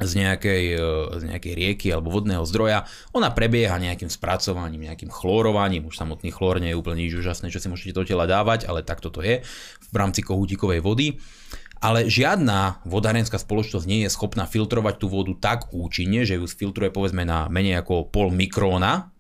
z 0.03 0.13
nejakej, 0.19 0.65
e, 0.75 0.89
z 1.21 1.23
nejakej 1.31 1.55
rieky 1.55 1.87
alebo 1.95 2.11
vodného 2.11 2.43
zdroja, 2.43 2.89
ona 3.15 3.31
prebieha 3.31 3.79
nejakým 3.79 4.11
spracovaním, 4.11 4.91
nejakým 4.91 5.13
chlorovaním, 5.13 5.87
už 5.87 5.95
samotný 5.95 6.35
chlór 6.35 6.59
nie 6.59 6.75
je 6.75 6.79
úplne 6.79 6.99
nič 6.99 7.15
úžasné, 7.15 7.53
čo 7.53 7.63
si 7.63 7.71
môžete 7.71 7.95
do 7.95 8.03
tela 8.03 8.27
dávať, 8.27 8.67
ale 8.67 8.83
takto 8.83 9.15
to 9.15 9.23
je 9.23 9.45
v 9.93 9.95
rámci 9.95 10.25
kohútikovej 10.25 10.83
vody 10.83 11.21
ale 11.83 12.07
žiadna 12.07 12.79
vodárenská 12.87 13.43
spoločnosť 13.43 13.91
nie 13.91 14.07
je 14.07 14.15
schopná 14.15 14.47
filtrovať 14.47 15.03
tú 15.03 15.11
vodu 15.11 15.35
tak 15.35 15.75
účinne, 15.75 16.23
že 16.23 16.39
ju 16.39 16.47
filtruje 16.47 16.95
povedzme 16.95 17.27
na 17.27 17.51
menej 17.51 17.83
ako 17.83 18.07
pol 18.07 18.31
mikróna, 18.31 19.11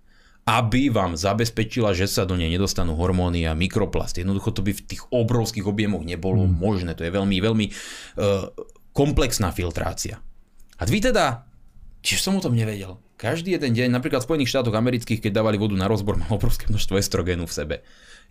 aby 0.46 0.90
vám 0.90 1.18
zabezpečila, 1.18 1.94
že 1.94 2.06
sa 2.06 2.22
do 2.22 2.38
nej 2.38 2.50
nedostanú 2.50 2.94
hormóny 2.94 3.46
a 3.46 3.58
mikroplasty. 3.58 4.22
Jednoducho 4.22 4.54
to 4.54 4.62
by 4.62 4.74
v 4.74 4.86
tých 4.86 5.02
obrovských 5.10 5.66
objemoch 5.66 6.06
nebolo 6.06 6.46
hmm. 6.46 6.54
možné. 6.58 6.92
To 6.98 7.02
je 7.02 7.14
veľmi, 7.14 7.36
veľmi 7.38 7.66
uh, 7.70 8.50
komplexná 8.94 9.50
filtrácia. 9.50 10.22
A 10.78 10.86
vy 10.86 10.98
teda, 10.98 11.46
tiež 12.02 12.22
som 12.22 12.38
o 12.38 12.42
tom 12.42 12.58
nevedel, 12.58 12.98
každý 13.22 13.54
jeden 13.54 13.70
deň, 13.70 13.94
napríklad 13.94 14.26
v 14.26 14.34
Spojených 14.34 14.50
štátoch 14.50 14.74
amerických, 14.74 15.22
keď 15.22 15.42
dávali 15.42 15.54
vodu 15.54 15.78
na 15.78 15.86
rozbor, 15.86 16.18
mal 16.18 16.34
obrovské 16.34 16.66
množstvo 16.66 16.98
estrogénu 16.98 17.46
v 17.46 17.54
sebe. 17.54 17.76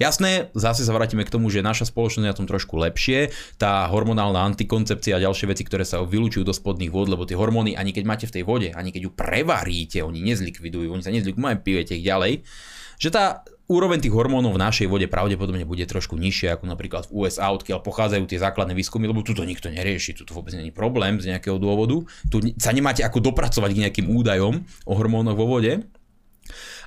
Jasné, 0.02 0.49
zase 0.58 0.82
sa 0.82 0.97
vrátime 0.97 1.22
k 1.22 1.30
tomu, 1.30 1.54
že 1.54 1.62
naša 1.62 1.86
spoločnosť 1.86 2.26
je 2.26 2.32
na 2.34 2.39
tom 2.41 2.49
trošku 2.49 2.74
lepšie. 2.74 3.30
Tá 3.62 3.86
hormonálna 3.86 4.41
antikoncepcia 4.49 5.22
a 5.22 5.24
ďalšie 5.30 5.45
veci, 5.54 5.62
ktoré 5.62 5.86
sa 5.86 6.02
vylúčujú 6.02 6.41
do 6.41 6.58
spodných 6.58 6.89
vod, 6.89 7.14
lebo 7.14 7.30
tie 7.30 7.38
hormóny, 7.38 7.78
ani 7.78 7.93
keď 7.93 8.04
máte 8.10 8.26
v 8.26 8.41
tej 8.41 8.43
vode, 8.49 8.74
ani 8.74 8.89
keď 8.89 9.02
ju 9.06 9.12
prevaríte, 9.14 10.02
oni 10.02 10.26
nezlikvidujú, 10.26 10.89
oni 10.89 11.06
sa 11.06 11.14
nezlikvidujú, 11.14 11.62
pijete 11.62 12.02
ich 12.02 12.06
ďalej. 12.10 12.41
Že 12.97 13.10
tá 13.14 13.45
úroveň 13.70 14.02
tých 14.02 14.18
hormónov 14.18 14.58
v 14.58 14.64
našej 14.66 14.89
vode 14.89 15.06
pravdepodobne 15.06 15.70
bude 15.70 15.86
trošku 15.86 16.18
nižšia 16.18 16.58
ako 16.58 16.66
napríklad 16.66 17.06
v 17.06 17.22
USA, 17.22 17.54
odkiaľ 17.54 17.86
pochádzajú 17.86 18.26
tie 18.26 18.41
základné 18.41 18.74
výskumy, 18.74 19.06
lebo 19.06 19.22
tu 19.22 19.38
to 19.38 19.45
nikto 19.45 19.70
nerieši, 19.70 20.18
tu 20.18 20.26
to 20.26 20.34
vôbec 20.34 20.58
není 20.58 20.74
problém 20.74 21.22
z 21.22 21.30
nejakého 21.30 21.62
dôvodu. 21.62 22.02
Tu 22.26 22.58
sa 22.58 22.74
nemáte 22.74 23.06
ako 23.06 23.22
dopracovať 23.22 23.70
k 23.70 23.82
nejakým 23.86 24.08
údajom 24.10 24.66
o 24.89 24.93
hormónoch 24.97 25.38
vo 25.38 25.45
vode 25.45 25.86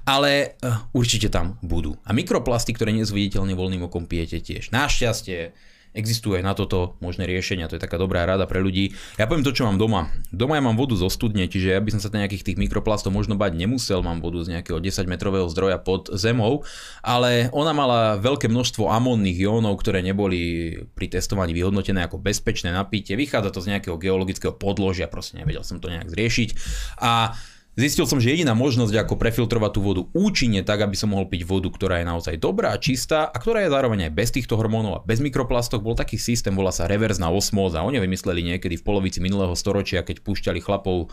ale 0.04 0.60
uh, 0.60 0.84
určite 0.92 1.32
tam 1.32 1.56
budú. 1.64 1.96
A 2.04 2.12
mikroplasty, 2.12 2.76
ktoré 2.76 2.92
nie 2.92 3.04
sú 3.04 3.16
viditeľne 3.16 3.56
voľným 3.56 3.88
okom, 3.88 4.04
pijete 4.04 4.40
tiež. 4.40 4.70
Našťastie 4.70 5.56
existuje 5.94 6.42
aj 6.42 6.44
na 6.44 6.54
toto 6.58 6.98
možné 6.98 7.24
riešenia, 7.24 7.70
to 7.70 7.78
je 7.78 7.84
taká 7.86 7.96
dobrá 7.96 8.26
rada 8.26 8.44
pre 8.50 8.58
ľudí. 8.58 8.92
Ja 9.14 9.30
poviem 9.30 9.46
to, 9.46 9.54
čo 9.54 9.62
mám 9.64 9.78
doma. 9.78 10.10
Doma 10.34 10.58
ja 10.58 10.62
mám 10.66 10.74
vodu 10.74 10.98
zo 10.98 11.06
studne, 11.06 11.46
čiže 11.46 11.70
ja 11.70 11.78
by 11.78 11.94
som 11.94 12.02
sa 12.02 12.10
nejakých 12.10 12.42
tých 12.42 12.58
mikroplastov 12.58 13.14
možno 13.14 13.38
bať 13.38 13.54
nemusel, 13.54 14.02
mám 14.02 14.18
vodu 14.18 14.42
z 14.42 14.58
nejakého 14.58 14.82
10 14.82 15.06
metrového 15.06 15.46
zdroja 15.46 15.78
pod 15.78 16.10
zemou, 16.18 16.66
ale 17.00 17.46
ona 17.54 17.70
mala 17.70 18.18
veľké 18.18 18.50
množstvo 18.50 18.90
amónnych 18.90 19.38
jónov, 19.38 19.78
ktoré 19.78 20.02
neboli 20.02 20.74
pri 20.98 21.14
testovaní 21.14 21.54
vyhodnotené 21.54 22.02
ako 22.10 22.18
bezpečné 22.18 22.74
napitie. 22.74 23.14
Vychádza 23.14 23.54
to 23.54 23.62
z 23.62 23.78
nejakého 23.78 23.94
geologického 23.94 24.52
podložia, 24.52 25.06
proste 25.06 25.38
nevedel 25.38 25.62
som 25.62 25.78
to 25.78 25.94
nejak 25.94 26.10
zriešiť. 26.10 26.50
A 26.98 27.38
Zistil 27.74 28.06
som, 28.06 28.22
že 28.22 28.30
jediná 28.30 28.54
možnosť, 28.54 28.94
ako 29.02 29.18
prefiltrovať 29.18 29.70
tú 29.74 29.80
vodu 29.82 30.02
účinne 30.14 30.62
tak, 30.62 30.86
aby 30.86 30.94
som 30.94 31.10
mohol 31.10 31.26
piť 31.26 31.42
vodu, 31.42 31.66
ktorá 31.66 31.98
je 31.98 32.06
naozaj 32.06 32.34
dobrá, 32.38 32.70
čistá 32.78 33.26
a 33.26 33.34
ktorá 33.34 33.66
je 33.66 33.74
zároveň 33.74 34.06
aj 34.06 34.12
bez 34.14 34.30
týchto 34.30 34.54
hormónov 34.54 34.92
a 34.94 35.02
bez 35.02 35.18
mikroplastok, 35.18 35.82
bol 35.82 35.98
taký 35.98 36.14
systém, 36.14 36.54
volá 36.54 36.70
sa 36.70 36.86
reverzná 36.86 37.34
osmóza. 37.34 37.82
Oni 37.82 37.98
vymysleli 37.98 38.46
niekedy 38.46 38.78
v 38.78 38.86
polovici 38.86 39.18
minulého 39.18 39.50
storočia, 39.58 40.06
keď 40.06 40.22
púšťali 40.22 40.62
chlapov 40.62 41.10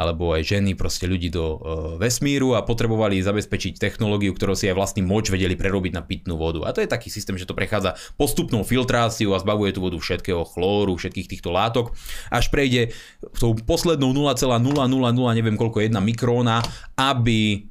alebo 0.00 0.32
aj 0.32 0.48
ženy, 0.48 0.72
proste 0.80 1.04
ľudí 1.04 1.28
do 1.28 1.44
e, 1.44 1.56
vesmíru 2.00 2.56
a 2.56 2.64
potrebovali 2.64 3.20
zabezpečiť 3.20 3.76
technológiu, 3.76 4.32
ktorú 4.32 4.56
si 4.56 4.64
aj 4.72 4.80
vlastný 4.80 5.04
moč 5.04 5.28
vedeli 5.28 5.60
prerobiť 5.60 5.92
na 5.92 6.00
pitnú 6.00 6.40
vodu. 6.40 6.64
A 6.64 6.72
to 6.72 6.80
je 6.80 6.88
taký 6.88 7.12
systém, 7.12 7.36
že 7.36 7.44
to 7.44 7.52
prechádza 7.52 8.00
postupnou 8.16 8.64
filtráciou 8.64 9.36
a 9.36 9.42
zbavuje 9.44 9.76
tú 9.76 9.84
vodu 9.84 10.00
všetkého 10.00 10.40
chlóru, 10.48 10.96
všetkých 10.96 11.36
týchto 11.36 11.52
látok, 11.52 11.92
až 12.32 12.48
prejde 12.48 12.96
tou 13.36 13.52
poslednou 13.52 14.16
0,000 14.16 14.40
neviem 15.36 15.60
koľko 15.60 15.84
jedna 15.84 15.97
mikróna, 16.00 16.62
aby 16.96 17.68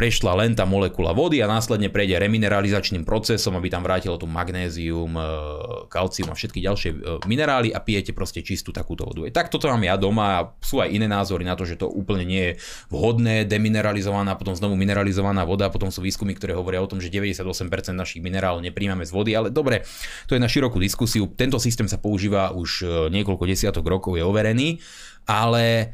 prešla 0.00 0.32
len 0.32 0.56
tá 0.56 0.64
molekula 0.64 1.12
vody 1.12 1.44
a 1.44 1.50
následne 1.50 1.92
prejde 1.92 2.16
remineralizačným 2.16 3.04
procesom, 3.04 3.52
aby 3.60 3.68
tam 3.68 3.84
vrátilo 3.84 4.16
tu 4.16 4.24
magnézium, 4.24 5.12
e, 5.12 5.24
kalcium 5.92 6.32
a 6.32 6.38
všetky 6.38 6.64
ďalšie 6.64 6.90
e, 6.96 6.98
minerály 7.28 7.68
a 7.68 7.84
pijete 7.84 8.16
proste 8.16 8.40
čistú 8.40 8.72
takúto 8.72 9.04
vodu. 9.04 9.28
Tak 9.28 9.52
toto 9.52 9.68
mám 9.68 9.84
ja 9.84 10.00
doma 10.00 10.24
a 10.40 10.40
sú 10.64 10.80
aj 10.80 10.88
iné 10.88 11.04
názory 11.04 11.44
na 11.44 11.52
to, 11.52 11.68
že 11.68 11.76
to 11.76 11.84
úplne 11.84 12.24
nie 12.24 12.42
je 12.48 12.52
vhodné, 12.88 13.44
demineralizovaná, 13.44 14.40
potom 14.40 14.56
znovu 14.56 14.72
mineralizovaná 14.80 15.44
voda, 15.44 15.68
potom 15.68 15.92
sú 15.92 16.00
výskumy, 16.00 16.32
ktoré 16.32 16.56
hovoria 16.56 16.80
o 16.80 16.88
tom, 16.88 16.96
že 16.96 17.12
98% 17.12 17.44
našich 17.92 18.24
minerálov 18.24 18.64
nepríjmame 18.64 19.04
z 19.04 19.12
vody, 19.12 19.36
ale 19.36 19.52
dobre, 19.52 19.84
to 20.24 20.32
je 20.32 20.40
na 20.40 20.48
širokú 20.48 20.80
diskusiu. 20.80 21.28
Tento 21.36 21.60
systém 21.60 21.84
sa 21.84 22.00
používa 22.00 22.56
už 22.56 22.70
e, 22.80 22.84
niekoľko 23.12 23.44
desiatok 23.44 23.84
rokov, 23.84 24.16
je 24.16 24.24
overený, 24.24 24.80
ale 25.28 25.92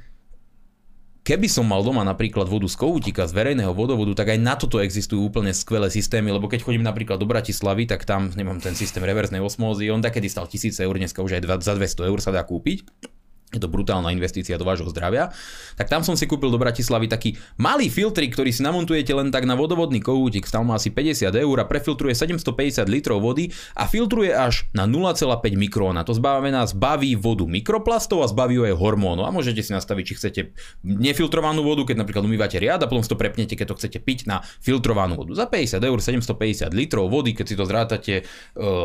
Keby 1.26 1.50
som 1.50 1.66
mal 1.66 1.82
doma 1.82 2.06
napríklad 2.06 2.46
vodu 2.46 2.70
z 2.70 2.78
kohútika, 2.78 3.26
z 3.26 3.34
verejného 3.34 3.74
vodovodu, 3.74 4.14
tak 4.14 4.30
aj 4.30 4.38
na 4.38 4.54
toto 4.54 4.78
existujú 4.78 5.26
úplne 5.26 5.50
skvelé 5.50 5.90
systémy, 5.90 6.30
lebo 6.30 6.46
keď 6.46 6.62
chodím 6.62 6.86
napríklad 6.86 7.18
do 7.18 7.26
Bratislavy, 7.26 7.82
tak 7.90 8.06
tam 8.06 8.30
nemám 8.38 8.62
ten 8.62 8.78
systém 8.78 9.02
reverznej 9.02 9.42
osmózy, 9.42 9.90
on 9.90 9.98
takedy 9.98 10.30
stal 10.30 10.46
1000 10.46 10.78
eur, 10.78 10.94
dneska 10.94 11.18
už 11.26 11.42
aj 11.42 11.66
za 11.66 11.74
200 11.74 12.06
eur 12.14 12.18
sa 12.22 12.30
dá 12.30 12.46
kúpiť 12.46 13.10
je 13.54 13.62
to 13.62 13.70
brutálna 13.70 14.10
investícia 14.10 14.58
do 14.58 14.66
vášho 14.66 14.90
zdravia, 14.90 15.30
tak 15.78 15.86
tam 15.86 16.02
som 16.02 16.18
si 16.18 16.26
kúpil 16.26 16.50
do 16.50 16.58
Bratislavy 16.58 17.06
taký 17.06 17.38
malý 17.54 17.86
filtrik, 17.86 18.34
ktorý 18.34 18.50
si 18.50 18.66
namontujete 18.66 19.14
len 19.14 19.30
tak 19.30 19.46
na 19.46 19.54
vodovodný 19.54 20.02
kohútik, 20.02 20.50
tam 20.50 20.66
má 20.66 20.74
asi 20.74 20.90
50 20.90 21.30
eur 21.30 21.56
a 21.62 21.64
prefiltruje 21.64 22.10
750 22.10 22.90
litrov 22.90 23.22
vody 23.22 23.54
a 23.78 23.86
filtruje 23.86 24.34
až 24.34 24.66
na 24.74 24.90
0,5 24.90 25.30
mikróna. 25.54 26.02
To 26.02 26.10
zbavená 26.10 26.66
zbaví 26.66 27.14
vodu 27.14 27.46
mikroplastov 27.46 28.24
a 28.24 28.26
zbaví 28.26 28.58
aj 28.66 28.74
hormónov. 28.74 29.28
A 29.28 29.30
môžete 29.30 29.62
si 29.62 29.70
nastaviť, 29.70 30.04
či 30.04 30.14
chcete 30.18 30.40
nefiltrovanú 30.82 31.62
vodu, 31.62 31.86
keď 31.86 32.02
napríklad 32.02 32.26
umývate 32.26 32.58
riad 32.58 32.82
a 32.82 32.90
potom 32.90 33.06
si 33.06 33.10
to 33.12 33.20
prepnete, 33.20 33.54
keď 33.54 33.74
to 33.74 33.78
chcete 33.78 33.98
piť 34.02 34.26
na 34.26 34.42
filtrovanú 34.58 35.14
vodu. 35.14 35.36
Za 35.36 35.46
50 35.46 35.78
eur 35.78 35.98
750 36.02 36.72
litrov 36.74 37.06
vody, 37.12 37.36
keď 37.36 37.46
si 37.46 37.54
to 37.54 37.64
zrátate 37.68 38.14
e, 38.20 38.22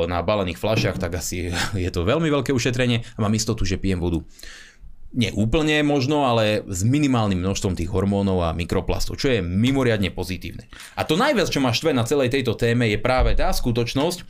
na 0.06 0.22
balených 0.22 0.60
fľašiach, 0.60 1.02
tak 1.02 1.18
asi 1.18 1.50
je 1.74 1.90
to 1.90 2.06
veľmi 2.06 2.30
veľké 2.30 2.54
ušetrenie 2.54 3.02
a 3.18 3.20
mám 3.24 3.34
istotu, 3.34 3.66
že 3.66 3.82
pijem 3.82 3.98
vodu 3.98 4.22
nie 5.12 5.32
úplne 5.36 5.84
možno, 5.84 6.24
ale 6.24 6.64
s 6.68 6.88
minimálnym 6.88 7.44
množstvom 7.44 7.76
tých 7.76 7.92
hormónov 7.92 8.48
a 8.48 8.56
mikroplastov, 8.56 9.20
čo 9.20 9.28
je 9.28 9.44
mimoriadne 9.44 10.08
pozitívne. 10.12 10.72
A 10.96 11.04
to 11.04 11.20
najviac, 11.20 11.52
čo 11.52 11.60
ma 11.60 11.76
štve 11.76 11.92
na 11.92 12.08
celej 12.08 12.32
tejto 12.32 12.56
téme, 12.56 12.88
je 12.88 12.96
práve 12.96 13.36
tá 13.36 13.52
skutočnosť, 13.52 14.24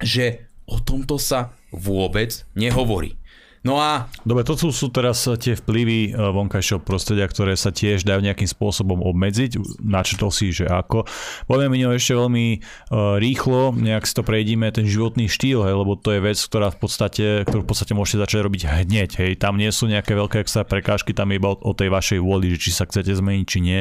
že 0.00 0.48
o 0.64 0.80
tomto 0.80 1.20
sa 1.20 1.52
vôbec 1.68 2.48
nehovorí. 2.56 3.20
No 3.66 3.82
a... 3.82 4.06
Dobre, 4.22 4.46
to 4.46 4.54
sú, 4.54 4.70
sú 4.70 4.94
teraz 4.94 5.26
tie 5.42 5.58
vplyvy 5.58 6.14
e, 6.14 6.22
vonkajšieho 6.30 6.78
prostredia, 6.78 7.26
ktoré 7.26 7.58
sa 7.58 7.74
tiež 7.74 8.06
dajú 8.06 8.22
nejakým 8.22 8.46
spôsobom 8.46 9.02
obmedziť. 9.02 9.82
Načetol 9.82 10.30
si, 10.30 10.54
že 10.54 10.70
ako. 10.70 11.02
Povieme 11.50 11.74
mi 11.74 11.82
ešte 11.82 12.14
veľmi 12.14 12.46
uh, 12.58 13.18
rýchlo, 13.18 13.74
nejak 13.74 14.06
si 14.06 14.14
to 14.14 14.22
prejdíme, 14.22 14.70
ten 14.70 14.86
životný 14.86 15.26
štýl, 15.26 15.66
hej, 15.66 15.74
lebo 15.74 15.98
to 15.98 16.14
je 16.14 16.20
vec, 16.22 16.38
ktorá 16.38 16.70
v 16.70 16.78
podstate, 16.78 17.26
ktorú 17.48 17.66
v 17.66 17.68
podstate 17.68 17.92
môžete 17.96 18.22
začať 18.22 18.40
robiť 18.46 18.62
hneď. 18.68 19.10
Hej. 19.18 19.30
Tam 19.42 19.58
nie 19.58 19.70
sú 19.72 19.90
nejaké 19.90 20.14
veľké 20.14 20.46
extra 20.46 20.62
prekážky, 20.62 21.16
tam 21.16 21.34
je 21.34 21.42
iba 21.42 21.50
o, 21.50 21.56
o 21.56 21.72
tej 21.74 21.90
vašej 21.90 22.20
vôli, 22.22 22.54
že 22.54 22.68
či 22.68 22.70
sa 22.70 22.86
chcete 22.86 23.10
zmeniť, 23.10 23.46
či 23.48 23.58
nie. 23.64 23.80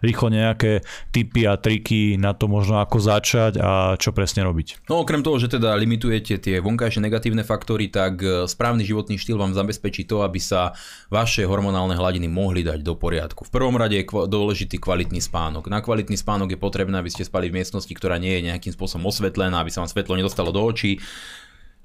Rýchlo 0.00 0.32
nejaké 0.32 0.86
tipy 1.12 1.44
a 1.44 1.58
triky 1.58 2.16
na 2.16 2.32
to 2.32 2.46
možno 2.46 2.80
ako 2.80 3.02
začať 3.02 3.58
a 3.58 3.98
čo 3.98 4.14
presne 4.14 4.46
robiť. 4.46 4.88
No 4.88 5.02
okrem 5.02 5.20
toho, 5.20 5.36
že 5.36 5.50
teda 5.50 5.74
limitujete 5.74 6.38
tie 6.38 6.56
vonkajšie 6.62 7.02
negatívne 7.02 7.42
faktory, 7.42 7.90
tak 7.90 8.22
e, 8.22 8.46
správny 8.46 8.86
životný 8.86 9.17
štýl 9.18 9.36
vám 9.36 9.52
zabezpečí 9.52 10.06
to, 10.06 10.22
aby 10.22 10.38
sa 10.38 10.72
vaše 11.10 11.42
hormonálne 11.44 11.98
hladiny 11.98 12.30
mohli 12.30 12.62
dať 12.62 12.80
do 12.80 12.94
poriadku. 12.94 13.44
V 13.44 13.52
prvom 13.52 13.74
rade 13.74 13.98
je 13.98 14.06
dôležitý 14.06 14.78
kvalitný 14.78 15.18
spánok. 15.18 15.66
Na 15.66 15.82
kvalitný 15.82 16.14
spánok 16.14 16.54
je 16.54 16.58
potrebné, 16.62 16.96
aby 16.96 17.10
ste 17.10 17.26
spali 17.26 17.50
v 17.50 17.60
miestnosti, 17.60 17.90
ktorá 17.90 18.16
nie 18.16 18.38
je 18.38 18.46
nejakým 18.48 18.72
spôsobom 18.72 19.10
osvetlená, 19.10 19.58
aby 19.60 19.74
sa 19.74 19.82
vám 19.82 19.90
svetlo 19.90 20.14
nedostalo 20.14 20.54
do 20.54 20.62
očí. 20.62 21.02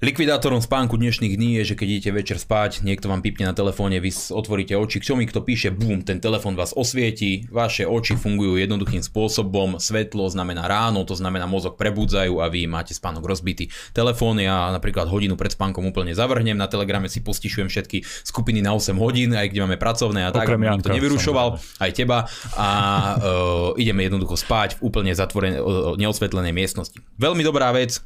Likvidátorom 0.04 0.60
spánku 0.60 1.00
dnešných 1.00 1.32
dní 1.32 1.64
je, 1.64 1.72
že 1.72 1.74
keď 1.80 1.88
idete 1.88 2.10
večer 2.12 2.36
spať, 2.36 2.84
niekto 2.84 3.08
vám 3.08 3.24
pipne 3.24 3.48
na 3.48 3.56
telefóne, 3.56 4.04
vy 4.04 4.12
otvoríte 4.36 4.76
oči, 4.76 5.00
k 5.00 5.08
čomu 5.08 5.24
kto 5.24 5.40
píše, 5.40 5.72
bum, 5.72 6.04
ten 6.04 6.20
telefón 6.20 6.60
vás 6.60 6.76
osvieti, 6.76 7.48
vaše 7.48 7.88
oči 7.88 8.12
fungujú 8.12 8.60
jednoduchým 8.60 9.00
spôsobom, 9.00 9.80
svetlo 9.80 10.28
znamená 10.28 10.68
ráno, 10.68 11.08
to 11.08 11.16
znamená 11.16 11.48
mozog 11.48 11.80
prebudzajú 11.80 12.36
a 12.44 12.52
vy 12.52 12.68
máte 12.68 12.92
spánok 12.92 13.24
rozbitý. 13.24 13.72
Telefón 13.96 14.44
ja 14.44 14.68
napríklad 14.76 15.08
hodinu 15.08 15.40
pred 15.40 15.56
spánkom 15.56 15.88
úplne 15.88 16.12
zavrhnem, 16.12 16.60
na 16.60 16.68
telegrame 16.68 17.08
si 17.08 17.24
postišujem 17.24 17.72
všetky 17.72 18.04
skupiny 18.28 18.60
na 18.60 18.76
8 18.76 19.00
hodín, 19.00 19.32
aj 19.32 19.56
kde 19.56 19.64
máme 19.64 19.80
pracovné 19.80 20.28
a 20.28 20.36
tak, 20.36 20.52
aby 20.52 20.84
to 20.84 20.92
nevyrušoval, 20.92 21.56
aj 21.80 21.90
teba 21.96 22.28
a 22.60 22.68
uh, 23.16 23.80
ideme 23.80 24.04
jednoducho 24.04 24.36
spať 24.36 24.76
v 24.76 24.80
úplne 24.84 25.16
zatvorenej, 25.16 25.64
uh, 25.64 25.96
neosvetlenej 25.96 26.52
miestnosti. 26.52 27.00
Veľmi 27.16 27.40
dobrá 27.40 27.72
vec, 27.72 28.04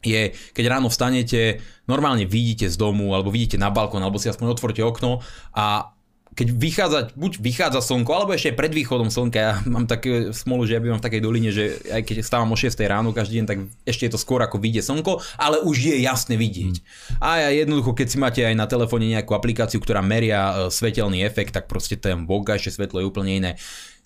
je, 0.00 0.32
keď 0.56 0.64
ráno 0.78 0.88
vstanete, 0.88 1.60
normálne 1.84 2.24
vidíte 2.24 2.68
z 2.68 2.76
domu, 2.76 3.12
alebo 3.12 3.28
vidíte 3.28 3.60
na 3.60 3.68
balkón, 3.68 4.00
alebo 4.00 4.16
si 4.16 4.32
aspoň 4.32 4.56
otvorte 4.56 4.80
okno 4.80 5.20
a 5.52 5.92
keď 6.30 6.48
vychádza, 6.54 7.00
buď 7.18 7.42
vychádza 7.42 7.82
slnko, 7.82 8.10
alebo 8.14 8.30
ešte 8.30 8.54
pred 8.54 8.70
východom 8.70 9.10
slnka, 9.10 9.38
ja 9.38 9.52
mám 9.66 9.90
také 9.90 10.30
smolu, 10.30 10.62
že 10.62 10.78
ja 10.78 10.80
bývam 10.82 11.02
v 11.02 11.06
takej 11.10 11.22
doline, 11.22 11.50
že 11.50 11.82
aj 11.90 12.06
keď 12.06 12.16
stávam 12.22 12.54
o 12.54 12.56
6 12.56 12.70
ráno 12.86 13.10
každý 13.10 13.42
deň, 13.42 13.46
tak 13.50 13.58
ešte 13.82 14.06
je 14.06 14.12
to 14.14 14.20
skôr 14.20 14.38
ako 14.40 14.62
vyjde 14.62 14.86
slnko, 14.86 15.18
ale 15.36 15.58
už 15.66 15.90
je 15.90 15.96
jasne 15.98 16.38
vidieť. 16.38 16.74
Mm. 16.78 17.18
A 17.18 17.28
ja 17.44 17.66
jednoducho, 17.66 17.98
keď 17.98 18.06
si 18.06 18.16
máte 18.16 18.40
aj 18.46 18.54
na 18.54 18.70
telefóne 18.70 19.10
nejakú 19.10 19.34
aplikáciu, 19.34 19.82
ktorá 19.82 20.00
meria 20.06 20.40
e, 20.40 20.52
svetelný 20.70 21.26
efekt, 21.26 21.50
tak 21.50 21.66
proste 21.66 21.98
ten 21.98 22.24
vonkajšie 22.24 22.78
svetlo 22.78 23.02
je 23.02 23.10
úplne 23.10 23.32
iné 23.34 23.52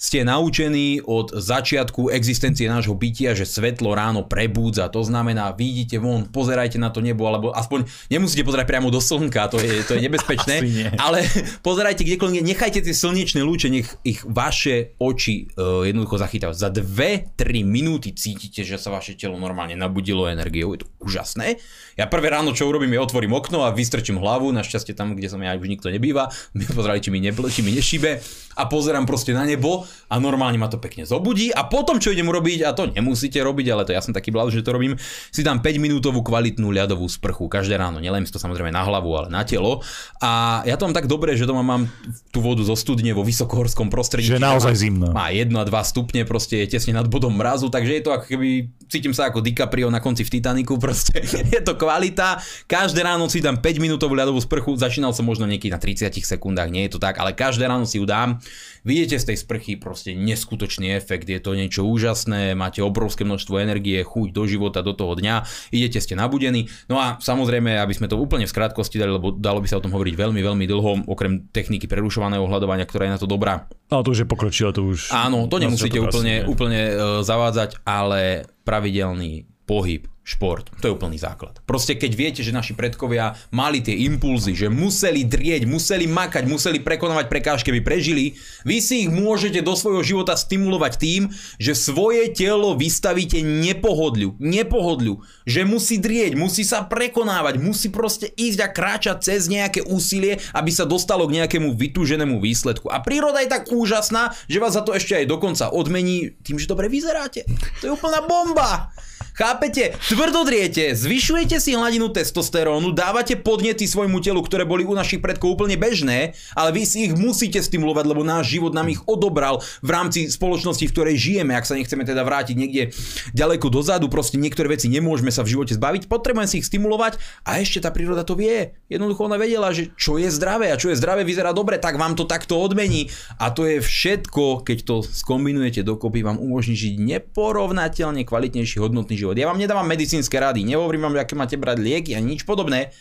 ste 0.05 0.21
naučení 0.21 1.01
od 1.01 1.33
začiatku 1.33 2.13
existencie 2.13 2.69
nášho 2.69 2.93
bytia, 2.93 3.33
že 3.33 3.49
svetlo 3.49 3.97
ráno 3.97 4.29
prebúdza. 4.29 4.93
To 4.93 5.01
znamená, 5.01 5.57
vidíte 5.57 5.97
von, 5.97 6.29
pozerajte 6.29 6.77
na 6.77 6.93
to 6.93 7.01
nebo, 7.01 7.25
alebo 7.25 7.57
aspoň 7.57 7.89
nemusíte 8.13 8.45
pozerať 8.45 8.69
priamo 8.69 8.93
do 8.93 9.01
slnka, 9.01 9.49
to 9.49 9.57
je, 9.57 9.81
to 9.89 9.97
je 9.97 10.05
nebezpečné, 10.13 10.57
ale 11.01 11.25
pozerajte 11.67 12.05
kdekoľvek, 12.05 12.45
nechajte 12.45 12.85
tie 12.85 12.93
slnečné 12.93 13.41
lúče, 13.41 13.73
nech 13.73 13.89
ich 14.05 14.21
vaše 14.29 14.93
oči 15.01 15.49
uh, 15.57 15.89
jednoducho 15.89 16.21
zachytajú. 16.21 16.53
Za 16.53 16.69
2-3 16.69 17.65
minúty 17.65 18.13
cítite, 18.13 18.61
že 18.61 18.77
sa 18.77 18.93
vaše 18.93 19.17
telo 19.17 19.41
normálne 19.41 19.73
nabudilo 19.73 20.29
energiou, 20.29 20.77
je 20.77 20.85
to 20.85 20.89
úžasné. 21.01 21.57
Ja 21.97 22.05
prvé 22.11 22.29
ráno, 22.29 22.53
čo 22.53 22.69
urobím, 22.69 22.93
je 22.93 23.01
otvorím 23.01 23.33
okno 23.33 23.65
a 23.65 23.73
vystrčím 23.73 24.21
hlavu, 24.21 24.53
našťastie 24.53 24.93
tam, 24.93 25.17
kde 25.17 25.33
som 25.33 25.41
ja 25.41 25.57
už 25.57 25.65
nikto 25.65 25.89
nebýva, 25.89 26.29
pozerali, 26.77 27.01
či 27.01 27.09
mi, 27.09 27.25
neble, 27.25 27.49
či 27.49 27.65
mi 27.65 27.73
nešíbe 27.73 28.21
a 28.61 28.63
pozerám 28.69 29.09
proste 29.09 29.33
na 29.33 29.49
nebo 29.49 29.87
a 30.11 30.21
normálne 30.21 30.61
ma 30.61 30.69
to 30.71 30.79
pekne 30.79 31.09
zobudí 31.09 31.51
a 31.51 31.67
potom, 31.67 31.99
čo 31.99 32.13
idem 32.13 32.29
urobiť, 32.29 32.67
a 32.67 32.77
to 32.77 32.91
nemusíte 32.91 33.41
robiť, 33.41 33.67
ale 33.73 33.83
to 33.89 33.93
ja 33.93 34.01
som 34.05 34.13
taký 34.13 34.31
bláz, 34.31 34.55
že 34.55 34.65
to 34.65 34.75
robím, 34.75 34.95
si 35.31 35.41
dám 35.41 35.61
5 35.61 35.81
minútovú 35.83 36.23
kvalitnú 36.23 36.71
ľadovú 36.71 37.09
sprchu 37.11 37.51
každé 37.51 37.81
ráno. 37.81 37.99
Nelem 37.99 38.27
si 38.29 38.33
to 38.33 38.41
samozrejme 38.41 38.71
na 38.71 38.85
hlavu, 38.85 39.11
ale 39.15 39.29
na 39.33 39.43
telo. 39.43 39.81
A 40.21 40.63
ja 40.69 40.79
to 40.79 40.87
mám 40.87 40.97
tak 40.97 41.11
dobre, 41.11 41.35
že 41.35 41.49
doma 41.49 41.65
mám 41.65 41.89
tú 42.31 42.45
vodu 42.45 42.63
zo 42.63 42.77
studne 42.79 43.11
vo 43.17 43.27
vysokohorskom 43.27 43.89
prostredí. 43.89 44.31
Že 44.31 44.43
naozaj 44.43 44.75
zimno. 44.75 45.11
Má 45.11 45.33
1 45.33 45.51
a 45.51 45.65
2 45.65 45.71
stupne, 45.91 46.23
proste 46.25 46.65
je 46.65 46.79
tesne 46.79 46.95
nad 46.95 47.07
bodom 47.11 47.35
mrazu, 47.35 47.69
takže 47.69 47.99
je 47.99 48.03
to 48.03 48.11
ako 48.15 48.27
keby 48.27 48.71
cítim 48.89 49.11
sa 49.11 49.27
ako 49.33 49.43
DiCaprio 49.43 49.89
na 49.89 49.99
konci 49.99 50.23
v 50.23 50.39
Titaniku, 50.39 50.79
proste 50.85 51.25
je 51.25 51.61
to 51.61 51.75
kvalita. 51.75 52.39
Každé 52.71 53.03
ráno 53.03 53.27
si 53.27 53.43
dám 53.43 53.59
5 53.59 53.83
minútovú 53.83 54.15
ľadovú 54.15 54.39
sprchu, 54.39 54.77
začínal 54.79 55.11
som 55.11 55.27
možno 55.27 55.49
niekedy 55.49 55.73
na 55.73 55.81
30 55.81 56.15
sekundách, 56.15 56.71
nie 56.71 56.87
je 56.87 56.97
to 56.97 57.01
tak, 57.03 57.19
ale 57.19 57.35
každé 57.35 57.67
ráno 57.67 57.89
si 57.89 57.99
ju 57.99 58.07
dám. 58.07 58.39
Vidíte 58.85 59.17
z 59.17 59.33
tej 59.33 59.37
sprchy 59.41 59.74
proste 59.77 60.13
neskutočný 60.13 60.93
efekt, 60.95 61.29
je 61.29 61.39
to 61.39 61.55
niečo 61.57 61.87
úžasné, 61.87 62.57
máte 62.59 62.81
obrovské 62.81 63.23
množstvo 63.23 63.61
energie, 63.61 64.01
chuť 64.03 64.29
do 64.31 64.45
života, 64.45 64.85
do 64.85 64.93
toho 64.93 65.15
dňa, 65.15 65.47
idete, 65.71 66.03
ste 66.03 66.19
nabudení. 66.19 66.69
No 66.91 66.99
a 66.99 67.17
samozrejme, 67.21 67.79
aby 67.79 67.95
sme 67.95 68.11
to 68.11 68.19
úplne 68.19 68.45
v 68.45 68.53
skrátkosti 68.53 69.01
dali, 69.01 69.15
lebo 69.15 69.33
dalo 69.33 69.63
by 69.63 69.69
sa 69.71 69.79
o 69.79 69.85
tom 69.85 69.95
hovoriť 69.95 70.15
veľmi, 70.15 70.41
veľmi 70.41 70.65
dlho, 70.69 70.91
okrem 71.09 71.49
techniky 71.51 71.87
prerušovaného 71.87 72.45
hľadovania, 72.45 72.89
ktorá 72.89 73.07
je 73.09 73.15
na 73.15 73.21
to 73.21 73.31
dobrá. 73.31 73.71
Ale 73.89 74.03
to 74.03 74.13
už 74.13 74.25
je 74.25 74.29
pokročilé, 74.29 74.71
to 74.75 74.83
už... 74.85 75.15
Áno, 75.15 75.47
to 75.47 75.63
nemusíte 75.63 76.01
úplne, 76.01 76.45
úplne 76.49 76.83
uh, 76.91 76.97
zavádzať, 77.23 77.85
ale 77.87 78.49
pravidelný 78.65 79.54
pohyb, 79.65 80.05
šport. 80.25 80.73
To 80.81 80.89
je 80.89 80.97
úplný 80.97 81.21
základ. 81.21 81.61
Proste 81.69 82.01
keď 82.01 82.13
viete, 82.17 82.41
že 82.41 82.57
naši 82.57 82.73
predkovia 82.73 83.37
mali 83.53 83.85
tie 83.85 83.93
impulzy, 84.09 84.57
že 84.57 84.73
museli 84.73 85.21
drieť, 85.21 85.69
museli 85.69 86.09
makať, 86.09 86.49
museli 86.49 86.81
prekonávať 86.81 87.29
prekážky, 87.29 87.69
aby 87.69 87.85
prežili, 87.85 88.41
vy 88.65 88.81
si 88.81 89.05
ich 89.05 89.13
môžete 89.13 89.61
do 89.61 89.77
svojho 89.77 90.01
života 90.01 90.33
stimulovať 90.33 90.93
tým, 90.97 91.23
že 91.61 91.77
svoje 91.77 92.33
telo 92.33 92.73
vystavíte 92.73 93.45
nepohodliu, 93.45 94.33
nepohodliu, 94.41 95.21
že 95.45 95.69
musí 95.69 96.01
drieť, 96.01 96.41
musí 96.41 96.65
sa 96.65 96.89
prekonávať, 96.89 97.61
musí 97.61 97.93
proste 97.93 98.33
ísť 98.33 98.59
a 98.65 98.69
kráčať 98.73 99.17
cez 99.21 99.53
nejaké 99.53 99.85
úsilie, 99.85 100.41
aby 100.57 100.73
sa 100.73 100.89
dostalo 100.89 101.29
k 101.29 101.45
nejakému 101.45 101.77
vytúženému 101.77 102.41
výsledku. 102.41 102.89
A 102.89 103.05
príroda 103.05 103.45
je 103.45 103.53
tak 103.53 103.69
úžasná, 103.69 104.33
že 104.49 104.57
vás 104.57 104.73
za 104.73 104.81
to 104.81 104.97
ešte 104.97 105.21
aj 105.21 105.29
dokonca 105.29 105.69
odmení 105.69 106.33
tým, 106.41 106.57
že 106.57 106.65
dobre 106.65 106.89
vyzeráte. 106.89 107.45
To 107.85 107.93
je 107.93 107.93
úplná 107.93 108.25
bomba. 108.25 108.89
Chápete? 109.35 109.99
Tvrdodriete, 109.99 110.95
zvyšujete 110.95 111.59
si 111.59 111.75
hladinu 111.75 112.07
testosterónu, 112.07 112.95
dávate 112.95 113.35
podnety 113.35 113.83
svojmu 113.83 114.23
telu, 114.23 114.39
ktoré 114.39 114.63
boli 114.63 114.87
u 114.87 114.95
našich 114.95 115.19
predkov 115.19 115.59
úplne 115.59 115.75
bežné, 115.75 116.39
ale 116.55 116.71
vy 116.71 116.87
si 116.87 117.11
ich 117.11 117.19
musíte 117.19 117.59
stimulovať, 117.59 118.15
lebo 118.15 118.23
náš 118.23 118.55
život 118.55 118.71
nám 118.71 118.95
ich 118.95 119.03
odobral 119.11 119.59
v 119.83 119.91
rámci 119.91 120.31
spoločnosti, 120.31 120.87
v 120.87 120.95
ktorej 120.95 121.17
žijeme. 121.19 121.51
Ak 121.51 121.67
sa 121.67 121.75
nechceme 121.75 122.07
teda 122.07 122.23
vrátiť 122.23 122.55
niekde 122.55 122.95
ďaleko 123.35 123.75
dozadu, 123.75 124.07
proste 124.07 124.39
niektoré 124.39 124.71
veci 124.71 124.87
nemôžeme 124.87 125.35
sa 125.35 125.43
v 125.43 125.59
živote 125.59 125.75
zbaviť, 125.75 126.07
potrebujeme 126.07 126.47
si 126.47 126.63
ich 126.63 126.71
stimulovať 126.71 127.19
a 127.43 127.59
ešte 127.59 127.83
tá 127.83 127.91
príroda 127.91 128.23
to 128.23 128.39
vie. 128.39 128.79
Jednoducho 128.87 129.27
ona 129.27 129.35
vedela, 129.35 129.75
že 129.75 129.91
čo 129.99 130.15
je 130.15 130.31
zdravé 130.31 130.71
a 130.71 130.79
čo 130.79 130.95
je 130.95 131.01
zdravé 131.03 131.27
vyzerá 131.27 131.51
dobre, 131.51 131.83
tak 131.83 131.99
vám 131.99 132.15
to 132.15 132.23
takto 132.23 132.55
odmení. 132.55 133.11
A 133.43 133.51
to 133.51 133.67
je 133.67 133.83
všetko, 133.83 134.63
keď 134.63 134.79
to 134.87 135.03
skombinujete 135.03 135.83
dokopy, 135.83 136.23
vám 136.23 136.39
umožní 136.39 136.79
žiť 136.79 137.03
neporovnateľne 137.03 138.23
kvalitnejší 138.23 138.79
hodnotný. 138.79 139.24
Ja 139.33 139.49
vám 139.49 139.57
nedávam 139.57 139.89
medicínske 139.89 140.37
rady, 140.37 140.69
nehovorím 140.69 141.09
vám, 141.09 141.17
aké 141.17 141.33
máte 141.33 141.57
brať 141.57 141.81
lieky 141.81 142.13
ani 142.13 142.37
nič 142.37 142.45
podobné. 142.45 142.93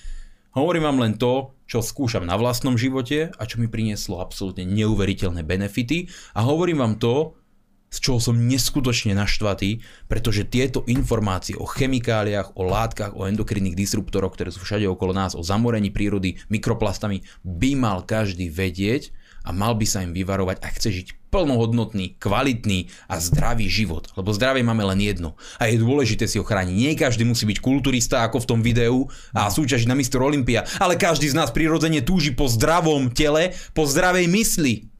Hovorím 0.53 0.85
vám 0.85 1.01
len 1.01 1.13
to, 1.17 1.57
čo 1.65 1.81
skúšam 1.81 2.23
na 2.23 2.37
vlastnom 2.37 2.77
živote 2.77 3.33
a 3.35 3.43
čo 3.49 3.57
mi 3.57 3.65
prinieslo 3.65 4.21
absolútne 4.21 4.63
neuveriteľné 4.69 5.41
benefity. 5.41 6.07
A 6.37 6.45
hovorím 6.45 6.79
vám 6.79 7.01
to, 7.01 7.33
z 7.89 7.97
čoho 8.01 8.17
som 8.21 8.37
neskutočne 8.37 9.17
naštvatý, 9.17 9.81
pretože 10.09 10.49
tieto 10.49 10.81
informácie 10.89 11.53
o 11.57 11.65
chemikáliách, 11.65 12.57
o 12.57 12.65
látkach, 12.65 13.13
o 13.13 13.25
endokrinných 13.29 13.77
disruptoroch, 13.77 14.33
ktoré 14.33 14.49
sú 14.49 14.65
všade 14.65 14.89
okolo 14.89 15.13
nás, 15.13 15.37
o 15.37 15.45
zamorení 15.45 15.93
prírody 15.93 16.41
mikroplastami, 16.49 17.25
by 17.45 17.71
mal 17.77 18.01
každý 18.05 18.49
vedieť 18.49 19.13
a 19.43 19.49
mal 19.51 19.75
by 19.75 19.85
sa 19.85 20.01
im 20.01 20.15
vyvarovať 20.15 20.57
a 20.63 20.67
chce 20.71 20.89
žiť 21.03 21.07
plnohodnotný, 21.33 22.15
kvalitný 22.21 22.93
a 23.09 23.17
zdravý 23.17 23.65
život. 23.65 24.07
Lebo 24.13 24.31
zdravie 24.31 24.61
máme 24.61 24.85
len 24.93 25.01
jedno 25.01 25.33
a 25.57 25.67
je 25.67 25.81
dôležité 25.81 26.29
si 26.29 26.37
ho 26.37 26.45
chrániť. 26.45 26.75
Nie 26.77 26.93
každý 26.93 27.25
musí 27.25 27.43
byť 27.49 27.59
kulturista 27.59 28.21
ako 28.21 28.45
v 28.45 28.49
tom 28.49 28.59
videu 28.61 29.09
a 29.33 29.49
súťažiť 29.49 29.89
na 29.89 29.97
Mr. 29.97 30.21
Olympia, 30.21 30.63
ale 30.77 30.95
každý 30.95 31.27
z 31.27 31.37
nás 31.37 31.49
prirodzene 31.49 32.05
túži 32.05 32.31
po 32.31 32.45
zdravom 32.45 33.09
tele, 33.11 33.57
po 33.73 33.89
zdravej 33.89 34.29
mysli. 34.29 34.93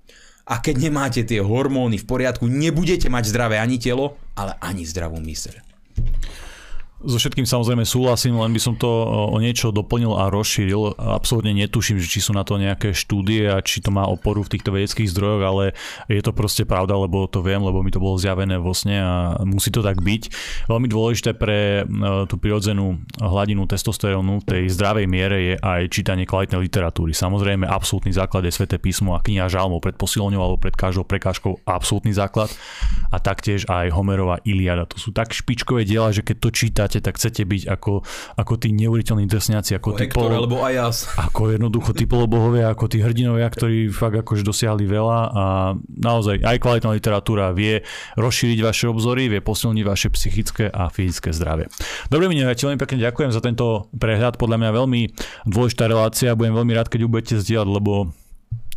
A 0.44 0.60
keď 0.60 0.92
nemáte 0.92 1.22
tie 1.24 1.40
hormóny 1.40 2.02
v 2.02 2.10
poriadku, 2.10 2.52
nebudete 2.52 3.08
mať 3.08 3.32
zdravé 3.32 3.64
ani 3.64 3.80
telo, 3.80 4.20
ale 4.36 4.60
ani 4.60 4.84
zdravú 4.84 5.24
myseľ. 5.24 5.56
So 7.04 7.20
všetkým 7.20 7.44
samozrejme 7.44 7.84
súhlasím, 7.84 8.40
len 8.40 8.56
by 8.56 8.62
som 8.64 8.80
to 8.80 8.88
o 8.88 9.36
niečo 9.36 9.76
doplnil 9.76 10.16
a 10.16 10.32
rozšíril. 10.32 10.96
Absolútne 10.96 11.52
netuším, 11.52 12.00
či 12.00 12.24
sú 12.24 12.32
na 12.32 12.48
to 12.48 12.56
nejaké 12.56 12.96
štúdie 12.96 13.52
a 13.52 13.60
či 13.60 13.84
to 13.84 13.92
má 13.92 14.08
oporu 14.08 14.40
v 14.40 14.56
týchto 14.56 14.72
vedeckých 14.72 15.12
zdrojoch, 15.12 15.44
ale 15.44 15.64
je 16.08 16.24
to 16.24 16.32
proste 16.32 16.64
pravda, 16.64 16.96
lebo 16.96 17.28
to 17.28 17.44
viem, 17.44 17.60
lebo 17.60 17.84
mi 17.84 17.92
to 17.92 18.00
bolo 18.00 18.16
zjavené 18.16 18.56
vo 18.56 18.72
sne 18.72 19.04
a 19.04 19.16
musí 19.44 19.68
to 19.68 19.84
tak 19.84 20.00
byť. 20.00 20.32
Veľmi 20.72 20.88
dôležité 20.88 21.36
pre 21.36 21.84
e, 21.84 22.00
tú 22.28 22.40
prirodzenú 22.40 23.04
hladinu 23.20 23.68
testosterónu 23.68 24.40
v 24.40 24.48
tej 24.48 24.64
zdravej 24.72 25.06
miere 25.06 25.38
je 25.44 25.56
aj 25.60 25.92
čítanie 25.92 26.24
kvalitnej 26.24 26.64
literatúry. 26.64 27.12
Samozrejme, 27.12 27.68
absolútny 27.68 28.16
základ 28.16 28.48
je 28.48 28.56
Sveté 28.56 28.80
písmo 28.80 29.12
a 29.12 29.20
kniha 29.20 29.52
žalmov 29.52 29.84
pred 29.84 30.00
posilňou 30.00 30.40
alebo 30.40 30.58
pred 30.60 30.74
každou 30.74 31.04
prekážkou 31.04 31.68
absolútny 31.68 32.16
základ 32.16 32.48
a 33.12 33.20
taktiež 33.20 33.68
aj 33.68 33.92
Homerova 33.92 34.40
Iliada. 34.48 34.88
To 34.88 34.98
sú 34.98 35.12
tak 35.12 35.36
špičkové 35.36 35.84
diela, 35.84 36.10
že 36.16 36.26
keď 36.26 36.38
to 36.40 36.50
čítate, 36.50 36.93
hráte, 36.94 37.02
tak 37.02 37.18
chcete 37.18 37.42
byť 37.50 37.64
ako, 37.74 38.06
ako 38.38 38.54
tí 38.62 38.70
neuveriteľní 38.78 39.26
drsňáci, 39.26 39.74
ako, 39.82 39.98
tí 39.98 40.06
polo, 40.14 40.30
alebo 40.30 40.62
Ajas. 40.62 41.10
Ako 41.18 41.50
jednoducho 41.50 41.98
tí 41.98 42.06
polobohovia, 42.06 42.70
ako 42.70 42.86
tí 42.86 43.02
hrdinovia, 43.02 43.50
ktorí 43.50 43.90
fakt 43.90 44.22
akože 44.22 44.46
dosiahli 44.46 44.86
veľa 44.86 45.20
a 45.34 45.46
naozaj 45.90 46.46
aj 46.46 46.58
kvalitná 46.62 46.94
literatúra 46.94 47.50
vie 47.56 47.82
rozšíriť 48.20 48.60
vaše 48.62 48.86
obzory, 48.86 49.32
vie 49.32 49.42
posilniť 49.42 49.84
vaše 49.86 50.08
psychické 50.14 50.70
a 50.70 50.94
fyzické 50.94 51.34
zdravie. 51.34 51.66
Dobre, 52.14 52.30
mi 52.30 52.38
ja 52.38 52.54
veľmi 52.54 52.78
pekne 52.78 53.02
ďakujem 53.02 53.32
za 53.34 53.42
tento 53.42 53.90
prehľad, 53.98 54.38
podľa 54.38 54.58
mňa 54.62 54.70
veľmi 54.78 55.02
dôležitá 55.50 55.90
relácia, 55.90 56.38
budem 56.38 56.54
veľmi 56.54 56.74
rád, 56.78 56.92
keď 56.92 57.00
ju 57.06 57.10
budete 57.10 57.36
zdieľať, 57.42 57.70
lebo 57.70 58.14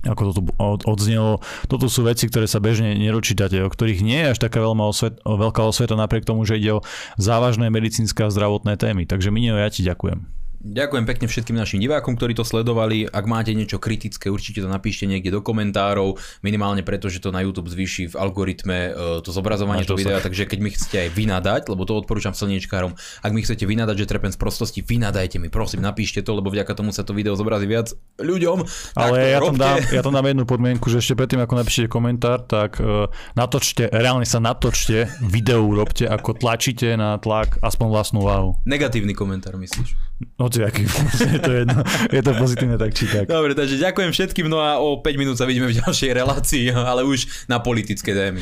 ako 0.07 0.23
to 0.31 0.33
tu 0.39 0.43
odznelo. 0.87 1.43
Toto 1.67 1.91
sú 1.91 2.07
veci, 2.07 2.31
ktoré 2.31 2.47
sa 2.47 2.63
bežne 2.63 2.95
neročítate, 2.95 3.59
o 3.61 3.69
ktorých 3.69 4.01
nie 4.01 4.19
je 4.23 4.31
až 4.33 4.39
taká 4.39 4.63
veľmi 4.63 4.83
osvet, 4.87 5.19
veľká 5.27 5.63
osveta 5.67 5.99
napriek 5.99 6.25
tomu, 6.25 6.47
že 6.47 6.57
ide 6.57 6.81
o 6.81 6.85
závažné 7.19 7.69
medicínske 7.69 8.25
a 8.25 8.33
zdravotné 8.33 8.79
témy. 8.79 9.05
Takže 9.05 9.35
Minio, 9.35 9.59
ja 9.59 9.69
ti 9.69 9.83
ďakujem. 9.83 10.46
Ďakujem 10.63 11.05
pekne 11.05 11.27
všetkým 11.29 11.57
našim 11.57 11.79
divákom, 11.79 12.17
ktorí 12.17 12.33
to 12.33 12.45
sledovali. 12.45 13.07
Ak 13.07 13.29
máte 13.29 13.53
niečo 13.53 13.77
kritické, 13.77 14.33
určite 14.33 14.65
to 14.65 14.69
napíšte 14.71 15.05
niekde 15.05 15.31
do 15.31 15.45
komentárov, 15.45 16.17
minimálne 16.41 16.81
preto, 16.81 17.13
že 17.13 17.21
to 17.21 17.31
na 17.31 17.45
YouTube 17.45 17.69
zvýši 17.69 18.13
v 18.13 18.15
algoritme 18.17 18.79
e, 18.91 18.91
to 19.21 19.31
zobrazovanie 19.31 19.85
toho 19.85 20.01
videa, 20.01 20.19
takže 20.23 20.49
keď 20.49 20.59
mi 20.63 20.71
chcete 20.73 20.97
aj 21.07 21.11
vynadať, 21.13 21.63
lebo 21.69 21.85
to 21.85 21.99
odporúčam 21.99 22.33
slniečkárom, 22.33 22.97
ak 22.97 23.33
mi 23.33 23.45
chcete 23.45 23.65
vynadať, 23.69 23.95
že 23.95 24.07
trepem 24.07 24.33
z 24.33 24.39
prostosti, 24.39 24.81
vynadajte 24.81 25.37
mi, 25.43 25.53
prosím, 25.53 25.85
napíšte 25.85 26.25
to, 26.25 26.37
lebo 26.37 26.49
vďaka 26.53 26.73
tomu 26.73 26.95
sa 26.95 27.05
to 27.05 27.13
video 27.13 27.37
zobrazí 27.37 27.69
viac 27.69 27.93
ľuďom. 28.17 28.65
Ale 28.97 29.37
ja 29.37 29.41
tam, 29.43 29.57
dám, 29.57 29.77
ja 29.93 30.03
tam 30.03 30.15
dám 30.15 30.27
jednu 30.31 30.45
podmienku, 30.49 30.89
že 30.89 31.03
ešte 31.03 31.19
predtým, 31.19 31.43
ako 31.43 31.55
napíšete 31.63 31.89
komentár, 31.91 32.45
tak 32.45 32.79
uh, 32.81 33.11
natočte, 33.37 33.91
reálne 33.93 34.25
sa 34.25 34.41
natočte, 34.41 35.11
video 35.25 35.65
urobte, 35.67 36.09
ako 36.09 36.37
tlačíte 36.37 36.95
na 36.95 37.19
tlak 37.21 37.59
aspoň 37.61 37.87
vlastnú 37.91 38.21
váhu. 38.25 38.57
Negatívny 38.69 39.13
komentár, 39.13 39.59
myslíš? 39.59 40.06
Hociaký, 40.41 40.89
je 41.37 41.41
to 41.41 41.53
jedno. 41.53 41.85
Je 42.09 42.23
to 42.25 42.33
pozitívne 42.41 42.81
tak 42.81 42.97
či 42.97 43.05
tak. 43.05 43.29
Dobre, 43.29 43.53
takže 43.53 43.77
ďakujem 43.77 44.11
všetkým, 44.17 44.49
no 44.49 44.65
a 44.65 44.81
o 44.81 45.05
5 45.05 45.21
minút 45.21 45.37
sa 45.37 45.45
vidíme 45.45 45.69
v 45.69 45.77
ďalšej 45.77 46.11
relácii, 46.17 46.73
ale 46.73 47.05
už 47.05 47.49
na 47.53 47.61
politické 47.61 48.17
témy. 48.17 48.41